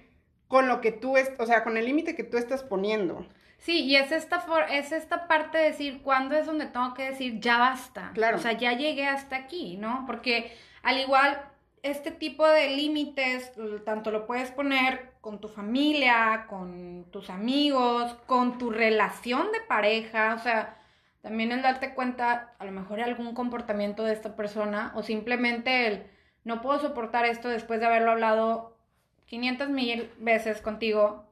con 0.48 0.68
lo 0.68 0.82
que 0.82 0.92
tú, 0.92 1.16
o 1.38 1.46
sea, 1.46 1.64
con 1.64 1.78
el 1.78 1.86
límite 1.86 2.16
que 2.16 2.24
tú 2.24 2.38
estás 2.38 2.64
poniendo. 2.64 3.28
Sí, 3.58 3.82
y 3.84 3.98
es 3.98 4.14
esta, 4.14 4.40
for- 4.40 4.66
es 4.72 4.94
esta 4.94 5.28
parte 5.28 5.58
de 5.58 5.66
decir 5.66 6.02
cuándo 6.02 6.36
es 6.36 6.46
donde 6.46 6.66
tengo 6.68 6.94
que 6.94 7.04
decir 7.10 7.42
ya 7.42 7.58
basta. 7.58 8.12
Claro. 8.14 8.38
O 8.38 8.40
sea, 8.40 8.54
ya 8.54 8.72
llegué 8.74 9.06
hasta 9.06 9.36
aquí, 9.36 9.76
¿no? 9.76 10.06
Porque 10.08 10.54
al 10.82 10.98
igual, 10.98 11.40
este 11.84 12.12
tipo 12.12 12.48
de 12.48 12.70
límites, 12.70 13.52
tanto 13.86 14.12
lo 14.12 14.26
puedes 14.26 14.52
poner 14.52 15.12
con 15.22 15.40
tu 15.40 15.48
familia, 15.48 16.46
con 16.50 17.06
tus 17.12 17.30
amigos, 17.30 18.14
con 18.26 18.58
tu 18.58 18.70
relación 18.70 19.52
de 19.52 19.62
pareja, 19.62 20.36
o 20.36 20.40
sea, 20.40 20.78
también 21.22 21.52
el 21.52 21.62
darte 21.62 21.94
cuenta, 21.94 22.54
a 22.60 22.66
lo 22.66 22.72
mejor 22.72 23.02
algún 23.02 23.34
comportamiento 23.34 24.04
de 24.04 24.14
esta 24.14 24.36
persona, 24.36 24.92
o 24.96 25.04
simplemente 25.04 25.88
el 25.88 26.08
no 26.44 26.62
puedo 26.62 26.80
soportar 26.80 27.26
esto 27.26 27.50
después 27.50 27.80
de 27.80 27.86
haberlo 27.86 28.12
hablado 28.12 28.78
500 29.26 29.70
mil 29.70 30.10
veces 30.18 30.62
contigo, 30.62 31.26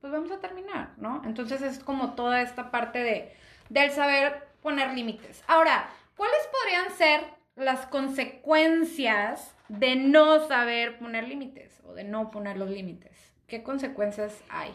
pues 0.00 0.12
vamos 0.12 0.30
a 0.30 0.40
terminar, 0.40 0.90
¿no? 0.98 1.22
Entonces 1.24 1.62
es 1.62 1.78
como 1.78 2.14
toda 2.14 2.42
esta 2.42 2.70
parte 2.70 2.98
de, 3.02 3.34
del 3.70 3.90
saber 3.90 4.48
poner 4.62 4.92
límites. 4.94 5.42
Ahora, 5.46 5.88
¿cuáles 6.16 6.48
podrían 6.52 6.90
ser 6.92 7.41
las 7.56 7.86
consecuencias 7.86 9.54
de 9.68 9.96
no 9.96 10.46
saber 10.48 10.98
poner 10.98 11.28
límites 11.28 11.80
o 11.84 11.94
de 11.94 12.04
no 12.04 12.30
poner 12.30 12.56
los 12.56 12.70
límites? 12.70 13.12
¿Qué 13.46 13.62
consecuencias 13.62 14.42
hay? 14.48 14.74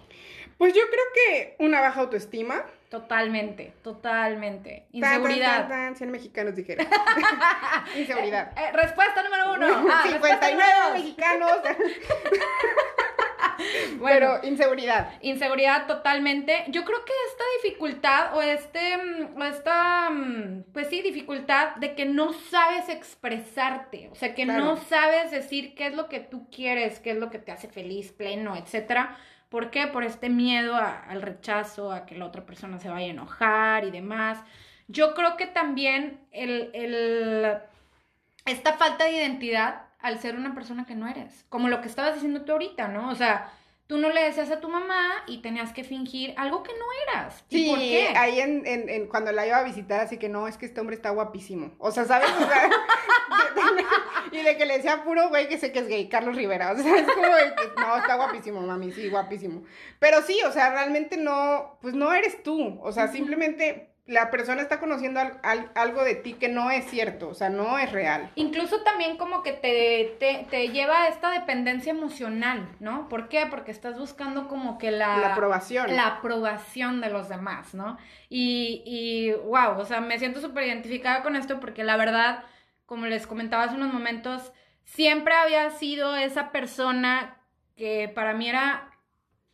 Pues 0.57 0.73
yo 0.73 0.81
creo 0.87 1.03
que 1.15 1.55
una 1.59 1.81
baja 1.81 2.01
autoestima. 2.01 2.63
Totalmente, 2.89 3.73
totalmente. 3.83 4.85
Tan, 4.91 5.01
tan, 5.01 5.13
Inseguridad. 5.13 5.59
tan, 5.61 5.69
tan, 5.69 5.95
100 5.95 6.11
mexicanos 6.11 6.55
dijeron. 6.55 6.87
Inseguridad. 7.97 8.51
Eh, 8.57 8.61
eh, 8.69 8.71
respuesta 8.73 9.23
número 9.23 9.53
uno. 9.53 9.67
Ah, 9.91 10.03
respuesta 10.09 10.47
59 10.47 10.51
número 10.53 10.83
dos. 10.83 10.93
mexicanos. 10.93 11.51
Bueno, 13.99 14.37
Pero 14.39 14.47
inseguridad. 14.47 15.11
Inseguridad 15.21 15.87
totalmente. 15.87 16.65
Yo 16.67 16.83
creo 16.85 17.03
que 17.05 17.13
esta 17.29 17.43
dificultad 17.63 18.35
o 18.35 18.41
este, 18.41 18.97
mm, 18.97 19.39
o 19.41 19.43
esta, 19.43 20.09
mm, 20.09 20.63
pues 20.73 20.87
sí, 20.89 21.01
dificultad 21.01 21.75
de 21.77 21.95
que 21.95 22.05
no 22.05 22.33
sabes 22.33 22.89
expresarte, 22.89 24.09
o 24.11 24.15
sea, 24.15 24.33
que 24.35 24.45
no 24.45 24.77
sabes 24.77 25.31
decir 25.31 25.75
qué 25.75 25.87
es 25.87 25.95
lo 25.95 26.07
que 26.09 26.19
tú 26.19 26.47
quieres, 26.51 26.99
qué 26.99 27.11
es 27.11 27.17
lo 27.17 27.29
que 27.29 27.39
te 27.39 27.51
hace 27.51 27.67
feliz, 27.67 28.11
pleno, 28.11 28.55
etcétera. 28.55 29.17
¿Por 29.49 29.71
qué? 29.71 29.87
Por 29.87 30.03
este 30.03 30.29
miedo 30.29 30.75
a- 30.75 30.99
al 31.09 31.21
rechazo, 31.21 31.91
a 31.91 32.05
que 32.05 32.15
la 32.17 32.25
otra 32.25 32.45
persona 32.45 32.79
se 32.79 32.89
vaya 32.89 33.07
a 33.07 33.09
enojar 33.11 33.85
y 33.85 33.91
demás. 33.91 34.39
Yo 34.89 35.13
creo 35.13 35.37
que 35.37 35.47
también 35.47 36.19
el, 36.31 36.69
el, 36.73 37.57
esta 38.45 38.73
falta 38.73 39.05
de 39.05 39.11
identidad 39.13 39.81
al 39.99 40.19
ser 40.19 40.35
una 40.35 40.53
persona 40.53 40.85
que 40.85 40.95
no 40.95 41.07
eres, 41.07 41.45
como 41.49 41.67
lo 41.69 41.81
que 41.81 41.87
estabas 41.87 42.13
diciendo 42.15 42.43
tú 42.43 42.51
ahorita, 42.53 42.87
¿no? 42.87 43.09
O 43.09 43.15
sea, 43.15 43.51
tú 43.87 43.97
no 43.97 44.09
le 44.09 44.21
decías 44.23 44.51
a 44.51 44.59
tu 44.59 44.67
mamá 44.69 45.23
y 45.27 45.41
tenías 45.41 45.71
que 45.73 45.83
fingir 45.83 46.33
algo 46.37 46.61
que 46.63 46.73
no 46.73 46.85
eras. 47.09 47.43
¿Y 47.49 47.63
Sí, 47.63 47.69
por 47.69 47.79
qué? 47.79 48.13
ahí 48.17 48.39
en, 48.41 48.65
en, 48.67 48.89
en- 48.89 49.07
cuando 49.07 49.31
la 49.31 49.47
iba 49.47 49.57
a 49.57 49.63
visitar, 49.63 50.01
así 50.01 50.17
que 50.17 50.27
no, 50.29 50.47
es 50.47 50.57
que 50.57 50.65
este 50.65 50.81
hombre 50.81 50.95
está 50.95 51.09
guapísimo. 51.11 51.71
O 51.79 51.91
sea, 51.91 52.03
¿sabes? 52.05 52.29
O 52.29 52.47
sea, 52.47 52.63
de- 52.63 53.75
de- 54.31 54.39
y 54.39 54.43
de 54.43 54.57
que 54.57 54.65
le 54.65 54.75
decía 54.77 55.03
puro 55.03 55.29
güey 55.29 55.47
que 55.47 55.57
sé 55.57 55.71
que 55.71 55.79
es 55.79 55.87
gay, 55.87 56.09
Carlos 56.09 56.35
Rivera. 56.35 56.71
O 56.73 56.77
sea, 56.77 56.95
es 56.97 57.07
como 57.07 57.27
que, 57.27 57.81
no, 57.81 57.97
está 57.97 58.15
guapísimo, 58.15 58.61
mami, 58.61 58.91
sí, 58.91 59.09
guapísimo. 59.09 59.63
Pero 59.99 60.21
sí, 60.21 60.39
o 60.45 60.51
sea, 60.51 60.69
realmente 60.71 61.15
no, 61.17 61.77
pues 61.81 61.93
no 61.95 62.13
eres 62.13 62.43
tú. 62.43 62.79
O 62.83 62.91
sea, 62.91 63.07
simplemente 63.07 63.93
la 64.07 64.31
persona 64.31 64.61
está 64.61 64.79
conociendo 64.79 65.19
al- 65.19 65.37
al- 65.43 65.69
algo 65.75 66.03
de 66.03 66.15
ti 66.15 66.33
que 66.33 66.47
no 66.47 66.71
es 66.71 66.85
cierto, 66.89 67.27
o 67.29 67.33
sea, 67.33 67.49
no 67.49 67.77
es 67.77 67.91
real. 67.91 68.29
Incluso 68.35 68.81
también 68.81 69.17
como 69.17 69.43
que 69.43 69.51
te, 69.51 70.15
te, 70.19 70.47
te 70.49 70.69
lleva 70.69 71.03
a 71.03 71.07
esta 71.09 71.29
dependencia 71.29 71.91
emocional, 71.91 72.67
¿no? 72.79 73.09
¿Por 73.09 73.27
qué? 73.27 73.45
Porque 73.49 73.71
estás 73.71 73.99
buscando 73.99 74.47
como 74.47 74.77
que 74.77 74.91
la... 74.91 75.17
La 75.17 75.33
aprobación. 75.33 75.93
La 75.95 76.07
aprobación 76.07 77.01
de 77.01 77.09
los 77.09 77.27
demás, 77.27 77.73
¿no? 77.73 77.97
Y, 78.29 78.81
y 78.85 79.33
wow, 79.33 79.77
o 79.77 79.83
sea, 79.85 79.99
me 79.99 80.17
siento 80.19 80.39
súper 80.39 80.63
identificada 80.67 81.21
con 81.21 81.35
esto 81.35 81.59
porque 81.59 81.83
la 81.83 81.97
verdad, 81.97 82.45
como 82.85 83.05
les 83.07 83.27
comentaba 83.27 83.63
hace 83.63 83.75
unos 83.75 83.93
momentos, 83.93 84.53
siempre 84.85 85.33
había 85.33 85.69
sido 85.71 86.15
esa 86.15 86.51
persona 86.51 87.35
que 87.75 88.09
para 88.15 88.33
mí 88.33 88.47
era 88.47 88.89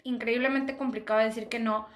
increíblemente 0.04 0.78
complicado 0.78 1.20
decir 1.20 1.50
que 1.50 1.60
no. 1.60 1.88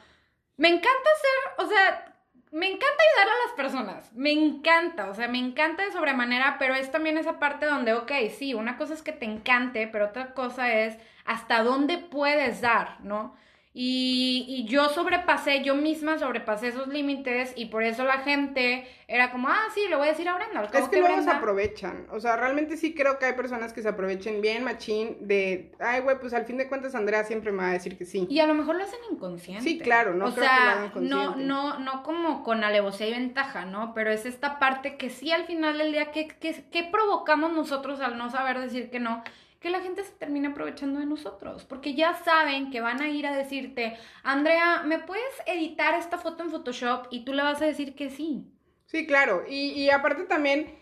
Me 0.57 0.69
encanta 0.69 1.09
ser, 1.21 1.65
o 1.65 1.69
sea, 1.69 2.06
me 2.51 2.67
encanta 2.67 2.85
ayudar 2.87 3.33
a 3.33 3.47
las 3.47 3.55
personas, 3.55 4.13
me 4.13 4.31
encanta, 4.31 5.09
o 5.09 5.13
sea, 5.13 5.27
me 5.27 5.39
encanta 5.39 5.83
de 5.83 5.91
sobremanera, 5.91 6.57
pero 6.59 6.75
es 6.75 6.91
también 6.91 7.17
esa 7.17 7.39
parte 7.39 7.65
donde, 7.65 7.93
ok, 7.93 8.11
sí, 8.37 8.53
una 8.53 8.77
cosa 8.77 8.93
es 8.93 9.01
que 9.01 9.11
te 9.11 9.25
encante, 9.25 9.87
pero 9.87 10.07
otra 10.07 10.33
cosa 10.33 10.73
es 10.73 10.97
hasta 11.25 11.63
dónde 11.63 11.97
puedes 11.97 12.61
dar, 12.61 13.01
¿no? 13.01 13.35
Y, 13.79 14.43
y 14.47 14.65
yo 14.65 14.89
sobrepasé, 14.89 15.61
yo 15.61 15.75
misma 15.75 16.17
sobrepasé 16.17 16.69
esos 16.69 16.87
límites 16.87 17.53
y 17.55 17.65
por 17.65 17.83
eso 17.83 18.05
la 18.05 18.17
gente 18.21 18.87
era 19.07 19.31
como, 19.31 19.49
ah, 19.49 19.67
sí, 19.71 19.81
le 19.87 19.95
voy 19.95 20.07
a 20.07 20.11
decir 20.13 20.27
a 20.27 20.33
Brenda. 20.33 20.63
Es 20.73 20.89
que 20.89 20.99
luego 20.99 21.21
se 21.21 21.29
aprovechan. 21.29 22.07
O 22.09 22.19
sea, 22.19 22.37
realmente 22.37 22.75
sí 22.75 22.95
creo 22.95 23.19
que 23.19 23.27
hay 23.27 23.33
personas 23.33 23.73
que 23.73 23.83
se 23.83 23.89
aprovechen 23.89 24.41
bien, 24.41 24.63
machín, 24.63 25.17
de, 25.19 25.73
ay, 25.79 26.01
güey, 26.01 26.19
pues 26.19 26.33
al 26.33 26.45
fin 26.45 26.57
de 26.57 26.67
cuentas 26.67 26.95
Andrea 26.95 27.23
siempre 27.23 27.51
me 27.51 27.59
va 27.59 27.69
a 27.69 27.73
decir 27.73 27.99
que 27.99 28.05
sí. 28.05 28.25
Y 28.31 28.39
a 28.39 28.47
lo 28.47 28.55
mejor 28.55 28.77
lo 28.77 28.83
hacen 28.83 28.97
inconsciente. 29.11 29.61
Sí, 29.63 29.77
claro, 29.77 30.15
no 30.15 30.29
O 30.29 30.33
creo 30.33 30.49
que 30.49 30.55
lo 30.55 30.71
hagan 30.71 30.85
no, 30.85 30.91
consciente. 30.93 31.43
no, 31.45 31.77
no 31.77 32.01
como 32.01 32.43
con 32.43 32.63
alevosía 32.63 33.09
y 33.09 33.11
ventaja, 33.11 33.65
¿no? 33.65 33.93
Pero 33.93 34.09
es 34.09 34.25
esta 34.25 34.57
parte 34.57 34.97
que 34.97 35.11
sí 35.11 35.31
al 35.31 35.45
final 35.45 35.77
del 35.77 35.91
día, 35.91 36.11
¿qué, 36.11 36.27
qué, 36.27 36.63
qué 36.71 36.89
provocamos 36.91 37.53
nosotros 37.53 38.01
al 38.01 38.17
no 38.17 38.31
saber 38.31 38.59
decir 38.59 38.89
que 38.89 38.99
no? 38.99 39.23
Que 39.59 39.69
la 39.69 39.81
gente 39.81 40.03
se 40.03 40.11
termine 40.11 40.49
aprovechando 40.49 40.99
de 40.99 41.05
nosotros, 41.05 41.65
porque 41.65 41.95
ya 41.95 42.13
saben 42.13 42.69
que 42.69 42.81
van 42.81 43.01
a 43.01 43.09
ir 43.09 43.25
a 43.25 43.35
decirte, 43.35 43.97
Andrea, 44.23 44.83
¿me 44.85 44.99
puedes 44.99 45.23
editar 45.45 45.95
esta 45.95 46.17
foto 46.17 46.43
en 46.43 46.51
Photoshop? 46.51 47.07
Y 47.09 47.25
tú 47.25 47.33
le 47.33 47.43
vas 47.43 47.61
a 47.61 47.65
decir 47.65 47.95
que 47.95 48.09
sí. 48.09 48.51
Sí, 48.85 49.05
claro. 49.07 49.43
Y, 49.47 49.71
y 49.71 49.89
aparte 49.89 50.23
también, 50.25 50.77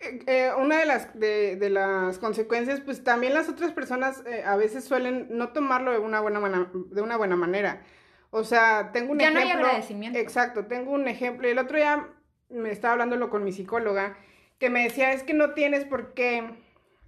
eh, 0.00 0.20
eh, 0.26 0.50
una 0.56 0.78
de 0.78 0.86
las, 0.86 1.18
de, 1.18 1.56
de, 1.56 1.70
las 1.70 2.18
consecuencias, 2.18 2.80
pues 2.80 3.02
también 3.02 3.34
las 3.34 3.48
otras 3.48 3.72
personas 3.72 4.22
eh, 4.26 4.44
a 4.44 4.56
veces 4.56 4.84
suelen 4.84 5.26
no 5.30 5.48
tomarlo 5.48 5.92
de 5.92 5.98
una 5.98 6.20
buena, 6.20 6.70
de 6.72 7.02
una 7.02 7.16
buena 7.16 7.36
manera. 7.36 7.82
O 8.30 8.44
sea, 8.44 8.90
tengo 8.92 9.12
un 9.12 9.18
ya 9.18 9.28
ejemplo. 9.28 9.44
No 9.44 9.54
hay 9.54 9.64
agradecimiento. 9.64 10.18
Exacto, 10.18 10.66
tengo 10.66 10.92
un 10.92 11.08
ejemplo. 11.08 11.48
El 11.48 11.58
otro 11.58 11.78
día 11.78 12.08
me 12.50 12.70
estaba 12.70 12.92
hablándolo 12.92 13.30
con 13.30 13.42
mi 13.42 13.52
psicóloga, 13.52 14.18
que 14.58 14.70
me 14.70 14.84
decía, 14.84 15.12
es 15.12 15.22
que 15.22 15.34
no 15.34 15.54
tienes 15.54 15.84
por 15.84 16.14
qué 16.14 16.48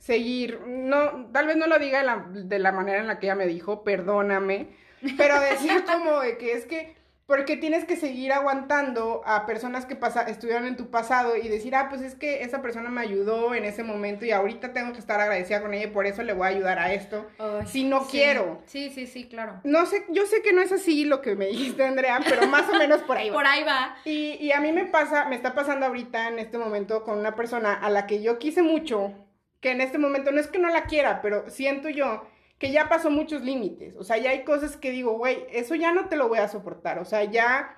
seguir, 0.01 0.61
no, 0.67 1.27
tal 1.31 1.47
vez 1.47 1.57
no 1.57 1.67
lo 1.67 1.79
diga 1.79 1.99
de 1.99 2.05
la, 2.05 2.27
de 2.29 2.59
la 2.59 2.73
manera 2.73 2.99
en 2.99 3.07
la 3.07 3.19
que 3.21 3.27
ella 3.27 3.37
me 3.37 3.47
dijo, 3.47 3.85
perdóname, 3.85 4.69
pero 5.17 5.39
decía 5.39 5.85
como 5.87 6.21
de 6.21 6.39
que 6.39 6.55
es 6.55 6.65
que 6.65 6.99
porque 7.27 7.57
tienes 7.57 7.85
que 7.85 7.95
seguir 7.95 8.33
aguantando 8.33 9.23
a 9.25 9.47
personas 9.47 9.87
que 9.87 9.95
pasa, 9.95 10.23
estuvieron 10.23 10.67
en 10.67 10.77
tu 10.77 10.91
pasado 10.91 11.37
y 11.37 11.47
decir, 11.47 11.77
ah, 11.77 11.87
pues 11.89 12.03
es 12.03 12.17
que 12.17 12.43
esa 12.43 12.61
persona 12.61 12.91
me 12.91 13.03
ayudó 13.03 13.55
en 13.55 13.65
ese 13.65 13.85
momento 13.85 14.25
y 14.25 14.33
ahorita 14.33 14.73
tengo 14.73 14.93
que 14.93 14.99
estar 14.99 15.21
agradecida 15.21 15.63
con 15.63 15.73
ella 15.73 15.85
y 15.85 15.91
por 15.91 16.07
eso 16.07 16.25
le 16.25 16.33
voy 16.33 16.47
a 16.47 16.51
ayudar 16.51 16.81
a 16.81 16.93
esto. 16.93 17.31
Si 17.67 17.85
no 17.85 18.01
sí. 18.01 18.09
quiero. 18.11 18.61
Sí, 18.67 18.91
sí, 18.91 19.07
sí, 19.07 19.29
claro. 19.29 19.61
No 19.63 19.87
sé, 19.87 20.07
yo 20.09 20.27
sé 20.27 20.43
que 20.43 20.53
no 20.53 20.61
es 20.61 20.73
así 20.73 21.05
lo 21.05 21.23
que 21.23 21.37
me 21.37 21.47
dijiste, 21.47 21.85
Andrea, 21.85 22.19
pero 22.29 22.49
más 22.49 22.69
o 22.69 22.77
menos 22.77 23.01
por 23.03 23.17
ahí 23.17 23.31
va. 23.31 23.35
Por 23.41 23.47
ahí 23.47 23.63
va. 23.63 23.95
Y, 24.05 24.33
y 24.45 24.51
a 24.51 24.61
mí 24.61 24.73
me 24.73 24.87
pasa, 24.87 25.27
me 25.27 25.37
está 25.37 25.55
pasando 25.55 25.87
ahorita 25.87 26.27
en 26.27 26.41
este 26.41 26.59
momento 26.59 27.05
con 27.05 27.17
una 27.17 27.37
persona 27.37 27.75
a 27.75 27.91
la 27.91 28.09
que 28.09 28.23
yo 28.23 28.41
quise 28.41 28.63
mucho, 28.63 29.15
que 29.61 29.71
en 29.71 29.81
este 29.81 29.99
momento 29.99 30.33
no 30.33 30.41
es 30.41 30.49
que 30.49 30.59
no 30.59 30.69
la 30.69 30.85
quiera, 30.85 31.21
pero 31.23 31.49
siento 31.51 31.89
yo 31.89 32.27
que 32.59 32.73
ya 32.73 32.89
pasó 32.89 33.11
muchos 33.11 33.43
límites. 33.43 33.95
O 33.97 34.05
sea, 34.05 34.19
ya 34.19 34.31
hay 34.31 34.45
cosas 34.45 34.77
que 34.77 34.91
digo, 34.91 35.13
güey, 35.13 35.47
eso 35.51 35.75
ya 35.75 35.93
no 35.93 36.09
te 36.09 36.17
lo 36.17 36.29
voy 36.29 36.39
a 36.39 36.49
soportar. 36.49 36.99
O 36.99 37.05
sea, 37.05 37.25
ya 37.25 37.77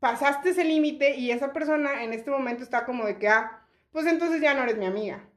pasaste 0.00 0.50
ese 0.50 0.64
límite 0.64 1.16
y 1.16 1.30
esa 1.30 1.52
persona 1.52 2.02
en 2.04 2.12
este 2.12 2.30
momento 2.30 2.62
está 2.62 2.84
como 2.86 3.04
de 3.06 3.18
que, 3.18 3.28
ah, 3.28 3.62
pues 3.90 4.06
entonces 4.06 4.40
ya 4.40 4.54
no 4.54 4.62
eres 4.62 4.78
mi 4.78 4.86
amiga. 4.86 5.28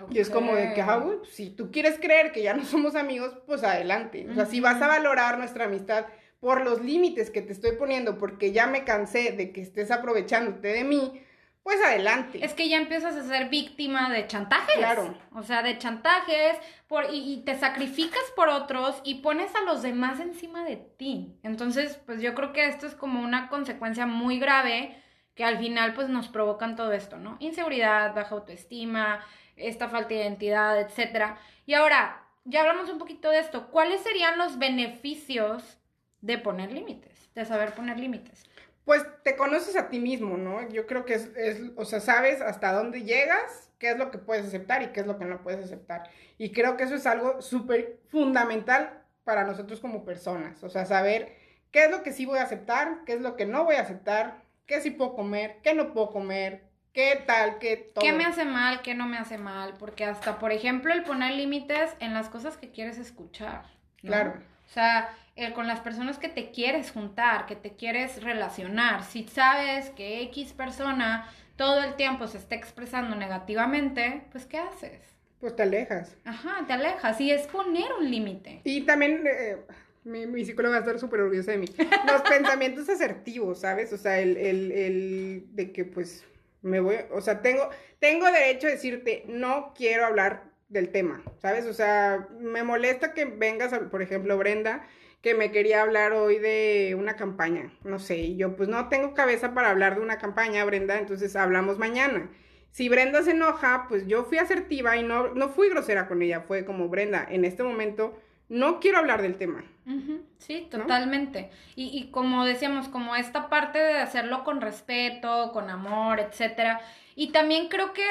Okay. 0.00 0.18
Y 0.18 0.20
es 0.20 0.30
como 0.30 0.54
de 0.54 0.72
que, 0.72 0.82
ah, 0.82 0.96
güey, 0.96 1.18
pues, 1.18 1.30
si 1.30 1.50
tú 1.50 1.70
quieres 1.70 1.98
creer 1.98 2.32
que 2.32 2.42
ya 2.42 2.54
no 2.54 2.64
somos 2.64 2.94
amigos, 2.94 3.36
pues 3.46 3.62
adelante. 3.64 4.26
O 4.30 4.34
sea, 4.34 4.44
uh 4.44 4.46
-huh. 4.46 4.50
si 4.50 4.60
vas 4.60 4.80
a 4.80 4.86
valorar 4.86 5.38
nuestra 5.38 5.64
amistad 5.64 6.06
por 6.40 6.62
los 6.62 6.82
límites 6.82 7.30
que 7.30 7.42
te 7.42 7.52
estoy 7.52 7.72
poniendo, 7.76 8.18
porque 8.18 8.52
ya 8.52 8.66
me 8.66 8.84
cansé 8.84 9.32
de 9.32 9.52
que 9.52 9.60
estés 9.60 9.90
aprovechándote 9.90 10.68
de 10.68 10.84
mí, 10.84 11.22
pues 11.62 11.80
adelante. 11.80 12.44
Es 12.44 12.54
que 12.54 12.68
ya 12.68 12.76
empiezas 12.76 13.14
a 13.14 13.22
ser 13.22 13.48
víctima 13.48 14.10
de 14.10 14.26
chantajes. 14.26 14.76
Claro. 14.76 15.14
O 15.34 15.42
sea, 15.42 15.62
de 15.62 15.78
chantajes 15.78 16.56
por, 16.88 17.06
y, 17.12 17.32
y, 17.32 17.44
te 17.44 17.56
sacrificas 17.56 18.22
por 18.34 18.48
otros 18.48 19.00
y 19.04 19.16
pones 19.16 19.54
a 19.54 19.60
los 19.62 19.82
demás 19.82 20.18
encima 20.18 20.64
de 20.64 20.76
ti. 20.76 21.38
Entonces, 21.42 22.00
pues 22.04 22.20
yo 22.20 22.34
creo 22.34 22.52
que 22.52 22.66
esto 22.66 22.86
es 22.86 22.94
como 22.94 23.20
una 23.20 23.48
consecuencia 23.48 24.06
muy 24.06 24.38
grave 24.38 24.96
que 25.34 25.44
al 25.44 25.58
final 25.58 25.94
pues 25.94 26.08
nos 26.08 26.28
provocan 26.28 26.74
todo 26.76 26.92
esto, 26.92 27.16
¿no? 27.16 27.36
Inseguridad, 27.38 28.14
baja 28.14 28.34
autoestima, 28.34 29.24
esta 29.56 29.88
falta 29.88 30.08
de 30.08 30.16
identidad, 30.16 30.80
etc. 30.80 31.36
Y 31.64 31.74
ahora, 31.74 32.26
ya 32.44 32.62
hablamos 32.62 32.90
un 32.90 32.98
poquito 32.98 33.30
de 33.30 33.38
esto. 33.38 33.68
¿Cuáles 33.68 34.00
serían 34.02 34.36
los 34.36 34.58
beneficios 34.58 35.78
de 36.20 36.38
poner 36.38 36.72
límites? 36.72 37.30
De 37.34 37.44
saber 37.44 37.72
poner 37.72 37.98
límites 37.98 38.44
pues 38.84 39.04
te 39.22 39.36
conoces 39.36 39.76
a 39.76 39.88
ti 39.88 40.00
mismo, 40.00 40.36
¿no? 40.36 40.68
Yo 40.68 40.86
creo 40.86 41.04
que 41.04 41.14
es, 41.14 41.30
es, 41.36 41.60
o 41.76 41.84
sea, 41.84 42.00
sabes 42.00 42.40
hasta 42.40 42.72
dónde 42.72 43.02
llegas, 43.02 43.70
qué 43.78 43.90
es 43.90 43.98
lo 43.98 44.10
que 44.10 44.18
puedes 44.18 44.46
aceptar 44.46 44.82
y 44.82 44.88
qué 44.88 45.00
es 45.00 45.06
lo 45.06 45.18
que 45.18 45.24
no 45.24 45.42
puedes 45.42 45.64
aceptar. 45.64 46.10
Y 46.38 46.52
creo 46.52 46.76
que 46.76 46.84
eso 46.84 46.94
es 46.94 47.06
algo 47.06 47.40
súper 47.42 48.00
fundamental 48.08 49.02
para 49.24 49.44
nosotros 49.44 49.80
como 49.80 50.04
personas, 50.04 50.62
o 50.64 50.68
sea, 50.68 50.84
saber 50.84 51.36
qué 51.70 51.84
es 51.84 51.90
lo 51.90 52.02
que 52.02 52.12
sí 52.12 52.26
voy 52.26 52.38
a 52.38 52.42
aceptar, 52.42 53.04
qué 53.06 53.14
es 53.14 53.20
lo 53.20 53.36
que 53.36 53.46
no 53.46 53.64
voy 53.64 53.76
a 53.76 53.82
aceptar, 53.82 54.42
qué 54.66 54.80
sí 54.80 54.90
puedo 54.90 55.14
comer, 55.14 55.58
qué 55.62 55.74
no 55.74 55.92
puedo 55.92 56.10
comer, 56.10 56.64
qué 56.92 57.22
tal, 57.26 57.58
qué 57.58 57.76
todo. 57.76 58.04
¿Qué 58.04 58.12
me 58.12 58.24
hace 58.24 58.44
mal, 58.44 58.82
qué 58.82 58.94
no 58.94 59.06
me 59.06 59.16
hace 59.16 59.38
mal? 59.38 59.74
Porque 59.78 60.04
hasta, 60.04 60.38
por 60.38 60.52
ejemplo, 60.52 60.92
el 60.92 61.04
poner 61.04 61.32
límites 61.32 61.94
en 62.00 62.14
las 62.14 62.28
cosas 62.28 62.56
que 62.56 62.70
quieres 62.70 62.98
escuchar. 62.98 63.64
¿no? 64.02 64.08
Claro. 64.08 64.34
O 64.66 64.72
sea, 64.72 65.14
el, 65.36 65.52
con 65.52 65.66
las 65.66 65.80
personas 65.80 66.18
que 66.18 66.28
te 66.28 66.50
quieres 66.50 66.90
juntar, 66.90 67.46
que 67.46 67.56
te 67.56 67.72
quieres 67.72 68.22
relacionar. 68.22 69.04
Si 69.04 69.26
sabes 69.28 69.90
que 69.90 70.22
X 70.22 70.52
persona 70.52 71.28
todo 71.56 71.82
el 71.82 71.94
tiempo 71.94 72.26
se 72.26 72.38
está 72.38 72.54
expresando 72.54 73.16
negativamente, 73.16 74.24
pues 74.32 74.46
¿qué 74.46 74.58
haces? 74.58 75.00
Pues 75.40 75.56
te 75.56 75.62
alejas. 75.62 76.16
Ajá, 76.24 76.64
te 76.66 76.72
alejas. 76.72 77.20
Y 77.20 77.30
es 77.30 77.46
poner 77.46 77.92
un 77.98 78.10
límite. 78.10 78.60
Y 78.64 78.82
también, 78.82 79.24
eh, 79.26 79.58
mi, 80.04 80.26
mi, 80.26 80.44
psicóloga 80.44 80.74
va 80.74 80.78
a 80.78 80.86
estar 80.86 80.98
súper 81.00 81.20
orgullosa 81.20 81.52
de 81.52 81.58
mí. 81.58 81.66
Los 82.06 82.22
pensamientos 82.28 82.88
asertivos, 82.88 83.60
¿sabes? 83.60 83.92
O 83.92 83.98
sea, 83.98 84.20
el, 84.20 84.36
el, 84.36 84.72
el 84.72 85.46
de 85.50 85.72
que 85.72 85.84
pues 85.84 86.24
me 86.62 86.80
voy, 86.80 86.96
o 87.10 87.20
sea, 87.20 87.42
tengo, 87.42 87.68
tengo 87.98 88.26
derecho 88.26 88.68
a 88.68 88.70
decirte, 88.70 89.24
no 89.26 89.74
quiero 89.76 90.06
hablar 90.06 90.44
del 90.68 90.90
tema, 90.90 91.22
¿sabes? 91.40 91.66
O 91.66 91.74
sea, 91.74 92.28
me 92.38 92.62
molesta 92.62 93.12
que 93.12 93.24
vengas, 93.24 93.72
a, 93.72 93.90
por 93.90 94.00
ejemplo, 94.00 94.38
Brenda, 94.38 94.86
que 95.22 95.34
me 95.34 95.52
quería 95.52 95.82
hablar 95.82 96.12
hoy 96.12 96.38
de 96.38 96.96
una 96.98 97.16
campaña, 97.16 97.72
no 97.84 97.98
sé, 97.98 98.18
y 98.18 98.36
yo 98.36 98.56
pues 98.56 98.68
no 98.68 98.88
tengo 98.88 99.14
cabeza 99.14 99.54
para 99.54 99.70
hablar 99.70 99.94
de 99.94 100.00
una 100.02 100.18
campaña, 100.18 100.64
Brenda, 100.64 100.98
entonces 100.98 101.36
hablamos 101.36 101.78
mañana. 101.78 102.28
Si 102.70 102.88
Brenda 102.88 103.22
se 103.22 103.30
enoja, 103.30 103.86
pues 103.88 104.06
yo 104.06 104.24
fui 104.24 104.38
asertiva 104.38 104.96
y 104.96 105.04
no, 105.04 105.34
no 105.34 105.48
fui 105.50 105.68
grosera 105.68 106.08
con 106.08 106.22
ella, 106.22 106.40
fue 106.40 106.64
como 106.64 106.88
Brenda, 106.88 107.24
en 107.30 107.44
este 107.44 107.62
momento 107.62 108.18
no 108.48 108.80
quiero 108.80 108.98
hablar 108.98 109.22
del 109.22 109.36
tema. 109.36 109.64
Uh 109.86 109.90
-huh. 109.92 110.20
Sí, 110.38 110.68
totalmente. 110.70 111.42
¿No? 111.42 111.48
Y, 111.76 111.98
y 111.98 112.10
como 112.10 112.44
decíamos, 112.44 112.88
como 112.88 113.16
esta 113.16 113.48
parte 113.48 113.78
de 113.78 113.98
hacerlo 113.98 114.44
con 114.44 114.60
respeto, 114.60 115.52
con 115.52 115.70
amor, 115.70 116.20
etcétera. 116.20 116.80
Y 117.14 117.32
también 117.32 117.68
creo 117.68 117.92
que 117.92 118.04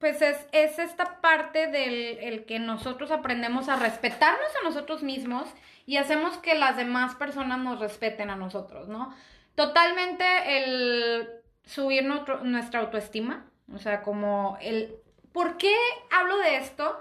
pues 0.00 0.22
es, 0.22 0.38
es 0.52 0.78
esta 0.78 1.20
parte 1.20 1.66
del 1.66 2.18
el 2.20 2.44
que 2.46 2.58
nosotros 2.58 3.10
aprendemos 3.10 3.68
a 3.68 3.76
respetarnos 3.76 4.50
a 4.60 4.64
nosotros 4.64 5.02
mismos 5.02 5.46
y 5.86 5.98
hacemos 5.98 6.38
que 6.38 6.54
las 6.54 6.76
demás 6.76 7.14
personas 7.14 7.58
nos 7.58 7.78
respeten 7.78 8.30
a 8.30 8.36
nosotros, 8.36 8.88
¿no? 8.88 9.14
Totalmente 9.54 10.24
el 10.56 11.28
subir 11.64 12.04
nuestra 12.04 12.80
autoestima, 12.80 13.44
o 13.72 13.78
sea, 13.78 14.02
como 14.02 14.56
el... 14.60 14.94
¿Por 15.32 15.58
qué 15.58 15.74
hablo 16.10 16.38
de 16.38 16.56
esto? 16.56 17.00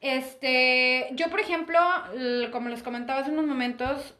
Este, 0.00 1.08
yo 1.12 1.30
por 1.30 1.40
ejemplo, 1.40 1.78
como 2.52 2.68
les 2.68 2.82
comentaba 2.82 3.20
hace 3.20 3.30
unos 3.30 3.46
momentos, 3.46 4.14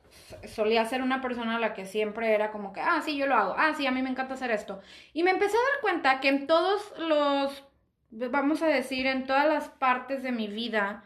solía 0.48 0.86
ser 0.86 1.02
una 1.02 1.20
persona 1.20 1.56
a 1.56 1.60
la 1.60 1.74
que 1.74 1.84
siempre 1.84 2.34
era 2.34 2.50
como 2.52 2.72
que, 2.72 2.80
ah, 2.80 3.02
sí, 3.04 3.16
yo 3.16 3.26
lo 3.26 3.34
hago, 3.34 3.54
ah, 3.58 3.74
sí, 3.76 3.86
a 3.86 3.90
mí 3.90 4.00
me 4.00 4.10
encanta 4.10 4.34
hacer 4.34 4.50
esto. 4.50 4.80
Y 5.12 5.22
me 5.22 5.30
empecé 5.30 5.56
a 5.56 5.70
dar 5.72 5.80
cuenta 5.82 6.20
que 6.20 6.28
en 6.28 6.46
todos 6.46 6.92
los, 6.98 7.64
vamos 8.12 8.62
a 8.62 8.66
decir, 8.66 9.06
en 9.06 9.26
todas 9.26 9.46
las 9.46 9.68
partes 9.68 10.22
de 10.22 10.32
mi 10.32 10.46
vida, 10.46 11.04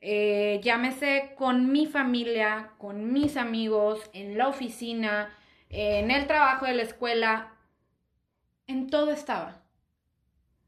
eh, 0.00 0.60
llámese 0.62 1.34
con 1.36 1.72
mi 1.72 1.86
familia, 1.86 2.70
con 2.78 3.12
mis 3.12 3.36
amigos, 3.36 4.08
en 4.12 4.38
la 4.38 4.48
oficina, 4.48 5.34
en 5.70 6.10
el 6.10 6.26
trabajo 6.26 6.66
de 6.66 6.74
la 6.74 6.82
escuela, 6.82 7.54
en 8.66 8.88
todo 8.88 9.10
estaba. 9.10 9.60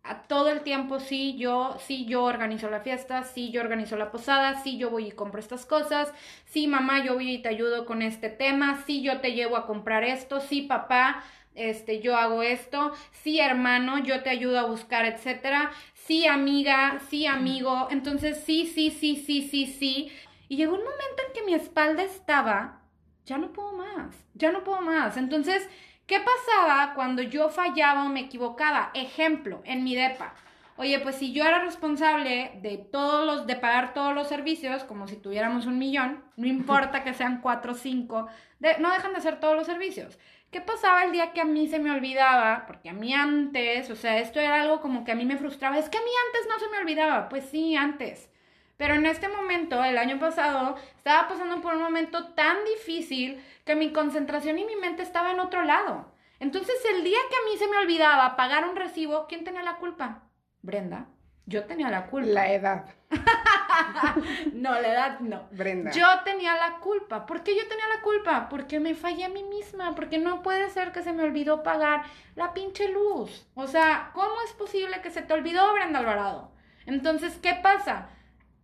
A 0.03 0.23
todo 0.23 0.51
el 0.51 0.61
tiempo, 0.61 1.01
sí, 1.01 1.37
yo, 1.37 1.77
sí, 1.81 2.07
yo 2.07 2.23
organizo 2.25 2.71
la 2.71 2.81
fiesta, 2.81 3.25
sí, 3.25 3.51
yo 3.51 3.61
organizo 3.61 3.97
la 3.97 4.13
posada, 4.13 4.63
sí, 4.63 4.79
yo 4.79 4.91
voy 4.91 5.09
y 5.09 5.13
compro 5.13 5.41
estas 5.41 5.67
cosas, 5.67 6.13
sí, 6.47 6.69
mamá, 6.69 7.05
yo 7.05 7.15
voy 7.15 7.33
y 7.33 7.43
te 7.43 7.49
ayudo 7.49 7.87
con 7.87 8.03
este 8.03 8.29
tema, 8.29 8.83
sí, 8.87 9.03
yo 9.03 9.21
te 9.21 9.33
llevo 9.33 9.57
a 9.57 9.67
comprar 9.67 10.05
esto, 10.05 10.41
sí, 10.41 10.63
papá, 10.63 11.25
este, 11.57 12.01
yo 12.01 12.17
hago 12.17 12.43
esto, 12.43 12.93
sí, 13.13 13.41
hermano, 13.41 13.99
yo 13.99 14.23
te 14.23 14.31
ayudo 14.31 14.59
a 14.59 14.67
buscar, 14.67 15.05
etcétera, 15.05 15.73
sí, 15.95 16.27
amiga, 16.27 17.01
sí, 17.09 17.27
amigo, 17.27 17.89
entonces, 17.91 18.43
sí, 18.45 18.67
sí, 18.67 18.91
sí, 18.91 19.17
sí, 19.17 19.49
sí, 19.49 19.67
sí, 19.67 20.13
y 20.49 20.57
llegó 20.57 20.75
un 20.75 20.85
momento 20.85 21.23
en 21.27 21.33
que 21.33 21.43
mi 21.43 21.55
espalda 21.55 22.03
estaba, 22.03 22.83
ya 23.25 23.39
no 23.39 23.53
puedo 23.53 23.73
más, 23.73 24.15
ya 24.35 24.53
no 24.53 24.63
puedo 24.63 24.81
más, 24.83 25.17
entonces, 25.17 25.69
¿Qué 26.07 26.21
pasaba 26.21 26.95
cuando 26.95 27.21
yo 27.21 27.49
fallaba 27.49 28.05
o 28.05 28.09
me 28.09 28.21
equivocaba? 28.21 28.93
Ejemplo, 28.95 29.61
en 29.65 29.83
mi 29.83 29.97
DEPA. 29.97 30.35
Oye, 30.77 31.01
pues 31.01 31.17
si 31.17 31.33
yo 31.33 31.43
era 31.45 31.65
responsable 31.65 32.53
de 32.63 32.77
todos 32.79 33.27
los, 33.27 33.47
de 33.47 33.57
pagar 33.57 33.93
todos 33.93 34.15
los 34.15 34.29
servicios, 34.29 34.85
como 34.85 35.09
si 35.09 35.17
tuviéramos 35.17 35.67
un 35.67 35.79
millón, 35.79 36.23
no 36.37 36.47
importa 36.47 37.03
que 37.03 37.15
sean 37.15 37.41
cuatro 37.41 37.73
o 37.73 37.75
cinco, 37.75 38.29
no 38.79 38.93
dejan 38.93 39.13
de 39.13 39.19
hacer 39.19 39.41
todos 39.41 39.57
los 39.57 39.67
servicios. 39.67 40.17
¿Qué 40.57 40.63
pasaba 40.63 41.05
el 41.05 41.13
día 41.13 41.35
que 41.35 41.43
a 41.43 41.45
mí 41.45 41.69
se 41.69 41.79
me 41.79 41.91
olvidaba? 41.91 42.65
Porque 42.67 42.89
a 42.89 42.95
mí 42.95 43.13
antes, 43.13 43.91
o 43.91 43.95
sea, 43.95 44.21
esto 44.21 44.41
era 44.41 44.63
algo 44.63 44.81
como 44.81 45.05
que 45.05 45.13
a 45.13 45.15
mí 45.15 45.27
me 45.27 45.37
frustraba. 45.37 45.77
Es 45.77 45.91
que 45.91 45.99
a 45.99 46.01
mí 46.01 46.11
antes 46.29 46.49
no 46.49 46.59
se 46.59 46.71
me 46.71 46.79
olvidaba. 46.79 47.29
Pues 47.29 47.45
sí, 47.45 47.77
antes. 47.77 48.31
Pero 48.79 48.95
en 48.95 49.05
este 49.05 49.29
momento, 49.29 49.85
el 49.85 49.99
año 49.99 50.19
pasado, 50.19 50.77
estaba 50.97 51.29
pasando 51.29 51.61
por 51.61 51.75
un 51.75 51.83
momento 51.83 52.29
tan 52.29 52.57
difícil 52.65 53.39
que 53.67 53.77
mi 53.77 53.93
concentración 53.93 54.59
y 54.59 54.65
mi 54.65 54.77
mente 54.77 55.03
estaba 55.03 55.31
en 55.31 55.41
otro 55.41 55.63
lado. 55.63 56.11
Entonces, 56.41 56.77
el 56.91 57.05
día 57.05 57.19
que 57.29 57.37
a 57.37 57.53
mí 57.53 57.59
se 57.59 57.69
me 57.69 57.77
olvidaba 57.77 58.35
pagar 58.37 58.67
un 58.67 58.77
recibo, 58.77 59.27
¿quién 59.29 59.45
tenía 59.45 59.63
la 59.63 59.77
culpa? 59.77 60.23
Brenda. 60.63 61.09
Yo 61.45 61.67
tenía 61.67 61.91
la 61.91 62.07
culpa. 62.07 62.31
La 62.31 62.51
edad. 62.51 62.96
no, 64.53 64.81
la 64.81 64.89
edad 64.89 65.21
no. 65.21 65.49
Brenda. 65.51 65.91
Yo 65.93 66.07
tenía 66.25 66.55
la 66.57 66.79
culpa. 66.79 67.27
¿Por 67.27 67.43
qué 67.43 67.57
yo 67.57 67.67
tenía 67.69 67.89
la 67.95 68.03
culpa? 68.03 68.49
Porque 68.49 68.81
me 68.81 68.95
fallé 68.95 69.25
a 69.25 69.29
mí 69.29 69.45
misma. 69.45 69.95
Porque 69.95 70.19
no 70.19 70.43
puede 70.43 70.71
ser 70.71 70.93
que 70.93 71.03
se 71.03 71.13
me 71.13 71.23
olvidó 71.23 71.63
pagar 71.63 72.03
la 72.35 72.55
pinche 72.55 72.89
luz. 72.89 73.47
O 73.55 73.67
sea, 73.67 74.11
¿cómo 74.15 74.35
es 74.45 74.53
posible 74.53 75.01
que 75.03 75.11
se 75.11 75.23
te 75.23 75.35
olvidó, 75.35 75.73
Brenda 75.73 76.01
Alvarado? 76.01 76.53
Entonces, 76.87 77.39
¿qué 77.43 77.55
pasa? 77.63 78.09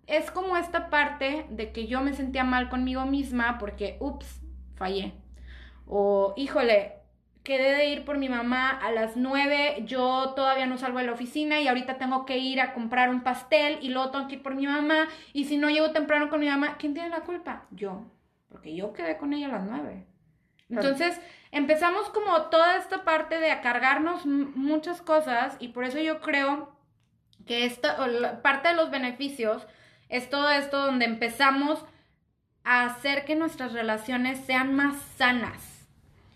Es 0.06 0.30
como 0.30 0.56
esta 0.56 0.90
parte 0.90 1.46
de 1.50 1.72
que 1.72 1.86
yo 1.86 2.00
me 2.00 2.14
sentía 2.14 2.44
mal 2.44 2.68
conmigo 2.68 3.04
misma 3.04 3.58
porque, 3.58 3.96
ups, 4.00 4.40
fallé. 4.76 5.14
O, 5.86 6.34
híjole, 6.36 7.01
quedé 7.42 7.74
de 7.74 7.86
ir 7.86 8.04
por 8.04 8.18
mi 8.18 8.28
mamá 8.28 8.70
a 8.70 8.92
las 8.92 9.16
9, 9.16 9.82
yo 9.84 10.32
todavía 10.36 10.66
no 10.66 10.78
salgo 10.78 10.98
de 10.98 11.06
la 11.06 11.12
oficina 11.12 11.60
y 11.60 11.68
ahorita 11.68 11.98
tengo 11.98 12.24
que 12.24 12.38
ir 12.38 12.60
a 12.60 12.72
comprar 12.72 13.10
un 13.10 13.22
pastel 13.22 13.78
y 13.82 13.88
luego 13.88 14.10
tengo 14.10 14.28
que 14.28 14.36
ir 14.36 14.42
por 14.42 14.54
mi 14.54 14.66
mamá 14.66 15.08
y 15.32 15.44
si 15.44 15.56
no 15.56 15.68
llego 15.68 15.90
temprano 15.90 16.30
con 16.30 16.40
mi 16.40 16.48
mamá, 16.48 16.76
¿quién 16.78 16.94
tiene 16.94 17.08
la 17.08 17.22
culpa? 17.22 17.66
Yo, 17.70 18.04
porque 18.48 18.74
yo 18.74 18.92
quedé 18.92 19.16
con 19.16 19.32
ella 19.32 19.46
a 19.48 19.52
las 19.52 19.64
9. 19.64 20.06
Entonces 20.70 21.20
empezamos 21.50 22.08
como 22.10 22.42
toda 22.42 22.76
esta 22.76 23.04
parte 23.04 23.38
de 23.38 23.50
a 23.50 23.60
cargarnos 23.60 24.24
muchas 24.24 25.02
cosas 25.02 25.56
y 25.58 25.68
por 25.68 25.84
eso 25.84 25.98
yo 25.98 26.20
creo 26.20 26.74
que 27.44 27.66
esta, 27.66 28.40
parte 28.40 28.68
de 28.68 28.74
los 28.74 28.90
beneficios 28.90 29.66
es 30.08 30.30
todo 30.30 30.50
esto 30.50 30.86
donde 30.86 31.04
empezamos 31.04 31.84
a 32.64 32.84
hacer 32.84 33.24
que 33.24 33.34
nuestras 33.34 33.72
relaciones 33.72 34.38
sean 34.46 34.74
más 34.74 34.96
sanas 35.16 35.71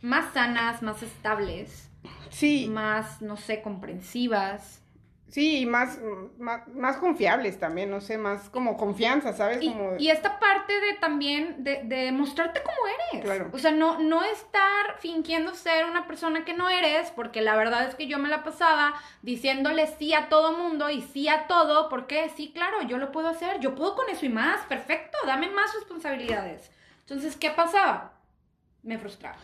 más 0.07 0.33
sanas, 0.33 0.83
más 0.83 1.03
estables. 1.03 1.91
Sí. 2.31 2.69
Más, 2.69 3.21
no 3.21 3.37
sé, 3.37 3.61
comprensivas. 3.61 4.83
Sí, 5.29 5.59
y 5.63 5.67
más, 5.67 5.99
más, 6.39 6.97
confiables 6.99 7.59
también, 7.59 7.91
no 7.91 8.01
sé, 8.01 8.17
más 8.17 8.49
como 8.49 8.77
confianza, 8.77 9.33
¿sabes? 9.33 9.59
Y, 9.61 9.69
como... 9.69 9.97
y 9.99 10.09
esta 10.09 10.39
parte 10.39 10.73
de 10.73 10.95
también, 10.95 11.65
de, 11.65 11.83
de, 11.83 12.13
mostrarte 12.13 12.63
como 12.63 12.77
eres. 12.87 13.25
Claro. 13.25 13.51
O 13.53 13.59
sea, 13.59 13.73
no, 13.73 13.99
no 13.99 14.23
estar 14.23 14.97
fingiendo 15.01 15.53
ser 15.55 15.85
una 15.85 16.07
persona 16.07 16.45
que 16.45 16.55
no 16.55 16.71
eres, 16.71 17.11
porque 17.11 17.43
la 17.43 17.57
verdad 17.57 17.89
es 17.89 17.97
que 17.97 18.07
yo 18.07 18.19
me 18.19 18.29
la 18.29 18.45
pasaba 18.45 18.95
diciéndole 19.23 19.89
sí 19.99 20.15
a 20.15 20.29
todo 20.29 20.57
mundo 20.57 20.89
y 20.91 21.03
sí 21.03 21.29
a 21.29 21.49
todo, 21.49 21.89
porque 21.89 22.31
sí, 22.37 22.53
claro, 22.55 22.83
yo 22.83 22.97
lo 22.97 23.11
puedo 23.11 23.29
hacer, 23.29 23.59
yo 23.59 23.75
puedo 23.75 23.97
con 23.97 24.09
eso 24.09 24.25
y 24.25 24.31
más, 24.31 24.65
perfecto, 24.67 25.19
dame 25.27 25.51
más 25.51 25.75
responsabilidades. 25.75 26.71
Entonces, 27.01 27.37
¿qué 27.37 27.51
pasaba? 27.51 28.13
Me 28.85 28.97
frustraba. 28.97 29.37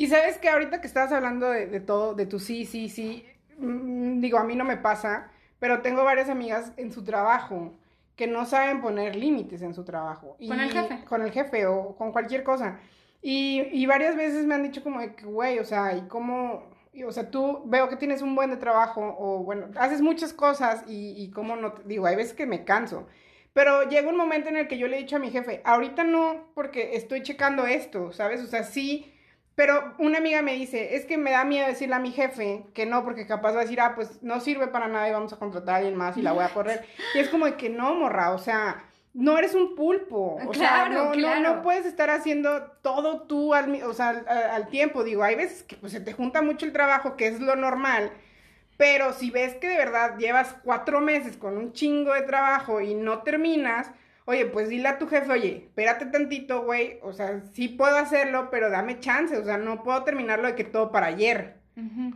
Y 0.00 0.06
sabes 0.06 0.38
que 0.38 0.48
ahorita 0.48 0.80
que 0.80 0.86
estabas 0.86 1.12
hablando 1.12 1.50
de, 1.50 1.78
todo, 1.78 2.14
de 2.14 2.24
tu 2.24 2.38
sí, 2.38 2.64
sí, 2.64 2.88
sí, 2.88 3.26
mm, 3.58 4.22
digo, 4.22 4.38
a 4.38 4.44
mí 4.44 4.56
no 4.56 4.64
me 4.64 4.78
pasa, 4.78 5.30
pero 5.58 5.82
tengo 5.82 6.04
varias 6.04 6.30
amigas 6.30 6.72
en 6.78 6.90
su 6.90 7.04
trabajo 7.04 7.74
que 8.16 8.26
no 8.26 8.46
saben 8.46 8.80
poner 8.80 9.14
límites 9.14 9.60
en 9.60 9.74
su 9.74 9.84
trabajo. 9.84 10.38
¿Con 10.48 10.58
el 10.58 10.72
jefe? 10.72 11.04
Con 11.04 11.20
el 11.20 11.30
jefe 11.30 11.66
o 11.66 11.96
con 11.96 12.12
cualquier 12.12 12.44
cosa. 12.44 12.78
Y, 13.20 13.60
y 13.72 13.84
varias 13.84 14.16
veces 14.16 14.46
me 14.46 14.54
han 14.54 14.62
dicho 14.62 14.82
como 14.82 15.00
de 15.00 15.14
que, 15.14 15.26
güey, 15.26 15.58
o 15.58 15.66
sea, 15.66 15.94
¿y 15.94 16.00
cómo? 16.08 16.70
o 17.06 17.12
sea, 17.12 17.30
tú 17.30 17.64
veo 17.66 17.90
que 17.90 17.96
tienes 17.96 18.22
un 18.22 18.34
buen 18.34 18.48
de 18.48 18.56
trabajo 18.56 19.02
o, 19.18 19.42
bueno, 19.44 19.66
haces 19.76 20.00
muchas 20.00 20.32
cosas 20.32 20.82
y, 20.86 21.12
y 21.22 21.30
cómo 21.30 21.56
no, 21.56 21.74
digo, 21.84 22.06
hay 22.06 22.16
veces 22.16 22.32
que 22.32 22.46
me 22.46 22.64
canso. 22.64 23.06
Pero 23.52 23.86
llega 23.86 24.08
un 24.08 24.16
momento 24.16 24.48
en 24.48 24.56
el 24.56 24.66
que 24.66 24.78
yo 24.78 24.88
le 24.88 24.96
he 24.96 25.00
dicho 25.00 25.16
a 25.16 25.18
mi 25.18 25.30
jefe, 25.30 25.60
ahorita 25.62 26.04
no, 26.04 26.46
porque 26.54 26.96
estoy 26.96 27.22
checando 27.22 27.66
esto, 27.66 28.12
¿sabes? 28.12 28.40
O 28.42 28.46
sea, 28.46 28.64
sí 28.64 29.12
pero 29.54 29.94
una 29.98 30.18
amiga 30.18 30.42
me 30.42 30.54
dice, 30.54 30.94
es 30.96 31.04
que 31.04 31.18
me 31.18 31.32
da 31.32 31.44
miedo 31.44 31.66
decirle 31.66 31.94
a 31.94 31.98
mi 31.98 32.12
jefe 32.12 32.64
que 32.72 32.86
no, 32.86 33.04
porque 33.04 33.26
capaz 33.26 33.52
va 33.52 33.60
a 33.60 33.62
decir, 33.64 33.80
ah, 33.80 33.94
pues 33.94 34.22
no 34.22 34.40
sirve 34.40 34.68
para 34.68 34.88
nada 34.88 35.08
y 35.08 35.12
vamos 35.12 35.32
a 35.32 35.38
contratar 35.38 35.74
a 35.74 35.78
alguien 35.78 35.96
más 35.96 36.16
y 36.16 36.22
la 36.22 36.32
voy 36.32 36.44
a 36.44 36.54
correr. 36.54 36.86
Y 37.14 37.18
es 37.18 37.28
como 37.28 37.46
de 37.46 37.56
que 37.56 37.68
no, 37.68 37.94
morra, 37.94 38.32
o 38.32 38.38
sea, 38.38 38.84
no 39.12 39.36
eres 39.36 39.54
un 39.54 39.74
pulpo. 39.74 40.38
O 40.46 40.54
sea, 40.54 40.88
no, 40.88 41.14
no, 41.14 41.40
no, 41.40 41.62
puedes 41.62 41.84
estar 41.84 42.10
haciendo 42.10 42.62
todo 42.82 43.22
tú 43.22 43.54
al, 43.54 43.82
o 43.82 43.92
sea, 43.92 44.10
al, 44.52 44.68
tiempo. 44.68 45.02
Digo, 45.02 45.22
hay 45.22 45.34
veces 45.34 45.62
que 45.64 45.76
pues, 45.76 45.92
se 45.92 46.00
te 46.00 46.12
junta 46.12 46.42
mucho 46.42 46.64
el 46.64 46.72
trabajo, 46.72 47.16
que 47.16 47.26
es 47.26 47.40
lo 47.40 47.56
normal. 47.56 48.12
Pero 48.76 49.12
si 49.12 49.30
ves 49.30 49.56
que 49.56 49.68
de 49.68 49.76
verdad 49.76 50.16
llevas 50.16 50.56
cuatro 50.64 51.00
meses 51.00 51.36
con 51.36 51.56
un 51.56 51.72
chingo 51.72 52.14
de 52.14 52.22
trabajo 52.22 52.80
y 52.80 52.94
no 52.94 53.22
terminas, 53.22 53.90
oye, 54.24 54.46
pues 54.46 54.68
dile 54.68 54.88
a 54.88 54.98
tu 54.98 55.08
jefe, 55.08 55.30
oye, 55.32 55.64
espérate 55.66 56.06
tantito, 56.06 56.62
güey, 56.62 56.98
o 57.02 57.12
sea, 57.12 57.42
sí 57.52 57.68
puedo 57.68 57.96
hacerlo, 57.96 58.48
pero 58.50 58.70
dame 58.70 59.00
chance, 59.00 59.36
o 59.36 59.44
sea, 59.44 59.58
no 59.58 59.82
puedo 59.82 60.04
terminarlo 60.04 60.46
de 60.46 60.54
que 60.54 60.64
todo 60.64 60.92
para 60.92 61.06
ayer, 61.06 61.58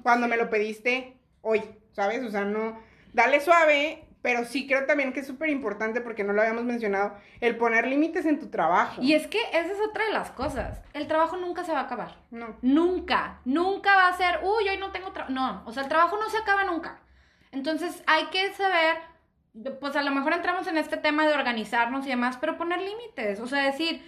cuando 0.03 0.29
me 0.29 0.37
lo 0.37 0.51
pediste 0.51 1.17
hoy, 1.41 1.63
¿sabes? 1.93 2.23
O 2.23 2.31
sea, 2.31 2.45
no, 2.45 2.79
dale 3.15 3.41
suave, 3.41 4.05
pero 4.25 4.45
sí 4.45 4.67
creo 4.67 4.87
también 4.87 5.13
que 5.13 5.21
es 5.21 5.27
súper 5.27 5.51
importante, 5.51 6.01
porque 6.01 6.25
no 6.25 6.33
lo 6.33 6.41
habíamos 6.41 6.65
mencionado, 6.65 7.15
el 7.41 7.57
poner 7.57 7.87
límites 7.87 8.25
en 8.25 8.39
tu 8.39 8.49
trabajo. 8.49 9.03
Y 9.03 9.13
es 9.15 9.27
que 9.27 9.39
esa 9.53 9.73
es 9.73 9.79
otra 9.87 10.07
de 10.07 10.13
las 10.13 10.31
cosas. 10.31 10.83
El 10.95 11.07
trabajo 11.07 11.37
nunca 11.37 11.63
se 11.63 11.73
va 11.73 11.81
a 11.81 11.83
acabar. 11.83 12.17
No. 12.31 12.57
Nunca. 12.63 13.41
Nunca 13.45 13.95
va 13.95 14.09
a 14.09 14.17
ser, 14.17 14.41
uy, 14.43 14.69
hoy 14.69 14.79
no 14.79 14.93
tengo 14.93 15.13
trabajo. 15.13 15.33
No, 15.33 15.63
o 15.67 15.73
sea, 15.73 15.83
el 15.83 15.91
trabajo 15.91 16.17
no 16.17 16.31
se 16.31 16.39
acaba 16.39 16.65
nunca. 16.65 17.01
Entonces 17.53 18.03
hay 18.07 18.25
que 18.27 18.53
saber 18.55 18.97
pues 19.81 19.97
a 19.97 20.03
lo 20.03 20.11
mejor 20.11 20.33
entramos 20.33 20.67
en 20.67 20.79
este 20.79 20.97
tema 20.97 21.27
de 21.27 21.35
organizarnos 21.35 22.07
y 22.07 22.11
demás, 22.11 22.39
pero 22.41 22.57
poner 22.57 22.81
límites, 22.81 23.41
o 23.41 23.47
sea, 23.47 23.65
decir, 23.65 24.03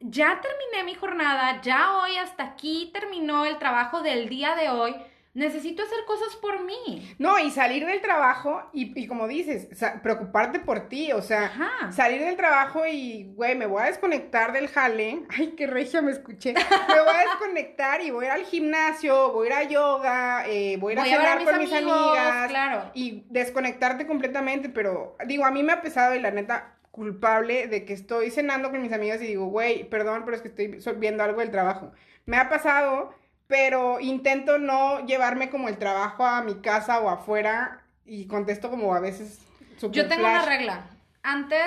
ya 0.00 0.40
terminé 0.40 0.84
mi 0.84 0.94
jornada, 0.94 1.60
ya 1.60 1.98
hoy 1.98 2.16
hasta 2.16 2.44
aquí 2.44 2.90
terminó 2.92 3.44
el 3.44 3.58
trabajo 3.58 4.02
del 4.02 4.28
día 4.28 4.56
de 4.56 4.70
hoy, 4.70 4.96
necesito 5.32 5.82
hacer 5.82 5.98
cosas 6.06 6.34
por 6.36 6.64
mí. 6.64 7.14
No, 7.18 7.38
y 7.38 7.50
salir 7.50 7.86
del 7.86 8.00
trabajo 8.00 8.62
y, 8.72 9.06
como 9.06 9.28
dices, 9.28 9.68
preocuparte 10.02 10.58
por 10.58 10.88
ti, 10.88 11.12
o 11.12 11.22
sea, 11.22 11.90
salir 11.92 12.20
del 12.20 12.36
trabajo 12.36 12.86
y, 12.86 13.32
güey, 13.34 13.54
me 13.54 13.66
voy 13.66 13.82
a 13.82 13.86
desconectar 13.86 14.52
del 14.52 14.68
jale. 14.68 15.22
Ay, 15.28 15.54
qué 15.56 15.66
regia 15.66 16.02
me 16.02 16.10
escuché. 16.10 16.54
Me 16.54 17.00
voy 17.00 17.14
a 17.14 17.20
desconectar 17.30 18.02
y 18.02 18.10
voy 18.10 18.26
a 18.26 18.28
ir 18.28 18.32
al 18.32 18.44
gimnasio, 18.44 19.32
voy 19.32 19.48
a 19.48 19.50
ir 19.50 19.52
a 19.66 19.70
yoga, 19.70 20.48
eh, 20.48 20.76
voy 20.78 20.92
a 20.92 20.94
ir 20.94 21.00
a 21.00 21.04
cenar 21.04 21.44
con 21.44 21.58
mis 21.58 21.72
amigas. 21.72 22.48
Claro. 22.48 22.90
Y 22.94 23.24
desconectarte 23.28 24.06
completamente, 24.06 24.68
pero 24.68 25.16
digo, 25.26 25.44
a 25.44 25.50
mí 25.50 25.62
me 25.62 25.72
ha 25.72 25.82
pesado 25.82 26.14
y 26.14 26.20
la 26.20 26.30
neta, 26.30 26.76
culpable 26.90 27.68
de 27.68 27.84
que 27.84 27.92
estoy 27.92 28.30
cenando 28.30 28.70
con 28.70 28.82
mis 28.82 28.92
amigas 28.92 29.22
y 29.22 29.26
digo, 29.26 29.46
güey, 29.46 29.88
perdón, 29.88 30.22
pero 30.24 30.36
es 30.36 30.42
que 30.42 30.48
estoy 30.48 30.94
viendo 30.96 31.22
algo 31.22 31.40
del 31.40 31.52
trabajo. 31.52 31.92
Me 32.26 32.36
ha 32.36 32.48
pasado 32.48 33.14
pero 33.50 33.98
intento 33.98 34.58
no 34.58 35.04
llevarme 35.04 35.50
como 35.50 35.68
el 35.68 35.76
trabajo 35.76 36.24
a 36.24 36.40
mi 36.42 36.60
casa 36.60 37.00
o 37.00 37.10
afuera 37.10 37.82
y 38.06 38.26
contesto 38.28 38.70
como 38.70 38.94
a 38.94 39.00
veces 39.00 39.40
Yo 39.90 40.06
tengo 40.06 40.22
una 40.22 40.46
regla. 40.46 40.84
Antes 41.22 41.60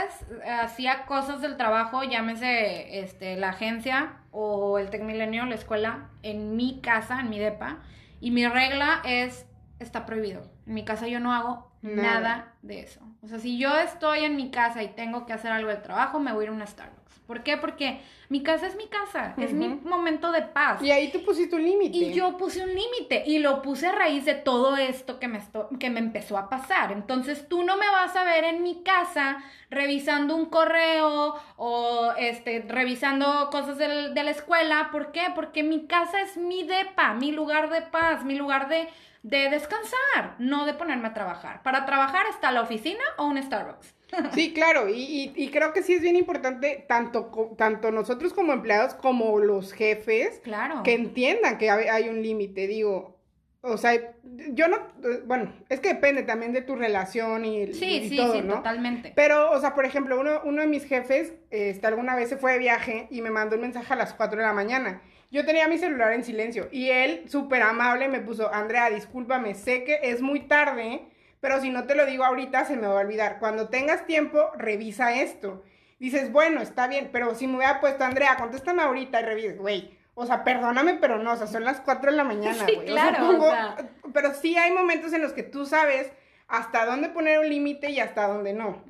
eh, 0.45 0.49
hacía 0.49 1.05
cosas 1.05 1.41
del 1.41 1.57
trabajo, 1.57 2.03
llámese 2.03 2.99
este, 2.99 3.35
la 3.35 3.49
agencia 3.49 4.13
o 4.31 4.79
el 4.79 4.89
Tecmilenio, 4.89 5.45
la 5.45 5.55
escuela, 5.55 6.09
en 6.23 6.55
mi 6.55 6.79
casa, 6.79 7.19
en 7.19 7.29
mi 7.29 7.37
depa. 7.37 7.79
Y 8.21 8.31
mi 8.31 8.47
regla 8.47 9.01
es, 9.03 9.45
está 9.79 10.05
prohibido. 10.05 10.49
En 10.65 10.75
mi 10.75 10.85
casa 10.85 11.07
yo 11.07 11.19
no 11.19 11.33
hago 11.33 11.69
nada. 11.81 12.53
de 12.61 12.79
eso. 12.79 13.01
O 13.21 13.27
sea, 13.27 13.39
si 13.39 13.59
yo 13.59 13.77
estoy 13.77 14.23
en 14.23 14.37
mi 14.37 14.51
casa 14.51 14.81
y 14.83 14.87
tengo 14.87 15.25
que 15.25 15.33
hacer 15.33 15.51
algo 15.51 15.69
de 15.69 15.75
trabajo, 15.75 16.19
me 16.19 16.31
voy 16.31 16.43
a 16.43 16.43
ir 16.45 16.49
a 16.49 16.53
una 16.53 16.65
Starbucks. 16.65 17.02
¿Por 17.27 17.43
qué? 17.43 17.57
Porque 17.57 18.01
mi 18.29 18.43
casa 18.43 18.67
es 18.67 18.75
mi 18.75 18.87
casa, 18.87 19.33
es 19.37 19.53
mi 19.53 19.67
momento 19.67 20.31
de 20.31 20.41
paz. 20.41 20.81
Y 20.81 20.91
ahí 20.91 21.11
tú 21.11 21.23
pusiste 21.23 21.55
un 21.55 21.63
límite. 21.63 21.97
Y 21.97 22.13
yo 22.13 22.37
puse 22.37 22.63
un 22.63 22.69
límite 22.69 23.23
y 23.25 23.39
lo 23.39 23.61
puse 23.61 23.87
a 23.87 23.91
raíz 23.91 24.25
de 24.25 24.33
todo 24.35 24.75
esto 24.75 25.19
que 25.19 25.27
me, 25.27 25.41
que 25.79 25.89
me 25.89 25.99
empezó 25.99 26.37
a 26.37 26.49
pasar. 26.49 26.91
Entonces 26.91 27.47
tú 27.47 27.63
no 27.63 27.77
me 27.77 27.89
vas 27.89 28.15
a 28.15 28.23
ver 28.23 28.43
en 28.43 28.61
mi 28.61 28.83
casa 28.83 29.43
revisando 29.69 30.35
un 30.35 30.47
correo 30.47 31.35
o 31.57 32.11
este, 32.17 32.65
revisando 32.67 33.49
cosas 33.51 33.77
de 33.77 34.23
la 34.23 34.31
escuela. 34.31 34.89
¿Por 34.91 35.11
qué? 35.11 35.27
Porque 35.33 35.63
mi 35.63 35.87
casa 35.87 36.21
es 36.21 36.37
mi 36.37 36.63
depa, 36.63 37.13
mi 37.13 37.31
lugar 37.31 37.69
de 37.69 37.81
paz, 37.81 38.25
mi 38.25 38.35
lugar 38.35 38.67
de 38.67 38.89
de 39.23 39.49
descansar, 39.49 40.35
no 40.37 40.65
de 40.65 40.73
ponerme 40.73 41.07
a 41.07 41.13
trabajar. 41.13 41.63
Para 41.63 41.85
trabajar 41.85 42.25
está 42.27 42.51
la 42.51 42.61
oficina 42.61 43.03
o 43.17 43.25
un 43.25 43.41
Starbucks. 43.41 43.95
Sí, 44.33 44.53
claro, 44.53 44.87
y, 44.89 45.49
creo 45.51 45.73
que 45.73 45.83
sí 45.83 45.93
es 45.93 46.01
bien 46.01 46.15
importante, 46.15 46.85
tanto, 46.87 47.53
tanto 47.57 47.91
nosotros 47.91 48.33
como 48.33 48.53
empleados 48.53 48.93
como 48.93 49.39
los 49.39 49.73
jefes, 49.73 50.39
claro. 50.43 50.83
que 50.83 50.93
entiendan 50.93 51.57
que 51.57 51.69
hay, 51.69 52.09
un 52.09 52.21
límite, 52.21 52.67
digo, 52.67 53.19
o 53.61 53.77
sea, 53.77 53.93
yo 54.23 54.67
no, 54.67 54.77
bueno, 55.25 55.53
es 55.69 55.79
que 55.79 55.93
depende 55.93 56.23
también 56.23 56.51
de 56.51 56.61
tu 56.61 56.75
relación 56.75 57.45
y, 57.45 57.73
sí, 57.73 58.09
sí, 58.09 58.17
todo, 58.17 58.33
sí, 58.33 58.41
totalmente. 58.41 59.13
Pero, 59.15 59.51
o 59.51 59.59
sea, 59.59 59.73
por 59.73 59.85
ejemplo, 59.85 60.19
uno, 60.19 60.41
uno 60.43 60.61
de 60.61 60.67
mis 60.67 60.85
jefes, 60.85 61.33
este, 61.49 61.87
alguna 61.87 62.15
vez 62.15 62.29
se 62.29 62.37
fue 62.37 62.53
de 62.53 62.59
viaje 62.59 63.07
y 63.09 63.21
me 63.21 63.31
mandó 63.31 63.55
un 63.55 63.61
mensaje 63.61 63.93
a 63.93 63.95
las 63.95 64.13
4 64.13 64.37
de 64.37 64.45
la 64.45 64.53
mañana. 64.53 65.01
Yo 65.31 65.45
tenía 65.45 65.67
mi 65.67 65.79
celular 65.79 66.13
en 66.13 66.23
silencio 66.23 66.67
y 66.71 66.89
él, 66.89 67.23
súper 67.27 67.63
amable, 67.63 68.07
me 68.07 68.19
puso, 68.19 68.53
Andrea, 68.53 68.89
discúlpame, 68.89 69.55
sé 69.55 69.83
que 69.83 69.99
es 70.03 70.21
muy 70.21 70.41
tarde, 70.41 71.07
pero 71.43 71.59
si 71.59 71.69
no 71.71 71.83
te 71.83 71.93
lo 71.93 72.05
digo 72.05 72.23
ahorita 72.23 72.63
se 72.63 72.77
me 72.77 72.87
va 72.87 72.93
a 72.93 73.03
olvidar. 73.03 73.37
Cuando 73.37 73.67
tengas 73.67 74.05
tiempo, 74.05 74.49
revisa 74.55 75.13
esto. 75.13 75.61
Dices, 75.99 76.31
bueno, 76.31 76.61
está 76.61 76.87
bien, 76.87 77.09
pero 77.11 77.35
si 77.35 77.47
me 77.47 77.57
hubiera 77.57 77.81
puesto, 77.81 78.05
Andrea, 78.05 78.37
contéstame 78.37 78.81
ahorita 78.81 79.19
y 79.19 79.25
revisa, 79.25 79.55
güey. 79.57 79.91
O 80.13 80.25
sea, 80.25 80.45
perdóname, 80.45 80.93
pero 80.93 81.17
no, 81.17 81.33
o 81.33 81.35
sea, 81.35 81.47
son 81.47 81.65
las 81.65 81.81
4 81.81 82.11
de 82.11 82.15
la 82.15 82.23
mañana, 82.23 82.63
güey. 82.63 82.85
claro, 82.85 83.75
Pero 84.13 84.33
sí 84.33 84.55
hay 84.55 84.71
momentos 84.71 85.11
en 85.11 85.21
los 85.21 85.33
que 85.33 85.43
tú 85.43 85.65
sabes 85.65 86.13
hasta 86.47 86.85
dónde 86.85 87.09
poner 87.09 87.39
un 87.39 87.49
límite 87.49 87.89
y 87.89 87.99
hasta 87.99 88.25
dónde 88.25 88.53
no. 88.53 88.81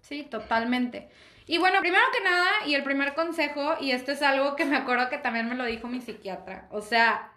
Sí, 0.00 0.24
totalmente. 0.24 1.10
Y 1.46 1.58
bueno, 1.58 1.78
primero 1.78 2.02
que 2.12 2.24
nada, 2.24 2.48
y 2.66 2.74
el 2.74 2.82
primer 2.82 3.14
consejo, 3.14 3.76
y 3.78 3.92
esto 3.92 4.10
es 4.10 4.22
algo 4.22 4.56
que 4.56 4.64
me 4.64 4.76
acuerdo 4.76 5.08
que 5.10 5.18
también 5.18 5.48
me 5.48 5.54
lo 5.54 5.64
dijo 5.64 5.86
mi 5.86 6.00
psiquiatra, 6.00 6.66
o 6.72 6.80
sea, 6.80 7.30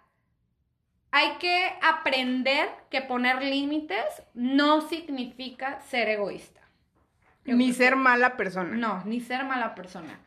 hay 1.16 1.36
que 1.38 1.72
aprender 1.80 2.68
que 2.90 3.00
poner 3.00 3.40
límites 3.40 4.04
no 4.34 4.80
significa 4.80 5.80
ser 5.82 6.08
egoísta. 6.08 6.60
Yo 7.44 7.54
Ni 7.54 7.72
ser 7.72 7.94
mala 7.94 8.36
persona. 8.36 8.74
No, 8.74 9.00
ni 9.04 9.20
ser 9.20 9.44
mala 9.44 9.76
persona. 9.76 10.18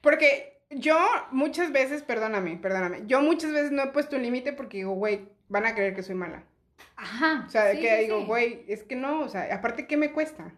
Porque 0.00 0.62
yo 0.70 0.96
muchas 1.32 1.70
veces, 1.70 2.02
perdóname, 2.02 2.56
perdóname, 2.56 3.02
yo 3.04 3.20
muchas 3.20 3.52
veces 3.52 3.72
no 3.72 3.82
he 3.82 3.88
puesto 3.88 4.16
un 4.16 4.22
límite 4.22 4.54
porque 4.54 4.78
digo, 4.78 4.94
güey, 4.94 5.28
van 5.48 5.66
a 5.66 5.74
creer 5.74 5.94
que 5.94 6.02
soy 6.02 6.14
mala. 6.14 6.44
Ajá. 6.96 7.44
O 7.46 7.50
sea, 7.50 7.64
de 7.64 7.74
sí, 7.74 7.82
que 7.82 7.94
sí, 7.94 8.02
digo, 8.04 8.20
sí. 8.20 8.24
güey, 8.24 8.64
es 8.68 8.84
que 8.84 8.96
no, 8.96 9.20
o 9.20 9.28
sea, 9.28 9.54
aparte, 9.54 9.86
¿qué 9.86 9.98
me 9.98 10.12
cuesta? 10.12 10.50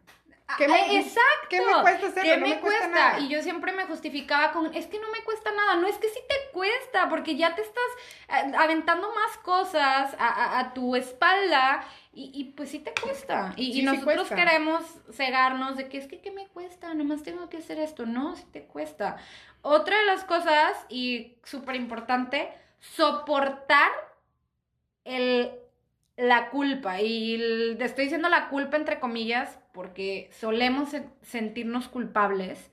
Ah, 0.47 0.57
¿qué 0.59 0.68
me- 0.68 0.99
exacto. 0.99 1.47
qué 1.49 1.61
me 1.62 1.72
cuesta 1.80 2.07
hacerlo? 2.09 2.22
¿Qué 2.34 2.36
No 2.40 2.47
me 2.47 2.61
cuesta 2.61 2.80
cuesta? 2.80 2.88
nada. 2.88 3.20
Y 3.20 3.28
yo 3.28 3.40
siempre 3.42 3.72
me 3.72 3.84
justificaba 3.86 4.53
con, 4.53 4.74
es 4.74 4.86
que 4.86 5.01
no 5.01 5.11
me 5.11 5.22
cuesta 5.24 5.51
nada. 5.53 5.76
No, 5.76 5.86
es 5.86 5.97
que 5.97 6.09
sí 6.11 6.20
te 6.28 6.34
cuesta, 6.53 7.09
porque 7.09 7.36
ya 7.36 7.55
te 7.55 7.62
estás 7.62 7.82
eh, 8.28 8.53
aventando 8.59 9.11
más 9.14 9.38
cosas 9.38 10.14
a, 10.18 10.28
a- 10.28 10.59
a 10.59 10.74
tu 10.74 10.97
espalda 10.97 11.82
y, 12.12 12.30
y, 12.34 12.45
pues 12.53 12.70
sí 12.70 12.78
te 12.80 12.92
cuesta. 12.92 13.55
Y, 13.57 13.72
Sí, 13.72 13.82
nosotros 13.82 14.28
queremos 14.28 14.82
cegarnos 15.12 15.76
de 15.78 15.88
que 15.88 15.97
es 15.97 16.07
que 16.07 16.20
¿qué 16.20 16.30
me 16.30 16.47
cuesta? 16.49 16.92
Nomás 16.92 17.22
tengo 17.22 17.49
que 17.49 17.57
hacer 17.57 17.78
esto. 17.78 18.05
No, 18.05 18.36
sí 18.36 18.45
te 18.53 18.66
cuesta. 18.66 19.16
Otra 19.62 19.97
de 19.97 20.05
las 20.05 20.24
cosas, 20.24 20.76
y 20.90 21.36
súper 21.42 21.76
importante, 21.76 22.53
soportar 22.80 23.90
el, 25.05 25.53
la 26.16 26.51
culpa. 26.51 27.01
Y 27.01 27.34
el- 27.36 27.76
te 27.78 27.84
estoy 27.86 28.05
diciendo 28.05 28.28
la 28.28 28.49
culpa 28.51 28.76
entre 28.76 29.01
comillas 29.01 29.59
porque 29.74 30.30
solemos 30.32 30.90
se- 30.90 31.10
sentirnos 31.22 31.88
culpables. 31.88 32.70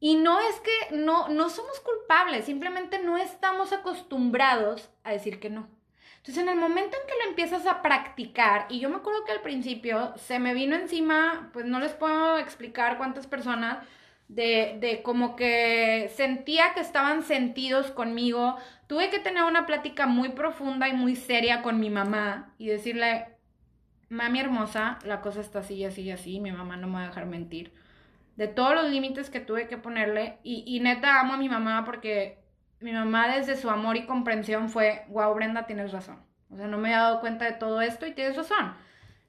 Y 0.00 0.16
no 0.16 0.40
es 0.40 0.60
que 0.60 0.96
no, 0.96 1.28
no 1.28 1.48
somos 1.50 1.80
culpables, 1.80 2.46
simplemente 2.46 2.98
no 2.98 3.16
estamos 3.16 3.72
acostumbrados 3.72 4.90
a 5.04 5.12
decir 5.12 5.38
que 5.40 5.50
no. 5.50 5.68
Entonces, 6.16 6.42
en 6.42 6.48
el 6.48 6.56
momento 6.56 6.96
en 6.96 7.06
que 7.06 7.22
lo 7.22 7.30
empiezas 7.30 7.66
a 7.66 7.82
practicar, 7.82 8.66
y 8.70 8.80
yo 8.80 8.88
me 8.88 8.96
acuerdo 8.96 9.24
que 9.24 9.32
al 9.32 9.42
principio 9.42 10.14
se 10.16 10.38
me 10.38 10.54
vino 10.54 10.74
encima, 10.74 11.50
pues 11.52 11.66
no 11.66 11.80
les 11.80 11.92
puedo 11.92 12.38
explicar 12.38 12.96
cuántas 12.98 13.26
personas, 13.26 13.78
de, 14.28 14.78
de 14.80 15.02
como 15.02 15.36
que 15.36 16.10
sentía 16.16 16.72
que 16.74 16.80
estaban 16.80 17.22
sentidos 17.22 17.90
conmigo. 17.90 18.56
Tuve 18.86 19.10
que 19.10 19.18
tener 19.18 19.44
una 19.44 19.66
plática 19.66 20.06
muy 20.06 20.30
profunda 20.30 20.88
y 20.88 20.94
muy 20.94 21.14
seria 21.16 21.62
con 21.62 21.78
mi 21.78 21.90
mamá 21.90 22.54
y 22.58 22.68
decirle, 22.68 23.33
mami 24.14 24.40
hermosa, 24.40 24.98
la 25.04 25.20
cosa 25.20 25.40
está 25.40 25.60
así 25.60 25.74
y 25.74 25.84
así 25.84 26.02
y 26.02 26.10
así, 26.10 26.40
mi 26.40 26.52
mamá 26.52 26.76
no 26.76 26.86
me 26.86 26.94
va 26.94 27.04
a 27.04 27.08
dejar 27.08 27.26
mentir. 27.26 27.72
De 28.36 28.48
todos 28.48 28.74
los 28.74 28.90
límites 28.90 29.30
que 29.30 29.40
tuve 29.40 29.68
que 29.68 29.76
ponerle, 29.76 30.38
y, 30.42 30.64
y 30.66 30.80
neta 30.80 31.20
amo 31.20 31.34
a 31.34 31.36
mi 31.36 31.48
mamá 31.48 31.84
porque 31.84 32.42
mi 32.80 32.92
mamá 32.92 33.28
desde 33.28 33.56
su 33.56 33.70
amor 33.70 33.96
y 33.96 34.06
comprensión 34.06 34.68
fue, 34.68 35.04
wow, 35.08 35.34
Brenda, 35.34 35.66
tienes 35.66 35.92
razón. 35.92 36.22
O 36.50 36.56
sea, 36.56 36.66
no 36.66 36.78
me 36.78 36.90
he 36.90 36.92
dado 36.92 37.20
cuenta 37.20 37.46
de 37.46 37.52
todo 37.52 37.80
esto 37.80 38.06
y 38.06 38.12
tienes 38.12 38.36
razón. 38.36 38.74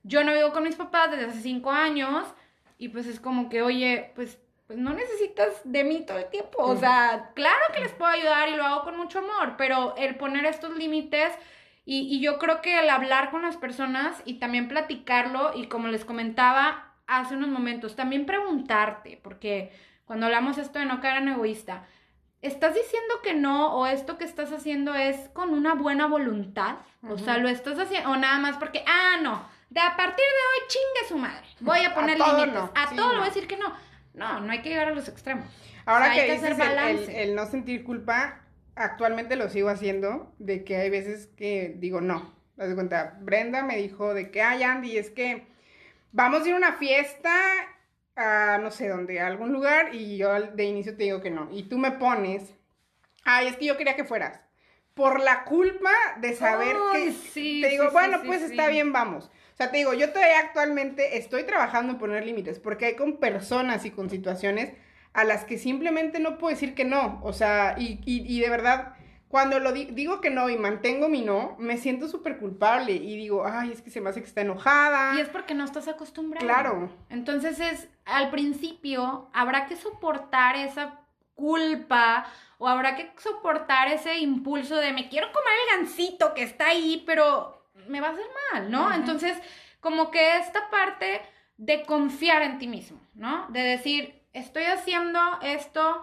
Yo 0.03 0.23
no 0.23 0.33
vivo 0.33 0.51
con 0.51 0.63
mis 0.63 0.75
papás 0.75 1.11
desde 1.11 1.25
hace 1.25 1.41
cinco 1.41 1.71
años 1.71 2.27
y 2.77 2.89
pues 2.89 3.07
es 3.07 3.19
como 3.19 3.49
que, 3.49 3.61
oye, 3.61 4.11
pues, 4.15 4.39
pues 4.67 4.77
no 4.77 4.93
necesitas 4.93 5.61
de 5.63 5.83
mí 5.83 6.05
todo 6.05 6.17
el 6.17 6.29
tiempo. 6.29 6.57
O 6.59 6.75
sea, 6.75 7.31
claro 7.33 7.61
que 7.73 7.79
les 7.79 7.93
puedo 7.93 8.11
ayudar 8.11 8.49
y 8.49 8.55
lo 8.55 8.63
hago 8.63 8.83
con 8.83 8.97
mucho 8.97 9.19
amor, 9.19 9.55
pero 9.57 9.95
el 9.97 10.15
poner 10.15 10.45
estos 10.45 10.75
límites 10.77 11.31
y, 11.85 12.01
y 12.15 12.19
yo 12.21 12.39
creo 12.39 12.61
que 12.61 12.79
el 12.79 12.89
hablar 12.89 13.31
con 13.31 13.43
las 13.43 13.57
personas 13.57 14.21
y 14.25 14.35
también 14.39 14.67
platicarlo 14.67 15.51
y 15.55 15.67
como 15.67 15.87
les 15.87 16.03
comentaba 16.05 16.93
hace 17.07 17.35
unos 17.35 17.49
momentos, 17.49 17.95
también 17.95 18.25
preguntarte, 18.25 19.19
porque 19.23 19.71
cuando 20.05 20.25
hablamos 20.25 20.57
esto 20.57 20.79
de 20.79 20.85
no 20.85 20.99
caer 21.01 21.17
en 21.21 21.29
egoísta, 21.29 21.85
¿estás 22.41 22.73
diciendo 22.73 23.15
que 23.23 23.33
no 23.35 23.73
o 23.75 23.85
esto 23.87 24.17
que 24.17 24.25
estás 24.25 24.51
haciendo 24.51 24.93
es 24.95 25.29
con 25.29 25.49
una 25.53 25.73
buena 25.75 26.07
voluntad? 26.07 26.77
O 27.07 27.17
sea, 27.19 27.37
lo 27.37 27.47
estás 27.49 27.77
haciendo 27.79 28.09
o 28.09 28.15
nada 28.15 28.39
más 28.39 28.57
porque, 28.57 28.83
ah, 28.87 29.17
no, 29.21 29.47
de 29.69 29.79
a 29.79 29.95
partir 29.95 30.25
de 30.25 30.63
hoy 30.63 30.67
chingue 30.67 31.07
su 31.07 31.17
madre, 31.19 31.45
voy 31.59 31.85
a 31.85 31.93
poner 31.93 32.17
límites, 32.17 32.53
no, 32.53 32.71
a 32.75 32.87
sí, 32.89 32.95
todo 32.95 33.09
le 33.09 33.13
no. 33.13 33.19
voy 33.19 33.27
a 33.29 33.33
decir 33.33 33.47
que 33.47 33.57
no. 33.57 33.71
No, 34.15 34.39
no 34.39 34.51
hay 34.51 34.61
que 34.61 34.69
llegar 34.69 34.87
a 34.87 34.95
los 34.95 35.07
extremos. 35.07 35.45
Ahora 35.85 36.05
O 36.05 36.13
sea, 36.13 36.15
que 36.15 36.25
que 36.27 36.31
hacer 36.37 36.49
dices 36.55 36.65
el- 36.65 36.71
el, 36.71 36.75
balance. 36.75 37.23
el 37.23 37.35
no 37.35 37.45
sentir 37.45 37.83
culpa, 37.83 38.39
actualmente 38.75 39.35
lo 39.35 39.49
sigo 39.49 39.69
haciendo, 39.69 40.33
de 40.37 40.63
que 40.63 40.77
hay 40.77 40.89
veces 40.89 41.27
que 41.37 41.75
digo 41.77 42.01
no. 42.01 42.35
De 42.55 42.73
cuenta, 42.75 43.17
Brenda 43.21 43.63
me 43.63 43.77
dijo 43.77 44.13
de 44.13 44.31
que, 44.31 44.41
ay, 44.41 44.63
Andy, 44.63 44.97
es 44.97 45.09
que 45.09 45.47
vamos 46.11 46.43
a 46.43 46.47
ir 46.47 46.53
a 46.53 46.57
una 46.57 46.73
fiesta 46.73 47.33
a 48.15 48.57
no 48.59 48.71
sé 48.71 48.87
dónde, 48.87 49.19
a 49.19 49.27
algún 49.27 49.51
lugar, 49.51 49.93
y 49.93 50.17
yo 50.17 50.33
de 50.39 50.63
inicio 50.63 50.95
te 50.95 51.03
digo 51.03 51.21
que 51.21 51.31
no. 51.31 51.49
Y 51.51 51.63
tú 51.63 51.77
me 51.77 51.91
pones, 51.91 52.53
ay, 53.25 53.47
es 53.47 53.57
que 53.57 53.65
yo 53.65 53.77
quería 53.77 53.95
que 53.95 54.05
fueras. 54.05 54.39
Por 54.93 55.19
la 55.19 55.43
culpa 55.43 55.91
de 56.21 56.33
saber 56.33 56.77
que 56.93 57.11
sí, 57.11 57.59
te 57.61 57.69
digo, 57.69 57.85
sí, 57.85 57.89
bueno, 57.91 58.19
sí, 58.21 58.27
pues 58.27 58.41
está 58.41 58.69
bien, 58.69 58.93
vamos. 58.93 59.25
O 59.25 59.57
sea, 59.57 59.69
te 59.69 59.77
digo, 59.77 59.93
yo 59.93 60.11
todavía 60.13 60.39
actualmente 60.39 61.17
estoy 61.17 61.43
trabajando 61.43 61.93
en 61.93 61.99
poner 61.99 62.25
límites, 62.25 62.59
porque 62.59 62.85
hay 62.85 62.95
con 62.95 63.17
personas 63.17 63.83
y 63.83 63.91
con 63.91 64.09
situaciones 64.09 64.71
a 65.15 65.23
las 65.23 65.45
que 65.45 65.57
simplemente 65.57 66.19
no 66.19 66.37
puedo 66.37 66.53
decir 66.53 66.75
que 66.75 66.85
no. 66.85 67.19
O 67.23 67.33
sea, 67.33 67.75
y, 67.77 68.01
y, 68.05 68.21
y 68.27 68.39
de 68.41 68.49
verdad, 68.49 68.93
cuando 69.27 69.59
lo 69.59 69.71
di- 69.71 69.85
digo 69.91 70.21
que 70.21 70.29
no 70.29 70.49
y 70.49 70.57
mantengo 70.57 71.09
mi 71.09 71.21
no, 71.21 71.55
me 71.57 71.77
siento 71.77 72.07
súper 72.07 72.37
culpable 72.37 72.91
y 72.91 73.15
digo, 73.17 73.45
ay, 73.45 73.71
es 73.71 73.81
que 73.81 73.89
se 73.89 74.01
me 74.01 74.09
hace 74.09 74.21
que 74.21 74.27
está 74.27 74.41
enojada. 74.41 75.15
Y 75.15 75.21
es 75.21 75.29
porque 75.29 75.53
no 75.55 75.63
estás 75.65 75.87
acostumbrado. 75.87 76.45
Claro. 76.45 76.89
Entonces 77.09 77.59
es, 77.59 77.87
al 78.05 78.29
principio 78.29 79.29
habrá 79.33 79.65
que 79.65 79.75
soportar 79.75 80.55
esa 80.57 80.99
culpa 81.33 82.25
o 82.57 82.67
habrá 82.67 82.95
que 82.95 83.11
soportar 83.17 83.89
ese 83.89 84.19
impulso 84.19 84.77
de 84.77 84.93
me 84.93 85.09
quiero 85.09 85.27
comer 85.31 85.53
el 85.71 85.77
gansito 85.79 86.33
que 86.33 86.43
está 86.43 86.67
ahí, 86.67 87.03
pero 87.05 87.65
me 87.87 87.99
va 88.01 88.07
a 88.07 88.11
hacer 88.11 88.25
mal, 88.53 88.71
¿no? 88.71 88.93
Entonces, 88.93 89.37
como 89.81 90.11
que 90.11 90.37
esta 90.37 90.69
parte 90.69 91.21
de 91.57 91.83
confiar 91.83 92.41
en 92.41 92.57
ti 92.57 92.67
mismo, 92.67 92.99
¿no? 93.13 93.47
De 93.49 93.59
decir, 93.61 94.21
estoy 94.35 94.63
haciendo 94.63 95.19
esto 95.41 96.01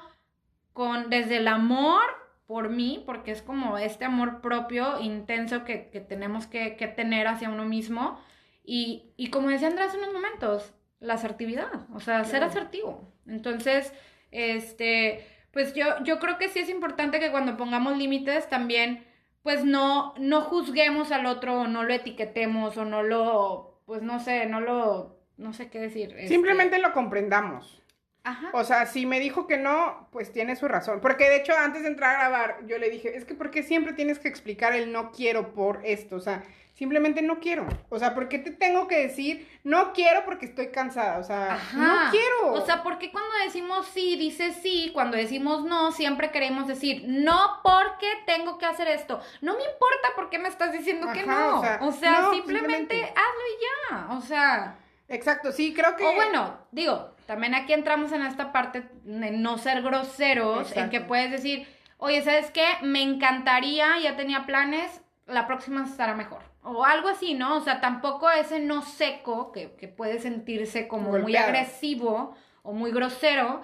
con 0.72 1.11
desde 1.11 1.37
el 1.37 1.49
amor 1.49 2.03
por 2.47 2.68
mí, 2.68 3.03
porque 3.07 3.30
es 3.30 3.43
como 3.43 3.78
este 3.78 4.05
amor 4.05 4.41
propio 4.41 5.01
intenso 5.01 5.64
que, 5.64 5.89
que 5.91 6.01
tenemos 6.01 6.47
que, 6.47 6.76
que 6.76 6.89
tener 6.89 7.28
hacia 7.28 7.49
uno 7.49 7.64
mismo. 7.64 8.18
Y, 8.64 9.12
y 9.16 9.30
como 9.30 9.49
decía 9.49 9.68
Andrés 9.68 9.89
hace 9.89 9.99
unos 9.99 10.12
momentos, 10.12 10.74
la 11.01 11.14
asertividad, 11.14 11.70
o 11.95 12.01
sea, 12.01 12.24
ser 12.24 12.45
asertivo. 12.45 13.12
Entonces, 13.26 13.93
este, 14.30 15.26
pues 15.53 15.74
yo, 15.74 16.03
yo 16.05 16.18
creo 16.18 16.39
que 16.39 16.49
sí 16.49 16.61
es 16.61 16.68
importante 16.68 17.20
que 17.20 17.30
cuando 17.30 17.57
pongamos 17.57 17.97
límites 17.97 18.49
también, 18.49 19.05
pues 19.43 19.64
no, 19.64 20.14
no 20.18 20.43
juzguemos 20.43 21.11
al 21.11 21.26
otro 21.26 21.62
o 21.62 21.66
no 21.66 21.83
lo 21.83 21.93
etiquetemos 21.93 22.76
o 22.76 22.85
no 22.85 23.03
lo, 23.03 23.80
pues 23.87 24.03
no 24.03 24.20
sé, 24.20 24.47
no 24.47 24.61
lo, 24.61 25.18
no 25.37 25.53
sé 25.53 25.70
qué 25.70 25.80
decir. 25.80 26.11
este, 26.11 26.28
Simplemente 26.28 26.78
lo 26.78 26.93
comprendamos. 26.93 27.82
Ajá. 28.25 28.51
O 28.53 28.62
sea, 28.64 28.87
si 28.87 29.05
me 29.07 29.18
dijo 29.20 29.47
que 29.47 29.57
no, 29.57 30.09
pues 30.12 30.33
tiene 30.33 30.55
su 30.57 30.68
razón. 30.68 31.01
Porque 31.01 31.29
de 31.29 31.37
hecho, 31.37 31.55
antes 31.57 31.83
de 31.83 31.89
entrar 31.89 32.14
a 32.16 32.18
grabar, 32.20 32.59
yo 32.66 32.79
le 32.79 32.89
dije, 32.91 33.16
es 33.16 33.25
que 33.25 33.35
¿por 33.35 33.51
qué 33.51 33.62
siempre 33.62 33.93
tienes 33.93 34.18
que 34.18 34.29
explicar 34.29 34.75
el 34.75 34.93
no 34.93 35.11
quiero 35.11 35.53
por 35.55 35.81
esto? 35.85 36.16
O 36.16 36.20
sea, 36.20 36.43
simplemente 36.75 37.20
no 37.23 37.41
quiero. 37.41 37.66
O 37.89 37.99
sea, 37.99 38.14
¿por 38.14 38.29
qué 38.29 38.39
te 38.39 38.51
tengo 38.51 38.87
que 38.87 38.97
decir 38.99 39.49
no 39.64 39.93
quiero 39.93 40.25
porque 40.25 40.47
estoy 40.47 40.68
cansada? 40.68 41.18
O 41.18 41.25
sea, 41.25 41.55
Ajá. 41.55 42.05
no 42.05 42.11
quiero. 42.11 42.53
O 42.53 42.64
sea, 42.64 42.83
porque 42.83 43.11
cuando 43.11 43.31
decimos 43.45 43.87
sí, 43.93 44.16
dice 44.16 44.53
sí, 44.53 44.91
cuando 44.93 45.16
decimos 45.16 45.64
no, 45.64 45.91
siempre 45.93 46.31
queremos 46.31 46.68
decir 46.68 47.05
no 47.07 47.61
porque 47.62 48.07
tengo 48.27 48.57
que 48.59 48.66
hacer 48.66 48.89
esto. 48.89 49.20
No 49.41 49.55
me 49.57 49.64
importa 49.64 50.09
por 50.14 50.31
qué 50.31 50.39
me 50.39 50.49
estás 50.49 50.73
diciendo 50.73 51.09
que 51.12 51.25
no. 51.25 51.59
o 51.59 51.62
sea, 51.62 51.79
O 51.83 51.93
sea, 51.93 52.20
no, 52.23 52.33
simplemente, 52.35 52.77
simplemente. 52.77 53.14
hazlo 53.16 53.43
y 53.49 53.91
ya. 53.91 54.16
O 54.16 54.20
sea, 54.20 54.79
Exacto, 55.09 55.53
sí, 55.53 55.75
creo 55.75 55.95
que... 55.95 56.07
o 56.07 56.14
bueno, 56.14 56.57
digo, 56.70 57.12
también 57.27 57.55
aquí 57.55 57.73
entramos 57.73 58.12
en 58.12 58.23
esta 58.23 58.53
parte 58.53 58.89
de 59.05 59.31
no 59.31 59.59
ser 59.59 59.83
groseros, 59.83 60.68
en 60.77 60.91
que 60.91 61.01
puedes 61.01 61.31
decir, 61.31 61.66
oye, 61.99 62.23
¿sabes 62.23 62.51
qué? 62.51 62.64
Me 62.83 63.03
encantaría, 63.03 63.99
ya 64.01 64.16
tenía 64.16 64.45
planes, 64.47 65.01
la 65.27 65.47
próxima 65.47 65.85
estará 65.85 66.14
mejor. 66.14 66.43
O 66.62 66.85
algo 66.85 67.09
así, 67.09 67.35
¿no? 67.35 67.57
O 67.57 67.61
sea, 67.61 67.81
tampoco 67.81 68.31
ese 68.31 68.61
no 68.61 68.83
seco, 68.83 69.51
que, 69.53 69.73
que 69.73 69.89
puede 69.89 70.20
sentirse 70.20 70.87
como 70.89 71.11
muy 71.23 71.33
agresivo 71.49 72.37
o 72.62 72.73
muy 72.73 72.93
grosero, 72.93 73.62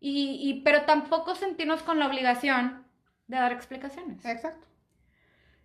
y, 0.00 0.38
y- 0.42 0.62
pero 0.62 0.82
tampoco 0.82 1.34
sentirnos 1.36 1.82
con 1.82 1.98
la 2.00 2.06
obligación 2.08 2.84
de 3.28 3.36
dar 3.36 3.52
explicaciones. 3.52 4.24
Exacto. 4.24 4.66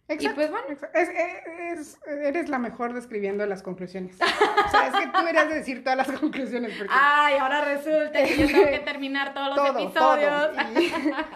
Y 0.10 0.30
pues 0.30 0.50
bueno. 0.50 0.68
Es, 0.94 1.10
es, 1.10 2.00
eres 2.08 2.48
la 2.48 2.60
mejor 2.60 2.94
describiendo 2.94 3.46
las 3.46 3.62
conclusiones. 3.62 4.16
o 4.16 4.70
sea, 4.70 4.88
es 4.88 4.94
que 4.94 5.08
tú 5.08 5.20
deberías 5.20 5.50
decir 5.50 5.84
todas 5.84 5.98
las 5.98 6.20
conclusiones. 6.20 6.78
Porque... 6.78 6.94
Ay, 6.96 7.36
ahora 7.36 7.66
resulta 7.66 8.24
que 8.24 8.38
yo 8.38 8.48
tengo 8.48 8.70
que 8.70 8.80
terminar 8.86 9.34
todos 9.34 9.56
los 9.56 9.70
episodios. 9.70 10.52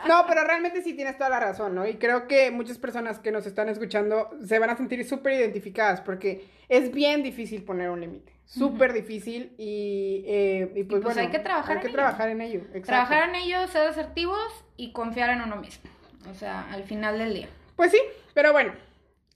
No, 0.07 0.26
pero 0.28 0.43
realmente 0.43 0.82
sí 0.82 0.93
tienes 0.93 1.17
toda 1.17 1.30
la 1.30 1.39
razón, 1.39 1.76
¿no? 1.76 1.88
Y 1.88 1.95
creo 1.95 2.28
que 2.28 2.51
muchas 2.51 2.78
personas 2.78 3.19
que 3.19 3.32
nos 3.32 3.45
están 3.45 3.69
escuchando 3.69 4.30
se 4.45 4.59
van 4.59 4.69
a 4.69 4.78
sentir 4.78 5.07
súper 5.07 5.34
identificadas 5.34 6.01
porque 6.01 6.45
es 6.69 6.91
bien 6.91 7.24
difícil 7.24 7.63
poner 7.63 7.89
un 7.89 8.01
límite. 8.01 8.34
Súper 8.45 8.93
difícil 8.93 9.53
y, 9.57 10.24
eh, 10.28 10.72
y, 10.76 10.84
pues, 10.84 11.01
pues 11.01 11.15
bueno, 11.15 11.22
hay 11.22 11.30
que 11.30 11.39
trabajar 11.39 11.78
hay 11.78 11.82
que 11.82 11.88
en 11.88 11.93
trabajar 11.93 12.30
en 12.30 12.41
ello. 12.41 12.61
Trabajar 12.84 13.30
en 13.30 13.36
ello, 13.36 13.67
ser 13.67 13.88
asertivos 13.88 14.65
y 14.76 14.91
confiar 14.91 15.30
en 15.30 15.41
uno 15.41 15.55
mismo. 15.55 15.89
O 16.30 16.34
sea, 16.34 16.69
al 16.72 16.84
final 16.84 17.17
del 17.17 17.34
día. 17.34 17.47
Pues 17.76 17.91
sí, 17.91 17.99
pero 18.34 18.52
bueno, 18.52 18.74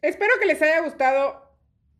espero 0.01 0.33
que 0.39 0.45
les 0.45 0.61
haya 0.61 0.81
gustado 0.81 1.45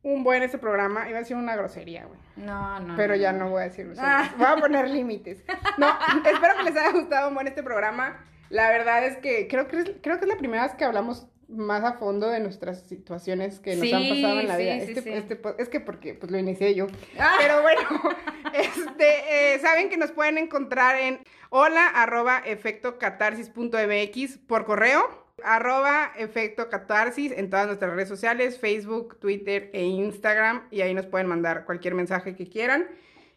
un 0.06 0.24
buen 0.24 0.44
este 0.44 0.58
programa. 0.60 1.10
Iba 1.10 1.18
a 1.18 1.22
decir 1.22 1.36
una 1.36 1.56
grosería, 1.56 2.06
güey. 2.06 2.20
No, 2.36 2.80
no. 2.80 2.96
Pero 2.96 3.16
ya 3.16 3.32
no 3.34 3.50
voy 3.50 3.62
a 3.62 3.66
decir 3.66 3.86
grosería. 3.86 4.34
Voy 4.38 4.48
a 4.48 4.56
poner 4.58 4.90
límites. 4.90 5.44
No, 5.78 5.88
espero 6.26 6.58
que 6.58 6.64
les 6.64 6.78
haya 6.78 6.92
gustado 6.92 7.30
un 7.30 7.34
buen 7.34 7.48
este 7.48 7.64
programa. 7.64 8.24
La 8.50 8.70
verdad 8.70 9.04
es 9.04 9.18
que 9.18 9.48
creo 9.48 9.68
que 9.68 9.80
es, 9.80 9.92
creo 10.02 10.20
que 10.20 10.26
es 10.26 10.30
la 10.30 10.38
primera 10.38 10.64
vez 10.64 10.76
que 10.76 10.86
hablamos 10.86 11.28
más 11.48 11.84
a 11.84 11.94
fondo 11.94 12.30
de 12.30 12.40
nuestras 12.40 12.88
situaciones 12.88 13.60
que 13.60 13.76
nos 13.76 13.92
han 13.92 14.10
pasado 14.10 14.40
en 14.40 14.48
la 14.48 14.58
vida. 14.58 14.80
Sí, 14.82 14.92
este, 14.92 15.02
sí. 15.02 15.10
este, 15.10 15.42
es 15.58 15.70
que 15.70 15.80
porque 15.80 16.14
pues 16.14 16.32
lo 16.32 16.38
inicié 16.38 16.76
yo. 16.76 16.86
Ah. 17.20 17.34
Pero 17.40 17.64
bueno, 17.64 17.82
este, 18.54 19.54
eh, 19.56 19.60
saben 19.60 19.90
que 19.90 19.98
nos 19.98 20.12
pueden 20.12 20.38
encontrar 20.38 20.98
en 20.98 21.20
hola 21.50 21.88
arroba 21.88 22.44
efectocatarsis.mx 22.46 24.38
por 24.48 24.66
correo 24.66 25.25
arroba 25.44 26.12
efecto 26.18 26.70
catarsis 26.70 27.32
en 27.32 27.50
todas 27.50 27.68
nuestras 27.68 27.92
redes 27.92 28.10
sociales, 28.10 28.60
Facebook, 28.60 29.20
Twitter 29.20 29.70
e 29.74 29.84
Instagram. 29.84 30.68
Y 30.72 30.82
ahí 30.82 30.94
nos 30.94 31.06
pueden 31.06 31.28
mandar 31.28 31.66
cualquier 31.66 31.96
mensaje 31.96 32.36
que 32.36 32.48
quieran. 32.48 32.88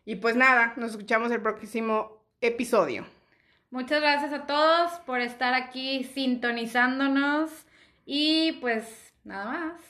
Y 0.05 0.17
pues 0.17 0.37
nada, 0.37 0.75
nos 0.77 0.93
escuchamos 0.93 1.31
el 1.33 1.43
próximo 1.43 2.25
episodio. 2.41 3.07
Muchas 3.71 4.01
gracias 4.01 4.33
a 4.33 4.47
todos 4.47 4.93
por 5.01 5.21
estar 5.21 5.55
aquí 5.55 6.05
sintonizándonos. 6.05 7.51
Y 8.07 8.53
pues 8.61 9.13
nada 9.25 9.45
más. 9.45 9.81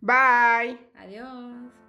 Bye. 0.00 0.78
Adiós. 0.94 1.85